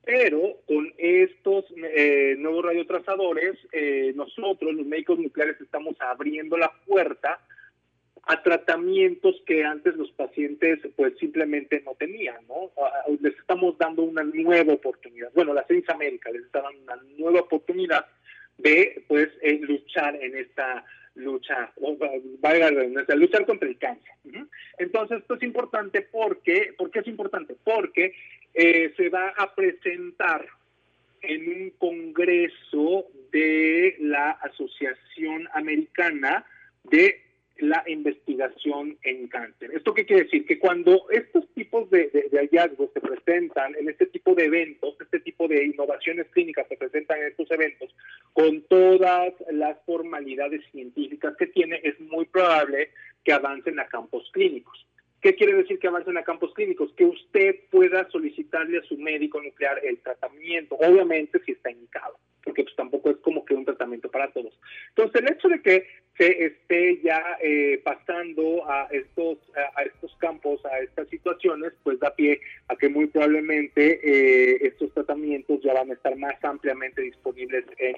pero 0.05 0.61
con 0.67 0.93
estos 0.97 1.65
eh, 1.77 2.37
nuevos 2.39 2.65
radiotrazadores, 2.65 3.57
eh, 3.73 4.13
nosotros, 4.15 4.75
los 4.75 4.87
médicos 4.87 5.19
nucleares, 5.19 5.61
estamos 5.61 5.97
abriendo 6.01 6.57
la 6.57 6.73
puerta 6.87 7.41
a 8.29 8.43
tratamientos 8.43 9.43
que 9.47 9.65
antes 9.65 9.97
los 9.97 10.11
pacientes 10.13 10.81
pues 10.97 11.17
simplemente 11.19 11.83
no 11.85 11.95
tenían, 11.95 12.37
¿no? 12.47 12.71
Les 13.21 13.35
estamos 13.39 13.79
dando 13.79 14.03
una 14.03 14.23
nueva 14.23 14.75
oportunidad. 14.75 15.31
Bueno, 15.35 15.55
la 15.55 15.65
Ciencia 15.65 15.95
América 15.95 16.31
les 16.31 16.43
está 16.43 16.61
dando 16.61 16.83
una 16.83 16.97
nueva 17.17 17.41
oportunidad 17.41 18.05
de 18.59 19.03
pues 19.09 19.29
eh, 19.41 19.59
luchar 19.63 20.17
en 20.17 20.37
esta 20.37 20.85
lucha, 21.15 21.73
valga 22.41 22.71
la 22.71 23.15
luchar 23.17 23.45
contra 23.47 23.69
el 23.69 23.79
cáncer. 23.79 24.13
Entonces, 24.79 25.19
esto 25.21 25.35
es 25.35 25.43
importante 25.43 26.03
porque, 26.03 26.75
¿por 26.77 26.91
qué 26.91 27.01
es 27.01 27.07
importante? 27.09 27.57
Porque 27.65 28.15
eh, 28.61 28.93
se 28.97 29.09
va 29.09 29.29
a 29.37 29.55
presentar 29.55 30.45
en 31.23 31.49
un 31.49 31.71
congreso 31.79 33.07
de 33.31 33.95
la 34.01 34.31
Asociación 34.33 35.49
Americana 35.55 36.45
de 36.83 37.23
la 37.59 37.85
investigación 37.87 38.99
en 39.03 39.29
cáncer. 39.29 39.71
¿Esto 39.75 39.95
qué 39.95 40.05
quiere 40.05 40.25
decir? 40.25 40.45
Que 40.45 40.59
cuando 40.59 41.09
estos 41.11 41.49
tipos 41.55 41.89
de, 41.91 42.11
hallazgos 42.33 42.91
se 42.93 43.01
presentan 43.01 43.77
en 43.77 43.91
este 43.91 44.07
tipo 44.07 44.35
de 44.35 44.47
eventos, 44.47 44.97
este 45.01 45.21
tipo 45.21 45.47
de 45.47 45.65
innovaciones 45.65 46.27
clínicas 46.33 46.67
se 46.69 46.77
presentan 46.77 47.21
en 47.21 47.29
estos 47.29 47.49
eventos, 47.53 47.95
con 48.33 48.63
todas 48.63 49.35
las 49.53 49.79
formalidades 49.87 50.63
científicas 50.73 51.37
que 51.37 51.47
tiene, 51.47 51.81
es 51.85 52.01
muy 52.01 52.25
probable 52.25 52.91
que 53.23 53.33
avancen 53.33 53.79
a 53.79 53.87
campos 53.87 54.29
clínicos. 54.33 54.85
¿Qué 55.21 55.35
quiere 55.35 55.55
decir 55.55 55.81
que 55.81 55.89
avancen 55.89 56.17
a 56.17 56.23
campos 56.23 56.55
clínicos? 56.55 56.93
Que 56.97 57.05
usted 57.05 57.57
pueda 57.71 58.09
solicitarle 58.11 58.79
a 58.79 58.83
su 58.83 58.97
médico 58.97 59.43
nuclear 59.43 59.81
el 59.85 59.99
tratamiento, 59.99 60.77
obviamente 60.77 61.41
si 61.45 61.53
está 61.53 61.73
indicado, 61.73 62.19
porque 62.45 62.63
pues 62.63 62.77
tampoco 62.77 63.11
es 63.11 63.17
como 63.17 63.45
que 63.45 63.55
un 63.55 63.65
tratamiento 63.65 64.09
para 64.11 64.31
todos. 64.31 64.59
Entonces, 64.91 65.21
el 65.21 65.33
hecho 65.33 65.49
de 65.49 65.61
que 65.61 65.87
se 66.17 66.45
esté 66.45 67.01
ya 67.03 67.37
eh, 67.41 67.81
pasando 67.85 68.69
a 68.71 68.89
estos, 68.93 69.39
a, 69.75 69.83
estos 69.83 70.15
campos, 70.17 70.65
a 70.67 70.79
estas 70.79 71.09
situaciones, 71.09 71.73
pues 71.83 71.99
da 71.99 72.15
pie 72.15 72.41
a 72.69 72.77
que 72.77 72.89
muy 72.89 73.07
probablemente 73.07 74.01
eh, 74.03 74.59
estos 74.63 74.93
tratamientos 74.95 75.61
ya 75.63 75.75
van 75.75 75.91
a 75.91 75.95
estar 75.95 76.17
más 76.17 76.35
ampliamente 76.45 77.03
disponibles 77.03 77.65
en 77.79 77.97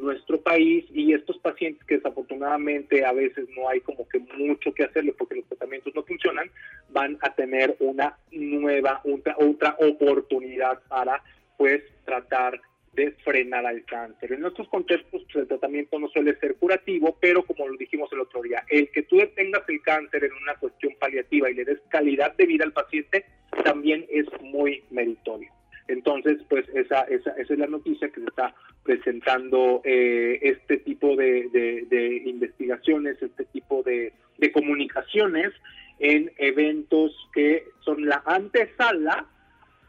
nuestro 0.00 0.40
país 0.40 0.84
y 0.92 1.12
estos 1.12 1.38
pacientes 1.38 1.84
que 1.86 1.96
desafortunadamente 1.96 3.04
a 3.04 3.12
veces 3.12 3.46
no 3.56 3.68
hay 3.68 3.80
como 3.80 4.08
que 4.08 4.18
mucho 4.18 4.72
que 4.72 4.84
hacerle 4.84 5.14
porque 5.16 5.36
los 5.36 5.46
tratamientos 5.46 5.94
no 5.94 6.02
funcionan, 6.02 6.50
van 6.90 7.18
a 7.20 7.34
tener 7.34 7.76
una 7.80 8.16
nueva, 8.30 9.00
otra, 9.04 9.36
otra 9.38 9.76
oportunidad 9.78 10.80
para 10.88 11.22
pues 11.56 11.82
tratar 12.04 12.60
de 12.94 13.12
frenar 13.24 13.66
al 13.66 13.84
cáncer. 13.84 14.32
En 14.32 14.40
nuestros 14.40 14.68
contextos 14.68 15.22
pues, 15.22 15.36
el 15.36 15.46
tratamiento 15.46 15.98
no 15.98 16.08
suele 16.08 16.36
ser 16.38 16.56
curativo, 16.56 17.16
pero 17.20 17.44
como 17.44 17.68
lo 17.68 17.76
dijimos 17.76 18.10
el 18.12 18.20
otro 18.20 18.42
día, 18.42 18.64
el 18.68 18.90
que 18.90 19.02
tú 19.02 19.18
detengas 19.18 19.62
el 19.68 19.80
cáncer 19.82 20.24
en 20.24 20.32
una 20.42 20.54
cuestión 20.54 20.94
paliativa 20.98 21.50
y 21.50 21.54
le 21.54 21.64
des 21.64 21.80
calidad 21.88 22.34
de 22.36 22.46
vida 22.46 22.64
al 22.64 22.72
paciente 22.72 23.24
también 23.64 24.06
es 24.10 24.26
muy 24.42 24.82
meritorio. 24.90 25.50
Entonces, 25.88 26.38
pues 26.48 26.68
esa, 26.74 27.02
esa, 27.02 27.30
esa 27.32 27.52
es 27.52 27.58
la 27.58 27.66
noticia 27.66 28.08
que 28.10 28.20
se 28.20 28.26
está 28.26 28.54
presentando 28.90 29.82
eh, 29.84 30.40
este 30.42 30.78
tipo 30.78 31.14
de, 31.14 32.22
investigaciones, 32.24 33.22
este 33.22 33.44
tipo 33.44 33.84
de, 33.84 34.12
comunicaciones 34.52 35.52
en 36.00 36.32
eventos 36.38 37.12
que 37.32 37.68
son 37.84 38.04
la 38.04 38.20
antesala 38.26 39.26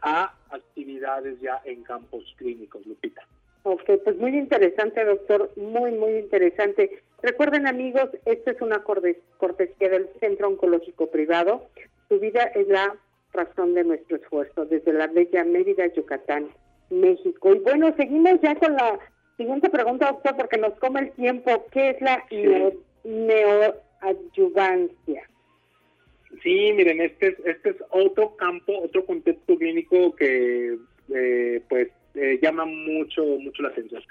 a 0.02 0.34
actividades 0.50 1.40
ya 1.40 1.60
en 1.64 1.82
campos 1.82 2.22
clínicos, 2.36 2.86
Lupita. 2.86 3.22
Ok, 3.64 3.90
pues 4.04 4.16
muy 4.18 4.36
interesante, 4.36 5.04
doctor, 5.04 5.50
muy, 5.56 5.90
muy 5.90 6.18
interesante. 6.18 7.02
Recuerden, 7.22 7.66
amigos, 7.66 8.08
esta 8.24 8.52
es 8.52 8.60
una 8.60 8.84
cortesía 8.84 9.88
del 9.88 10.10
Centro 10.20 10.46
Oncológico 10.46 11.10
Privado. 11.10 11.66
Su 12.08 12.20
vida 12.20 12.42
es 12.54 12.68
la 12.68 12.94
razón 13.32 13.74
de 13.74 13.82
nuestro 13.82 14.16
esfuerzo 14.16 14.64
desde 14.66 14.92
la 14.92 15.08
bella 15.08 15.42
Mérida, 15.44 15.86
Yucatán, 15.86 16.50
México. 17.00 17.54
Y 17.54 17.58
bueno, 17.60 17.94
seguimos 17.96 18.40
ya 18.40 18.54
con 18.54 18.74
la 18.74 18.98
siguiente 19.36 19.68
pregunta, 19.70 20.12
doctor, 20.12 20.36
porque 20.36 20.58
nos 20.58 20.74
come 20.74 21.00
el 21.00 21.10
tiempo. 21.12 21.66
¿Qué 21.70 21.90
es 21.90 22.00
la 22.00 22.24
neoadyuvancia? 23.04 25.28
Sí, 26.42 26.72
miren, 26.72 27.00
este 27.00 27.28
es, 27.28 27.38
este 27.44 27.70
es 27.70 27.76
otro 27.90 28.36
campo, 28.36 28.72
otro 28.82 29.04
contexto 29.04 29.56
clínico 29.56 30.14
que 30.16 30.78
eh, 31.14 31.62
pues 31.68 31.88
eh, 32.14 32.38
llama 32.42 32.64
mucho, 32.64 33.24
mucho 33.24 33.62
la 33.62 33.68
atención. 33.68 34.02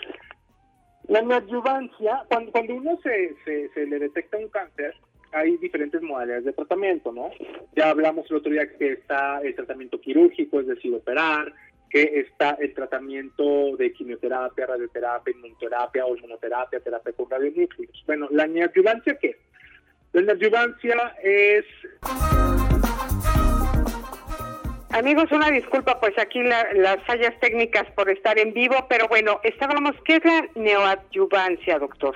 La 1.07 1.21
neoadyuvancia, 1.21 2.23
cuando, 2.29 2.51
cuando 2.51 2.75
uno 2.75 2.99
se, 3.01 3.35
se, 3.43 3.69
se 3.69 3.87
le 3.87 3.99
detecta 3.99 4.37
un 4.37 4.49
cáncer, 4.49 4.93
hay 5.33 5.57
diferentes 5.57 6.01
modalidades 6.01 6.45
de 6.45 6.53
tratamiento, 6.53 7.11
¿no? 7.11 7.31
Ya 7.75 7.89
hablamos 7.89 8.29
el 8.29 8.37
otro 8.37 8.51
día 8.51 8.69
que 8.77 8.93
está 8.93 9.41
el 9.41 9.55
tratamiento 9.55 9.99
quirúrgico, 9.99 10.59
es 10.59 10.67
decir, 10.67 10.93
operar, 10.93 11.53
que 11.91 12.21
está 12.21 12.51
el 12.59 12.73
tratamiento 12.73 13.75
de 13.75 13.91
quimioterapia, 13.91 14.65
radioterapia, 14.65 15.33
inmunoterapia, 15.33 16.05
hormonoterapia, 16.05 16.79
terapia 16.79 17.13
con 17.13 17.29
radionúcleos. 17.29 18.03
Bueno, 18.07 18.27
¿la 18.31 18.47
neoadyuvancia 18.47 19.17
qué? 19.19 19.35
La 20.13 20.21
neoadyuvancia 20.21 21.15
es... 21.21 21.65
Amigos, 24.91 25.31
una 25.31 25.51
disculpa, 25.51 25.99
pues 25.99 26.17
aquí 26.17 26.41
las 26.43 27.03
fallas 27.05 27.37
técnicas 27.39 27.89
por 27.91 28.09
estar 28.09 28.37
en 28.39 28.53
vivo, 28.53 28.75
pero 28.89 29.07
bueno, 29.07 29.39
estábamos, 29.43 29.93
¿qué 30.05 30.17
es 30.17 30.25
la 30.25 30.47
neoadyuvancia, 30.55 31.79
doctor? 31.79 32.15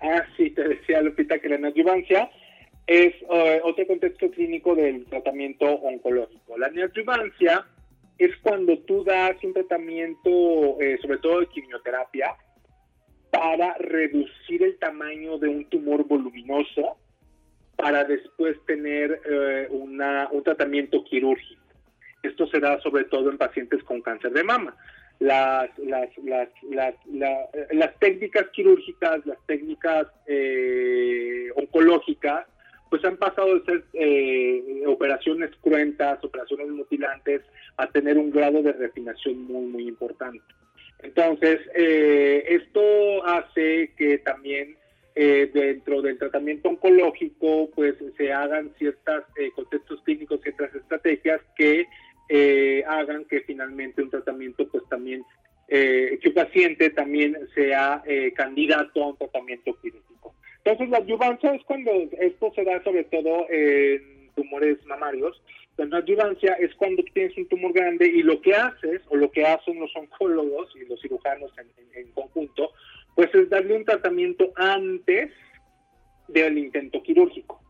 Ah, 0.00 0.24
sí, 0.36 0.50
te 0.50 0.66
decía 0.66 1.02
Lupita 1.02 1.38
que 1.38 1.48
la 1.48 1.58
neoadyuvancia 1.58 2.30
es 2.86 3.14
eh, 3.30 3.60
otro 3.64 3.86
contexto 3.86 4.30
clínico 4.30 4.74
del 4.74 5.04
tratamiento 5.06 5.66
oncológico. 5.66 6.56
La 6.56 6.70
neoadyuvancia 6.70 7.66
es 8.18 8.36
cuando 8.42 8.78
tú 8.80 9.04
das 9.04 9.36
un 9.42 9.54
tratamiento, 9.54 10.80
eh, 10.80 10.98
sobre 11.00 11.18
todo 11.18 11.40
de 11.40 11.46
quimioterapia, 11.46 12.34
para 13.30 13.74
reducir 13.74 14.62
el 14.62 14.78
tamaño 14.78 15.38
de 15.38 15.48
un 15.48 15.64
tumor 15.66 16.06
voluminoso 16.06 16.96
para 17.76 18.04
después 18.04 18.56
tener 18.66 19.20
eh, 19.24 19.68
una, 19.70 20.28
un 20.32 20.42
tratamiento 20.42 21.04
quirúrgico. 21.04 21.62
Esto 22.22 22.48
se 22.48 22.58
da 22.58 22.80
sobre 22.80 23.04
todo 23.04 23.30
en 23.30 23.38
pacientes 23.38 23.82
con 23.84 24.02
cáncer 24.02 24.32
de 24.32 24.42
mama 24.42 24.76
las, 25.20 25.70
las, 25.78 26.08
las, 26.18 26.48
las, 26.70 26.94
las 27.72 27.98
técnicas 27.98 28.48
quirúrgicas, 28.52 29.24
las 29.26 29.38
técnicas 29.46 30.06
eh, 30.26 31.48
oncológicas, 31.56 32.46
pues 32.88 33.04
han 33.04 33.16
pasado 33.16 33.58
de 33.58 33.64
ser 33.64 33.84
eh, 33.94 34.84
operaciones 34.86 35.50
cruentas, 35.60 36.22
operaciones 36.24 36.68
mutilantes, 36.68 37.42
a 37.78 37.90
tener 37.90 38.18
un 38.18 38.30
grado 38.30 38.62
de 38.62 38.72
refinación 38.72 39.44
muy, 39.44 39.66
muy 39.66 39.88
importante. 39.88 40.44
Entonces, 41.00 41.60
eh, 41.74 42.44
esto 42.48 43.24
hace 43.24 43.92
que 43.96 44.18
también 44.18 44.76
dentro 45.16 46.00
del 46.00 46.16
tratamiento 46.16 46.68
oncológico, 46.68 47.68
pues 47.74 47.96
se 48.16 48.32
hagan 48.32 48.72
ciertos 48.78 49.24
contextos 49.56 50.00
clínicos, 50.04 50.40
ciertas 50.42 50.72
estrategias 50.72 51.40
que 51.56 51.88
eh, 52.28 52.84
hagan 52.86 53.24
que 53.24 53.40
finalmente 53.40 54.02
un 54.02 54.10
tratamiento, 54.10 54.68
pues 54.68 54.84
también, 54.90 55.24
eh, 55.68 56.18
que 56.20 56.28
un 56.28 56.34
paciente 56.34 56.90
también 56.90 57.36
sea 57.54 58.02
eh, 58.06 58.32
candidato 58.34 59.02
a 59.02 59.08
un 59.08 59.16
tratamiento 59.16 59.74
quirúrgico. 59.80 60.34
Entonces, 60.62 60.90
la 60.90 60.98
adyuvancia 60.98 61.54
es 61.54 61.64
cuando 61.64 61.90
esto 62.20 62.52
se 62.54 62.64
da 62.64 62.82
sobre 62.84 63.04
todo 63.04 63.46
en 63.48 64.30
tumores 64.34 64.76
mamarios. 64.84 65.42
La 65.78 65.98
adyuvancia 65.98 66.54
es 66.54 66.74
cuando 66.74 67.04
tienes 67.14 67.36
un 67.38 67.46
tumor 67.46 67.72
grande 67.72 68.06
y 68.06 68.22
lo 68.22 68.40
que 68.40 68.52
haces, 68.52 69.00
o 69.08 69.16
lo 69.16 69.30
que 69.30 69.46
hacen 69.46 69.78
los 69.78 69.94
oncólogos 69.94 70.74
y 70.74 70.84
los 70.86 71.00
cirujanos 71.00 71.52
en, 71.94 72.10
conjunto, 72.12 72.72
pues 73.14 73.32
es 73.32 73.48
darle 73.48 73.76
un 73.76 73.84
tratamiento 73.84 74.52
antes 74.56 75.30
del 76.26 76.58
intento 76.58 77.02
quirúrgico. 77.02 77.62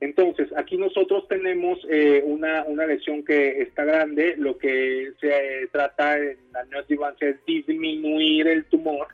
Entonces, 0.00 0.48
aquí 0.56 0.78
nosotros 0.78 1.28
tenemos 1.28 1.78
eh, 1.90 2.22
una, 2.24 2.64
una, 2.64 2.86
lesión 2.86 3.22
que 3.22 3.60
está 3.60 3.84
grande, 3.84 4.34
lo 4.38 4.56
que 4.56 5.12
se 5.20 5.68
trata 5.70 6.16
en 6.16 6.38
la 6.54 6.64
neoadjuvancia 6.64 7.28
es 7.28 7.44
disminuir 7.44 8.48
el 8.48 8.64
tumor 8.64 9.08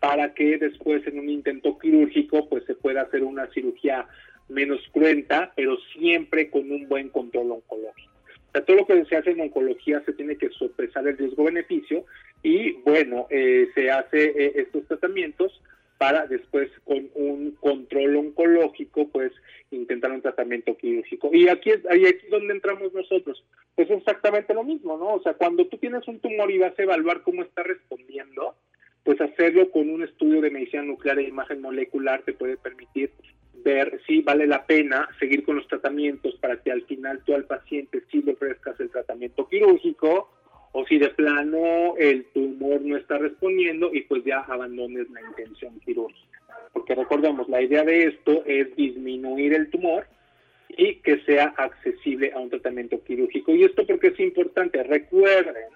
para 0.00 0.32
que 0.32 0.56
después 0.56 1.06
en 1.06 1.18
un 1.18 1.28
intento 1.28 1.78
quirúrgico 1.78 2.48
pues 2.48 2.64
se 2.64 2.74
pueda 2.74 3.02
hacer 3.02 3.22
una 3.22 3.48
cirugía 3.48 4.08
menos 4.48 4.80
cruenta, 4.92 5.52
pero 5.54 5.76
siempre 5.92 6.50
con 6.50 6.70
un 6.70 6.88
buen 6.88 7.08
control 7.08 7.52
oncológico. 7.52 8.12
O 8.48 8.50
sea, 8.52 8.64
todo 8.64 8.76
lo 8.78 8.86
que 8.86 9.04
se 9.04 9.16
hace 9.16 9.30
en 9.32 9.40
oncología 9.40 10.02
se 10.06 10.12
tiene 10.14 10.36
que 10.36 10.48
sopesar 10.50 11.06
el 11.06 11.18
riesgo-beneficio 11.18 12.04
y 12.42 12.72
bueno, 12.84 13.26
eh, 13.30 13.68
se 13.74 13.90
hace 13.90 14.24
eh, 14.24 14.52
estos 14.56 14.86
tratamientos 14.86 15.60
para 15.98 16.26
después 16.26 16.70
con 16.84 17.10
un 17.14 17.50
control 17.60 18.16
oncológico, 18.16 19.08
pues 19.08 19.32
intentar 19.72 20.12
un 20.12 20.22
tratamiento 20.22 20.76
quirúrgico. 20.76 21.30
Y 21.32 21.48
aquí 21.48 21.70
es 21.70 21.84
ahí 21.86 22.06
aquí 22.06 22.26
donde 22.30 22.54
entramos 22.54 22.94
nosotros. 22.94 23.44
Pues 23.74 23.90
es 23.90 23.98
exactamente 23.98 24.54
lo 24.54 24.62
mismo, 24.62 24.96
¿no? 24.96 25.14
O 25.14 25.22
sea, 25.22 25.34
cuando 25.34 25.66
tú 25.66 25.76
tienes 25.76 26.06
un 26.06 26.20
tumor 26.20 26.50
y 26.50 26.58
vas 26.58 26.78
a 26.78 26.82
evaluar 26.82 27.22
cómo 27.22 27.42
está 27.42 27.64
respondiendo, 27.64 28.54
pues 29.02 29.20
hacerlo 29.20 29.70
con 29.70 29.90
un 29.90 30.04
estudio 30.04 30.40
de 30.40 30.50
medicina 30.50 30.82
nuclear 30.84 31.18
e 31.18 31.24
imagen 31.24 31.60
molecular 31.60 32.22
te 32.22 32.32
puede 32.32 32.56
permitir 32.56 33.10
ver 33.64 34.00
si 34.06 34.20
vale 34.20 34.46
la 34.46 34.66
pena 34.66 35.08
seguir 35.18 35.44
con 35.44 35.56
los 35.56 35.66
tratamientos 35.68 36.34
para 36.36 36.60
que 36.62 36.70
al 36.70 36.82
final 36.82 37.22
tú 37.24 37.34
al 37.34 37.44
paciente 37.44 38.02
sí 38.10 38.22
le 38.22 38.32
ofrezcas 38.32 38.78
el 38.80 38.90
tratamiento 38.90 39.48
quirúrgico 39.48 40.30
o 40.72 40.86
si 40.86 40.98
de 40.98 41.08
plano 41.10 41.96
el 41.98 42.26
tumor 42.26 42.80
no 42.82 42.96
está 42.96 43.18
respondiendo 43.18 43.90
y 43.92 44.02
pues 44.02 44.24
ya 44.24 44.40
abandones 44.40 45.08
la 45.10 45.20
intención 45.22 45.78
quirúrgica. 45.80 46.38
Porque 46.72 46.94
recordemos, 46.94 47.48
la 47.48 47.62
idea 47.62 47.84
de 47.84 48.04
esto 48.04 48.42
es 48.46 48.74
disminuir 48.76 49.54
el 49.54 49.70
tumor 49.70 50.06
y 50.68 50.96
que 50.96 51.20
sea 51.24 51.54
accesible 51.56 52.32
a 52.32 52.38
un 52.38 52.50
tratamiento 52.50 53.02
quirúrgico. 53.02 53.52
Y 53.52 53.64
esto 53.64 53.86
porque 53.86 54.08
es 54.08 54.20
importante, 54.20 54.82
recuerden 54.82 55.70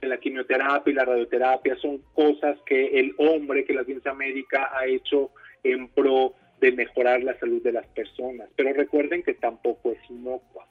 que 0.00 0.06
la 0.06 0.18
quimioterapia 0.18 0.90
y 0.90 0.94
la 0.94 1.04
radioterapia 1.04 1.76
son 1.76 1.98
cosas 2.12 2.58
que 2.66 2.98
el 2.98 3.14
hombre, 3.18 3.64
que 3.64 3.74
la 3.74 3.84
ciencia 3.84 4.12
médica 4.12 4.70
ha 4.76 4.86
hecho 4.86 5.30
en 5.62 5.88
pro 5.88 6.34
de 6.64 6.72
mejorar 6.72 7.22
la 7.22 7.38
salud 7.38 7.62
de 7.62 7.72
las 7.72 7.86
personas. 7.88 8.48
Pero 8.56 8.72
recuerden 8.72 9.22
que 9.22 9.34
tampoco 9.34 9.92
es 9.92 9.98
inocua. 10.10 10.66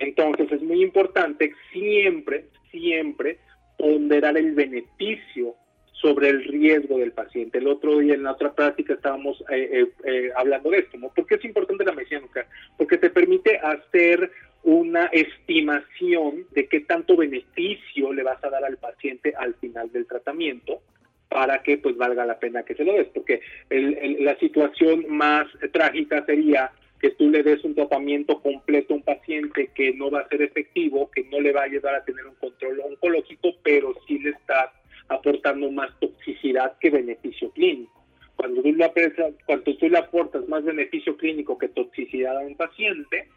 Entonces 0.00 0.50
es 0.50 0.62
muy 0.62 0.82
importante 0.82 1.52
siempre, 1.72 2.46
siempre 2.72 3.38
ponderar 3.76 4.36
el 4.36 4.52
beneficio 4.54 5.54
sobre 5.92 6.28
el 6.30 6.44
riesgo 6.44 6.98
del 6.98 7.12
paciente. 7.12 7.58
El 7.58 7.68
otro 7.68 7.98
día 7.98 8.14
en 8.14 8.24
la 8.24 8.32
otra 8.32 8.52
práctica 8.52 8.94
estábamos 8.94 9.40
eh, 9.50 9.70
eh, 9.72 9.86
eh, 10.04 10.30
hablando 10.36 10.70
de 10.70 10.78
esto, 10.78 10.98
¿no? 10.98 11.08
¿Por 11.10 11.26
qué 11.26 11.36
es 11.36 11.44
importante 11.44 11.84
la 11.84 11.92
medicina 11.92 12.20
nuclear? 12.20 12.46
Porque 12.76 12.98
te 12.98 13.10
permite 13.10 13.58
hacer 13.58 14.30
una 14.64 15.06
estimación 15.06 16.46
de 16.50 16.66
qué 16.66 16.80
tanto 16.80 17.16
beneficio 17.16 18.12
le 18.12 18.24
vas 18.24 18.42
a 18.42 18.50
dar 18.50 18.64
al 18.64 18.76
paciente 18.76 19.34
al 19.36 19.54
final 19.54 19.90
del 19.92 20.06
tratamiento 20.06 20.82
para 21.28 21.62
que 21.62 21.78
pues 21.78 21.96
valga 21.96 22.24
la 22.24 22.38
pena 22.38 22.62
que 22.62 22.74
se 22.74 22.84
lo 22.84 22.94
des, 22.94 23.08
porque 23.08 23.40
la 23.70 24.38
situación 24.38 25.04
más 25.08 25.46
trágica 25.72 26.24
sería 26.24 26.72
que 27.00 27.10
tú 27.10 27.30
le 27.30 27.42
des 27.42 27.62
un 27.64 27.74
tratamiento 27.74 28.40
completo 28.40 28.92
a 28.92 28.96
un 28.96 29.02
paciente 29.02 29.70
que 29.74 29.92
no 29.92 30.10
va 30.10 30.20
a 30.20 30.28
ser 30.28 30.42
efectivo, 30.42 31.10
que 31.10 31.24
no 31.24 31.40
le 31.40 31.52
va 31.52 31.60
a 31.60 31.64
ayudar 31.64 31.94
a 31.94 32.04
tener 32.04 32.26
un 32.26 32.34
control 32.36 32.80
oncológico, 32.80 33.54
pero 33.62 33.94
sí 34.06 34.18
le 34.18 34.30
está 34.30 34.72
aportando 35.08 35.70
más 35.70 35.90
toxicidad 36.00 36.76
que 36.78 36.90
beneficio 36.90 37.50
clínico. 37.50 37.92
Cuando 38.36 38.62
tú, 38.62 38.72
le 38.72 38.90
cuando 39.46 39.76
tú 39.76 39.88
le 39.88 39.98
aportas 39.98 40.46
más 40.48 40.64
beneficio 40.64 41.16
clínico 41.16 41.58
que 41.58 41.68
toxicidad 41.68 42.36
a 42.36 42.40
un 42.40 42.56
paciente, 42.56 43.28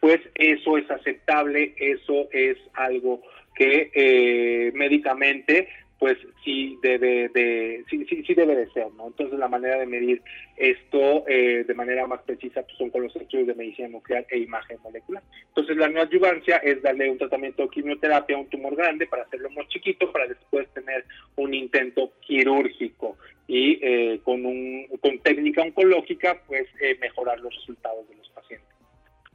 pues 0.00 0.20
eso 0.34 0.78
es 0.78 0.90
aceptable, 0.90 1.74
eso 1.78 2.28
es 2.32 2.56
algo 2.74 3.22
que 3.54 3.90
eh, 3.94 4.72
médicamente 4.74 5.68
pues 5.98 6.16
sí 6.44 6.78
debe 6.80 7.28
de 7.28 7.84
sí, 7.90 8.04
sí, 8.08 8.22
sí, 8.24 8.34
debe 8.34 8.54
de 8.54 8.70
ser, 8.70 8.92
¿no? 8.92 9.08
Entonces 9.08 9.38
la 9.38 9.48
manera 9.48 9.78
de 9.78 9.86
medir 9.86 10.22
esto 10.56 11.24
eh, 11.26 11.64
de 11.66 11.74
manera 11.74 12.06
más 12.06 12.22
precisa 12.22 12.62
pues, 12.62 12.76
son 12.76 12.90
con 12.90 13.02
los 13.02 13.16
estudios 13.16 13.48
de 13.48 13.54
medicina 13.54 13.88
nuclear 13.88 14.24
e 14.30 14.38
imagen 14.38 14.78
molecular. 14.82 15.22
Entonces 15.48 15.76
la 15.76 15.88
neoadyuvancia 15.88 16.58
es 16.58 16.80
darle 16.82 17.10
un 17.10 17.18
tratamiento 17.18 17.62
de 17.62 17.70
quimioterapia 17.70 18.36
a 18.36 18.40
un 18.40 18.48
tumor 18.48 18.76
grande 18.76 19.06
para 19.06 19.24
hacerlo 19.24 19.50
más 19.50 19.66
chiquito 19.68 20.12
para 20.12 20.28
después 20.28 20.68
tener 20.68 21.04
un 21.36 21.52
intento 21.52 22.12
quirúrgico 22.20 23.16
y 23.48 23.80
eh, 23.82 24.20
con 24.22 24.46
un 24.46 24.86
con 25.00 25.18
técnica 25.18 25.62
oncológica 25.62 26.40
pues 26.46 26.68
eh, 26.80 26.96
mejorar 27.00 27.40
los 27.40 27.54
resultados 27.54 28.08
de 28.08 28.14
los 28.16 28.28
pacientes. 28.30 28.68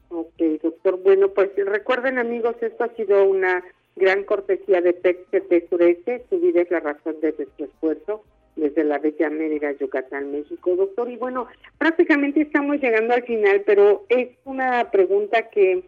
Ok, 0.09 0.61
doctor. 0.61 1.01
Bueno, 1.01 1.29
pues 1.29 1.49
recuerden 1.57 2.19
amigos, 2.19 2.55
esto 2.61 2.83
ha 2.83 2.95
sido 2.95 3.25
una 3.25 3.63
Gran 3.95 4.23
cortesía 4.23 4.81
de 4.81 4.93
PEC 4.93 5.69
Sureste, 5.69 6.25
su 6.29 6.39
vida 6.39 6.61
es 6.61 6.71
la 6.71 6.79
razón 6.79 7.19
de 7.21 7.33
nuestro 7.37 7.65
esfuerzo 7.65 8.23
desde 8.55 8.83
la 8.83 8.99
Bella 8.99 9.29
Mérida, 9.29 9.71
Yucatán, 9.73 10.31
México, 10.31 10.75
doctor. 10.75 11.09
Y 11.09 11.17
bueno, 11.17 11.47
prácticamente 11.77 12.41
estamos 12.41 12.77
llegando 12.77 13.13
al 13.13 13.23
final, 13.23 13.63
pero 13.65 14.05
es 14.09 14.29
una 14.45 14.91
pregunta 14.91 15.49
que 15.49 15.83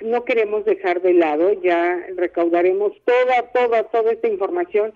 no 0.00 0.24
queremos 0.24 0.64
dejar 0.64 1.00
de 1.02 1.14
lado. 1.14 1.52
Ya 1.62 2.06
recaudaremos 2.16 2.92
toda, 3.04 3.52
toda, 3.52 3.84
toda 3.84 4.12
esta 4.12 4.28
información. 4.28 4.92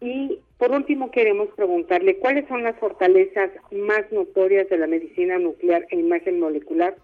Y 0.00 0.40
por 0.58 0.72
último 0.72 1.10
queremos 1.10 1.48
preguntarle 1.56 2.18
cuáles 2.18 2.46
son 2.48 2.62
las 2.62 2.76
fortalezas 2.76 3.50
más 3.70 4.10
notorias 4.10 4.68
de 4.68 4.78
la 4.78 4.86
medicina 4.86 5.38
nuclear 5.38 5.86
e 5.90 5.96
imagen 5.96 6.40
molecular, 6.40 6.96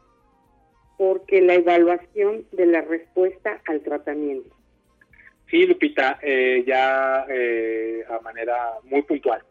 porque 0.98 1.40
la 1.40 1.54
evaluación 1.54 2.46
de 2.52 2.66
la 2.66 2.82
respuesta 2.82 3.60
al 3.66 3.80
tratamiento. 3.80 4.54
Sí, 5.52 5.66
Lupita, 5.66 6.18
eh, 6.22 6.64
ya 6.66 7.26
eh, 7.28 8.02
a 8.08 8.20
manera 8.20 8.56
muy 8.84 9.02
puntual. 9.02 9.42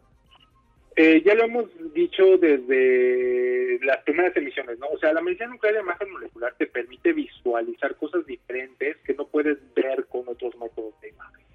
Eh, 0.95 1.21
ya 1.23 1.35
lo 1.35 1.43
hemos 1.43 1.93
dicho 1.93 2.39
desde 2.39 3.77
las 3.83 3.97
primeras 3.97 4.35
emisiones, 4.35 4.79
¿no? 4.79 4.87
O 4.87 4.97
sea, 4.97 5.13
la 5.13 5.21
medicina 5.21 5.49
nuclear 5.49 5.75
de 5.75 5.81
imagen 5.81 6.11
molecular 6.11 6.55
te 6.57 6.65
permite 6.65 7.13
visualizar 7.13 7.95
cosas 7.97 8.25
diferentes 8.25 8.97
que 9.05 9.13
no 9.13 9.27
puedes 9.27 9.59
ver 9.75 10.07
con 10.07 10.27
otros 10.27 10.57
métodos 10.57 10.99
de 11.01 11.09
imagen. 11.09 11.45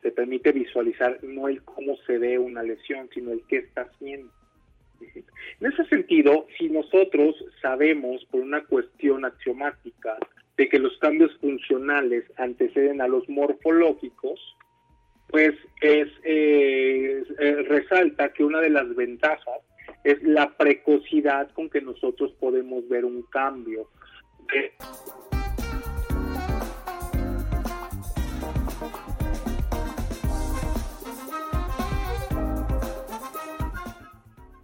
Te 0.00 0.10
permite 0.10 0.50
visualizar 0.50 1.22
no 1.22 1.46
el 1.46 1.62
cómo 1.62 1.96
se 2.04 2.18
ve 2.18 2.40
una 2.40 2.64
lesión, 2.64 3.08
sino 3.14 3.30
el 3.30 3.44
qué 3.46 3.58
está 3.58 3.82
haciendo. 3.82 4.32
En 5.60 5.72
ese 5.72 5.84
sentido, 5.84 6.48
si 6.58 6.68
nosotros 6.70 7.36
sabemos 7.60 8.24
por 8.32 8.40
una 8.40 8.64
cuestión 8.64 9.24
axiomática 9.24 10.18
de 10.56 10.68
que 10.68 10.78
los 10.78 10.96
cambios 10.98 11.36
funcionales 11.38 12.24
anteceden 12.36 13.00
a 13.00 13.08
los 13.08 13.28
morfológicos, 13.28 14.38
pues 15.28 15.54
es, 15.80 16.08
eh, 16.24 17.24
resalta 17.68 18.32
que 18.32 18.44
una 18.44 18.60
de 18.60 18.70
las 18.70 18.94
ventajas 18.94 19.60
es 20.04 20.22
la 20.22 20.56
precocidad 20.56 21.50
con 21.52 21.70
que 21.70 21.80
nosotros 21.80 22.32
podemos 22.38 22.86
ver 22.88 23.04
un 23.04 23.22
cambio. 23.22 23.88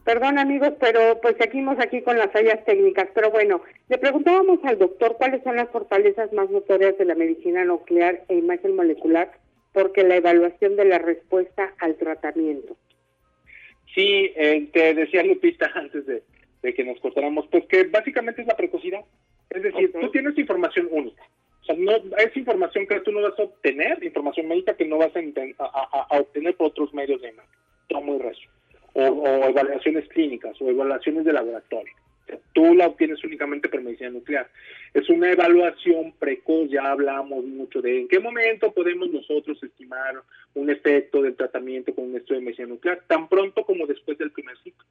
Perdón 0.08 0.38
amigos, 0.38 0.72
pero 0.80 1.20
pues 1.20 1.36
seguimos 1.38 1.78
aquí 1.78 2.00
con 2.00 2.16
las 2.16 2.32
fallas 2.32 2.64
técnicas. 2.64 3.10
Pero 3.14 3.30
bueno, 3.30 3.60
le 3.90 3.98
preguntábamos 3.98 4.58
al 4.64 4.78
doctor 4.78 5.18
cuáles 5.18 5.42
son 5.42 5.56
las 5.56 5.68
fortalezas 5.68 6.32
más 6.32 6.48
notorias 6.48 6.96
de 6.96 7.04
la 7.04 7.14
medicina 7.14 7.62
nuclear 7.66 8.24
e 8.30 8.36
imagen 8.36 8.74
molecular 8.74 9.30
porque 9.74 10.04
la 10.04 10.16
evaluación 10.16 10.76
de 10.76 10.86
la 10.86 10.96
respuesta 10.96 11.74
al 11.80 11.96
tratamiento. 11.96 12.74
Sí, 13.94 14.32
eh, 14.34 14.70
te 14.72 14.94
decía 14.94 15.22
Lupita 15.24 15.70
antes 15.74 16.06
de, 16.06 16.22
que 16.62 16.84
nos 16.84 16.98
cortáramos, 17.00 17.46
pues 17.48 17.66
que 17.66 17.84
básicamente 17.84 18.40
es 18.40 18.48
la 18.48 18.56
precocidad. 18.56 19.04
Es 19.50 19.62
decir, 19.62 19.92
tú 19.92 20.10
tienes 20.10 20.38
información 20.38 20.88
única. 20.90 21.22
O 21.60 21.64
sea, 21.66 21.76
no, 21.76 21.92
es 22.16 22.34
información 22.34 22.86
que 22.86 23.00
tú 23.00 23.12
no 23.12 23.20
vas 23.20 23.38
a 23.38 23.42
obtener, 23.42 24.02
información 24.02 24.48
médica 24.48 24.74
que 24.74 24.86
no 24.86 24.96
vas 24.96 25.12
a, 25.14 26.18
obtener 26.18 26.56
por 26.56 26.68
otros 26.68 26.94
medios 26.94 27.20
de 27.20 27.28
imagen. 27.28 27.50
Todo 27.88 28.00
muy 28.00 28.18
recio. 28.20 28.48
O, 29.00 29.48
evaluaciones 29.48 30.08
clínicas 30.08 30.60
o 30.60 30.68
evaluaciones 30.68 31.24
de 31.24 31.32
laboratorio. 31.32 31.94
Tú 32.52 32.74
la 32.74 32.88
obtienes 32.88 33.22
únicamente 33.22 33.68
por 33.68 33.80
medicina 33.80 34.10
nuclear. 34.10 34.50
Es 34.92 35.08
una 35.08 35.30
evaluación 35.30 36.12
precoz, 36.18 36.68
ya 36.68 36.90
hablamos 36.90 37.44
mucho 37.44 37.80
de 37.80 38.00
en 38.00 38.08
qué 38.08 38.18
momento 38.18 38.72
podemos 38.72 39.08
nosotros 39.10 39.62
estimar 39.62 40.20
un 40.54 40.68
efecto 40.68 41.22
del 41.22 41.36
tratamiento 41.36 41.94
con 41.94 42.06
un 42.06 42.16
estudio 42.16 42.40
de 42.40 42.46
medicina 42.46 42.68
nuclear, 42.68 43.04
tan 43.06 43.28
pronto 43.28 43.64
como 43.64 43.86
después 43.86 44.18
del 44.18 44.32
primer 44.32 44.58
ciclo. 44.64 44.84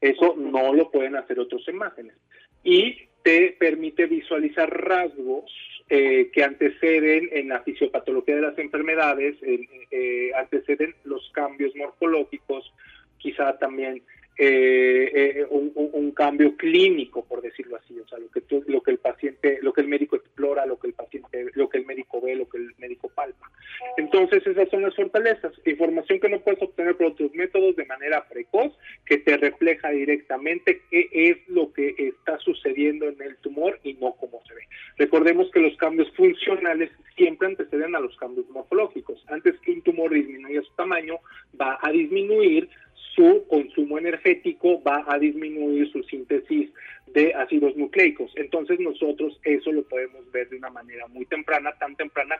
Eso 0.00 0.34
no 0.36 0.74
lo 0.74 0.90
pueden 0.90 1.14
hacer 1.14 1.38
otras 1.38 1.66
imágenes. 1.68 2.16
Y 2.64 2.96
te 3.22 3.56
permite 3.58 4.06
visualizar 4.06 4.68
rasgos 4.68 5.50
eh, 5.88 6.30
que 6.32 6.44
anteceden 6.44 7.28
en 7.32 7.48
la 7.48 7.60
fisiopatología 7.62 8.36
de 8.36 8.42
las 8.42 8.58
enfermedades, 8.58 9.36
eh, 9.42 10.30
anteceden 10.36 10.94
los 11.04 11.30
cambios 11.32 11.74
morfológicos, 11.74 12.72
quizá 13.18 13.58
también 13.58 14.02
eh, 14.42 15.10
eh, 15.14 15.46
un, 15.50 16.12
cambio 16.12 16.56
clínico, 16.56 17.24
por 17.24 17.42
decirlo 17.42 17.76
así, 17.76 17.98
o 17.98 18.08
sea, 18.08 18.18
lo 18.18 18.30
que 18.30 18.42
lo 18.66 18.82
que 18.82 18.90
el 18.90 18.98
paciente, 18.98 19.58
lo 19.62 19.72
que 19.72 19.82
el 19.82 19.88
médico 19.88 20.16
explora, 20.16 20.66
lo 20.66 20.78
que 20.78 20.88
el 20.88 20.94
paciente, 20.94 21.46
lo 21.54 21.68
que 21.68 21.78
el 21.78 21.86
médico 21.86 22.20
ve, 22.20 22.34
lo 22.36 22.48
que 22.48 22.58
el 22.58 22.74
médico 22.78 23.10
palpa. 23.10 23.50
Entonces 23.96 24.46
esas 24.46 24.68
son 24.70 24.82
las 24.82 24.94
fortalezas, 24.96 25.52
información 25.66 26.20
que 26.20 26.28
no 26.30 26.40
puedes 26.40 26.62
obtener 26.62 26.96
por 26.96 27.08
otros 27.08 27.34
métodos 27.34 27.76
de 27.76 27.84
manera 27.84 28.26
precoz, 28.28 28.72
que 29.10 29.18
te 29.18 29.36
refleja 29.36 29.90
directamente 29.90 30.82
qué 30.88 31.08
es 31.12 31.36
lo 31.48 31.72
que 31.72 31.96
está 31.98 32.38
sucediendo 32.38 33.08
en 33.08 33.20
el 33.20 33.36
tumor 33.38 33.80
y 33.82 33.94
no 33.94 34.12
cómo 34.12 34.40
se 34.46 34.54
ve. 34.54 34.62
Recordemos 34.98 35.50
que 35.50 35.58
los 35.58 35.76
cambios 35.78 36.08
funcionales 36.12 36.92
siempre 37.16 37.48
anteceden 37.48 37.96
a 37.96 38.00
los 38.00 38.16
cambios 38.18 38.48
morfológicos. 38.50 39.24
Antes 39.26 39.58
que 39.62 39.72
un 39.72 39.82
tumor 39.82 40.14
disminuya 40.14 40.62
su 40.62 40.72
tamaño, 40.74 41.18
va 41.60 41.76
a 41.82 41.90
disminuir 41.90 42.68
su 43.14 43.44
consumo 43.48 43.98
energético 43.98 44.80
va 44.82 45.04
a 45.08 45.18
disminuir 45.18 45.90
su 45.90 46.02
síntesis 46.04 46.70
de 47.08 47.34
ácidos 47.34 47.76
nucleicos. 47.76 48.32
Entonces 48.36 48.78
nosotros 48.78 49.40
eso 49.42 49.72
lo 49.72 49.82
podemos 49.82 50.30
ver 50.30 50.48
de 50.48 50.56
una 50.56 50.70
manera 50.70 51.08
muy 51.08 51.26
temprana, 51.26 51.72
tan 51.78 51.96
temprana 51.96 52.39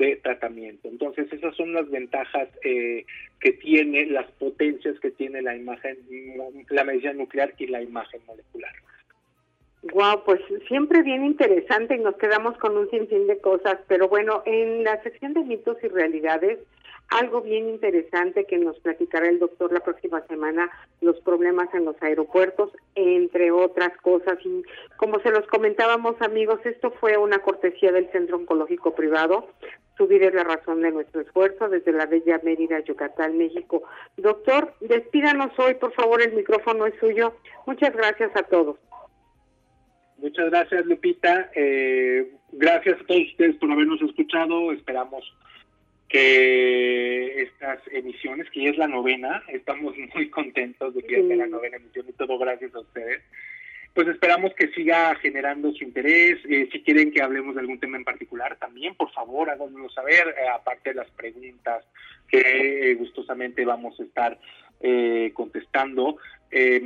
de 0.00 0.16
tratamiento. 0.16 0.88
Entonces 0.88 1.30
esas 1.32 1.54
son 1.56 1.74
las 1.74 1.88
ventajas 1.90 2.48
eh, 2.64 3.04
que 3.38 3.52
tiene, 3.52 4.06
las 4.06 4.30
potencias 4.32 4.98
que 4.98 5.10
tiene 5.10 5.42
la 5.42 5.54
imagen, 5.54 5.98
la 6.70 6.84
medicina 6.84 7.12
nuclear 7.12 7.54
y 7.58 7.66
la 7.66 7.82
imagen 7.82 8.20
molecular. 8.26 8.72
Wow, 9.94 10.24
pues 10.24 10.40
siempre 10.68 11.02
bien 11.02 11.24
interesante 11.24 11.96
y 11.96 11.98
nos 11.98 12.16
quedamos 12.16 12.56
con 12.58 12.76
un 12.76 12.90
sinfín 12.90 13.26
de 13.26 13.38
cosas, 13.38 13.78
pero 13.88 14.08
bueno, 14.08 14.42
en 14.46 14.84
la 14.84 15.02
sección 15.02 15.32
de 15.34 15.40
mitos 15.40 15.76
y 15.82 15.88
realidades 15.88 16.58
algo 17.10 17.40
bien 17.42 17.68
interesante 17.68 18.44
que 18.44 18.56
nos 18.56 18.78
platicará 18.78 19.28
el 19.28 19.40
doctor 19.40 19.72
la 19.72 19.80
próxima 19.80 20.24
semana, 20.28 20.70
los 21.00 21.20
problemas 21.20 21.68
en 21.74 21.84
los 21.84 22.00
aeropuertos, 22.00 22.70
entre 22.94 23.50
otras 23.50 23.96
cosas. 23.98 24.38
Y 24.44 24.62
como 24.96 25.18
se 25.20 25.30
los 25.30 25.46
comentábamos 25.48 26.14
amigos, 26.22 26.60
esto 26.64 26.92
fue 26.92 27.16
una 27.16 27.40
cortesía 27.40 27.90
del 27.90 28.10
Centro 28.12 28.36
Oncológico 28.36 28.94
Privado. 28.94 29.48
Subir 30.00 30.22
es 30.22 30.32
la 30.32 30.44
razón 30.44 30.80
de 30.80 30.92
nuestro 30.92 31.20
esfuerzo 31.20 31.68
desde 31.68 31.92
la 31.92 32.06
bella 32.06 32.40
Mérida, 32.42 32.80
Yucatán, 32.80 33.36
México. 33.36 33.82
Doctor, 34.16 34.72
despídanos 34.80 35.50
hoy, 35.58 35.74
por 35.74 35.92
favor, 35.92 36.22
el 36.22 36.32
micrófono 36.32 36.86
es 36.86 36.94
suyo. 36.98 37.36
Muchas 37.66 37.94
gracias 37.94 38.34
a 38.34 38.42
todos. 38.44 38.78
Muchas 40.16 40.48
gracias, 40.48 40.86
Lupita. 40.86 41.50
Eh, 41.54 42.32
gracias 42.52 42.98
a 42.98 43.04
todos 43.04 43.24
ustedes 43.30 43.56
por 43.56 43.70
habernos 43.70 44.00
escuchado. 44.00 44.72
Esperamos 44.72 45.22
que 46.08 47.42
estas 47.42 47.80
emisiones, 47.92 48.48
que 48.52 48.64
ya 48.64 48.70
es 48.70 48.78
la 48.78 48.88
novena, 48.88 49.42
estamos 49.48 49.94
muy 50.14 50.30
contentos 50.30 50.94
de 50.94 51.02
que 51.02 51.26
sea 51.26 51.36
la 51.36 51.46
novena 51.46 51.76
emisión 51.76 52.06
y 52.08 52.12
todo 52.12 52.38
gracias 52.38 52.74
a 52.74 52.80
ustedes. 52.80 53.20
Pues 53.94 54.06
esperamos 54.06 54.52
que 54.54 54.68
siga 54.68 55.14
generando 55.16 55.72
su 55.72 55.82
interés. 55.82 56.38
Eh, 56.48 56.68
si 56.70 56.80
quieren 56.82 57.10
que 57.10 57.22
hablemos 57.22 57.54
de 57.54 57.60
algún 57.60 57.80
tema 57.80 57.96
en 57.96 58.04
particular, 58.04 58.56
también, 58.58 58.94
por 58.94 59.10
favor, 59.12 59.50
háganoslo 59.50 59.90
saber, 59.90 60.28
eh, 60.28 60.48
aparte 60.48 60.90
de 60.90 60.96
las 60.96 61.10
preguntas 61.10 61.84
que 62.28 62.90
eh, 62.90 62.94
gustosamente 62.94 63.64
vamos 63.64 63.98
a 63.98 64.04
estar 64.04 64.38
contestando. 65.34 66.16
Me, 66.50 66.80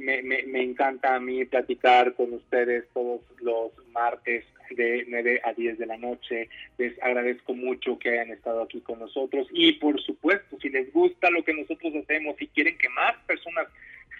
me, 0.00 0.22
me, 0.22 0.42
me 0.44 0.62
encanta 0.62 1.14
a 1.14 1.20
mí 1.20 1.44
platicar 1.44 2.14
con 2.14 2.32
ustedes 2.32 2.88
todos 2.94 3.20
los 3.42 3.72
martes 3.88 4.46
de 4.74 5.04
9 5.06 5.42
a 5.44 5.52
10 5.52 5.78
de 5.78 5.86
la 5.86 5.96
noche. 5.96 6.48
Les 6.78 7.00
agradezco 7.02 7.54
mucho 7.54 7.98
que 7.98 8.10
hayan 8.10 8.30
estado 8.30 8.62
aquí 8.62 8.80
con 8.80 9.00
nosotros 9.00 9.46
y 9.52 9.72
por 9.74 10.00
supuesto, 10.00 10.58
si 10.60 10.70
les 10.70 10.92
gusta 10.92 11.30
lo 11.30 11.44
que 11.44 11.54
nosotros 11.54 11.94
hacemos 11.94 12.40
y 12.40 12.46
quieren 12.48 12.78
que 12.78 12.88
más 12.88 13.16
personas 13.26 13.66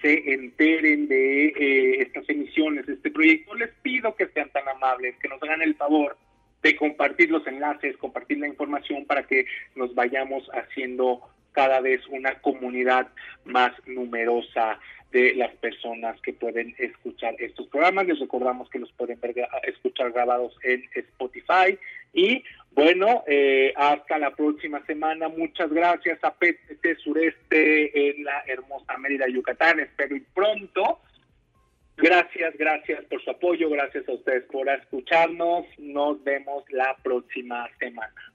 se 0.03 0.35
enteren 0.35 1.09
de 1.09 1.47
eh, 1.47 2.03
estas 2.03 2.29
emisiones, 2.29 2.87
de 2.87 2.95
este 2.95 3.11
proyecto, 3.11 3.55
les 3.55 3.71
pido 3.83 4.15
que 4.17 4.27
sean 4.27 4.51
tan 4.51 4.69
amables, 4.69 5.17
que 5.19 5.29
nos 5.29 5.43
hagan 5.43 5.63
el 5.63 5.77
favor 5.77 6.17
de 6.63 6.77
compartir 6.77 7.31
los 7.31 7.47
enlaces, 7.47 7.97
compartir 7.97 8.39
la 8.39 8.49
información 8.49 9.05
para 9.07 9.23
que 9.27 9.47
nos 9.75 9.95
vayamos 9.95 10.49
haciendo 10.53 11.23
cada 11.53 11.81
vez 11.81 12.01
una 12.09 12.35
comunidad 12.41 13.09
más 13.45 13.73
numerosa 13.87 14.79
de 15.13 15.35
las 15.35 15.55
personas 15.57 16.21
que 16.23 16.33
pueden 16.33 16.75
escuchar 16.79 17.35
estos 17.39 17.67
programas. 17.69 18.07
Les 18.07 18.19
recordamos 18.19 18.69
que 18.71 18.79
los 18.79 18.91
pueden 18.93 19.21
ver, 19.21 19.35
escuchar 19.65 20.11
grabados 20.13 20.57
en 20.63 20.83
Spotify. 20.95 21.79
Y 22.15 22.43
bueno, 22.75 23.23
eh, 23.27 23.75
hasta 23.77 24.19
la 24.19 24.35
próxima 24.35 24.85
semana. 24.87 25.29
Muchas 25.29 25.71
gracias 25.71 26.19
a 26.23 26.35
PTT 26.35 26.97
Sureste 27.03 28.11
en 28.11 28.25
la 28.25 28.43
hermosa 28.47 28.97
Mérida, 28.99 29.29
Yucatán. 29.29 29.81
Espero 29.81 30.17
y 30.17 30.21
pronto. 30.21 31.01
Gracias, 31.99 32.57
gracias 32.57 33.05
por 33.05 33.23
su 33.23 33.31
apoyo. 33.31 33.69
Gracias 33.69 34.09
a 34.09 34.13
ustedes 34.13 34.45
por 34.45 34.69
escucharnos. 34.69 35.67
Nos 35.79 36.25
vemos 36.25 36.65
la 36.71 36.97
próxima 37.03 37.69
semana. 37.79 38.33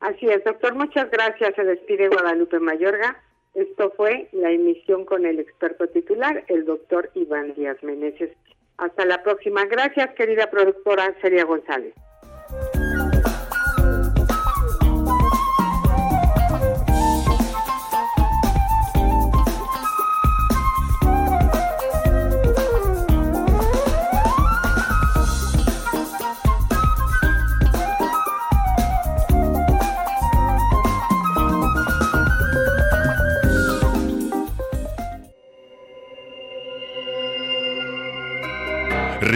Así 0.00 0.28
es, 0.28 0.42
doctor. 0.42 0.74
Muchas 0.74 1.08
gracias. 1.10 1.54
Se 1.54 1.62
despide 1.62 2.08
Guadalupe 2.08 2.58
Mayorga. 2.58 3.22
Esto 3.54 3.92
fue 3.96 4.28
la 4.32 4.50
emisión 4.50 5.04
con 5.04 5.24
el 5.24 5.38
experto 5.38 5.86
titular, 5.86 6.42
el 6.48 6.64
doctor 6.64 7.10
Iván 7.14 7.54
Díaz 7.54 7.80
Meneses. 7.82 8.30
Hasta 8.78 9.04
la 9.04 9.22
próxima. 9.22 9.66
Gracias, 9.66 10.14
querida 10.14 10.50
productora 10.50 11.14
Seria 11.20 11.44
González. 11.44 11.94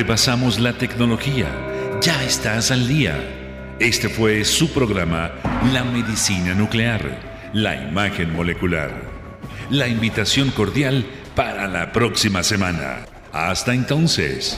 Repasamos 0.07 0.61
la 0.61 0.73
tecnología. 0.73 1.49
Ya 2.01 2.23
estás 2.23 2.71
al 2.71 2.87
día. 2.87 3.19
Este 3.81 4.09
fue 4.09 4.45
su 4.45 4.73
programa 4.73 5.33
La 5.73 5.83
Medicina 5.83 6.55
Nuclear, 6.55 7.51
la 7.53 7.75
imagen 7.75 8.33
molecular. 8.33 8.93
La 9.69 9.89
invitación 9.89 10.53
cordial 10.53 11.05
para 11.35 11.67
la 11.67 11.91
próxima 11.91 12.45
semana. 12.45 12.99
Hasta 13.33 13.75
entonces. 13.75 14.57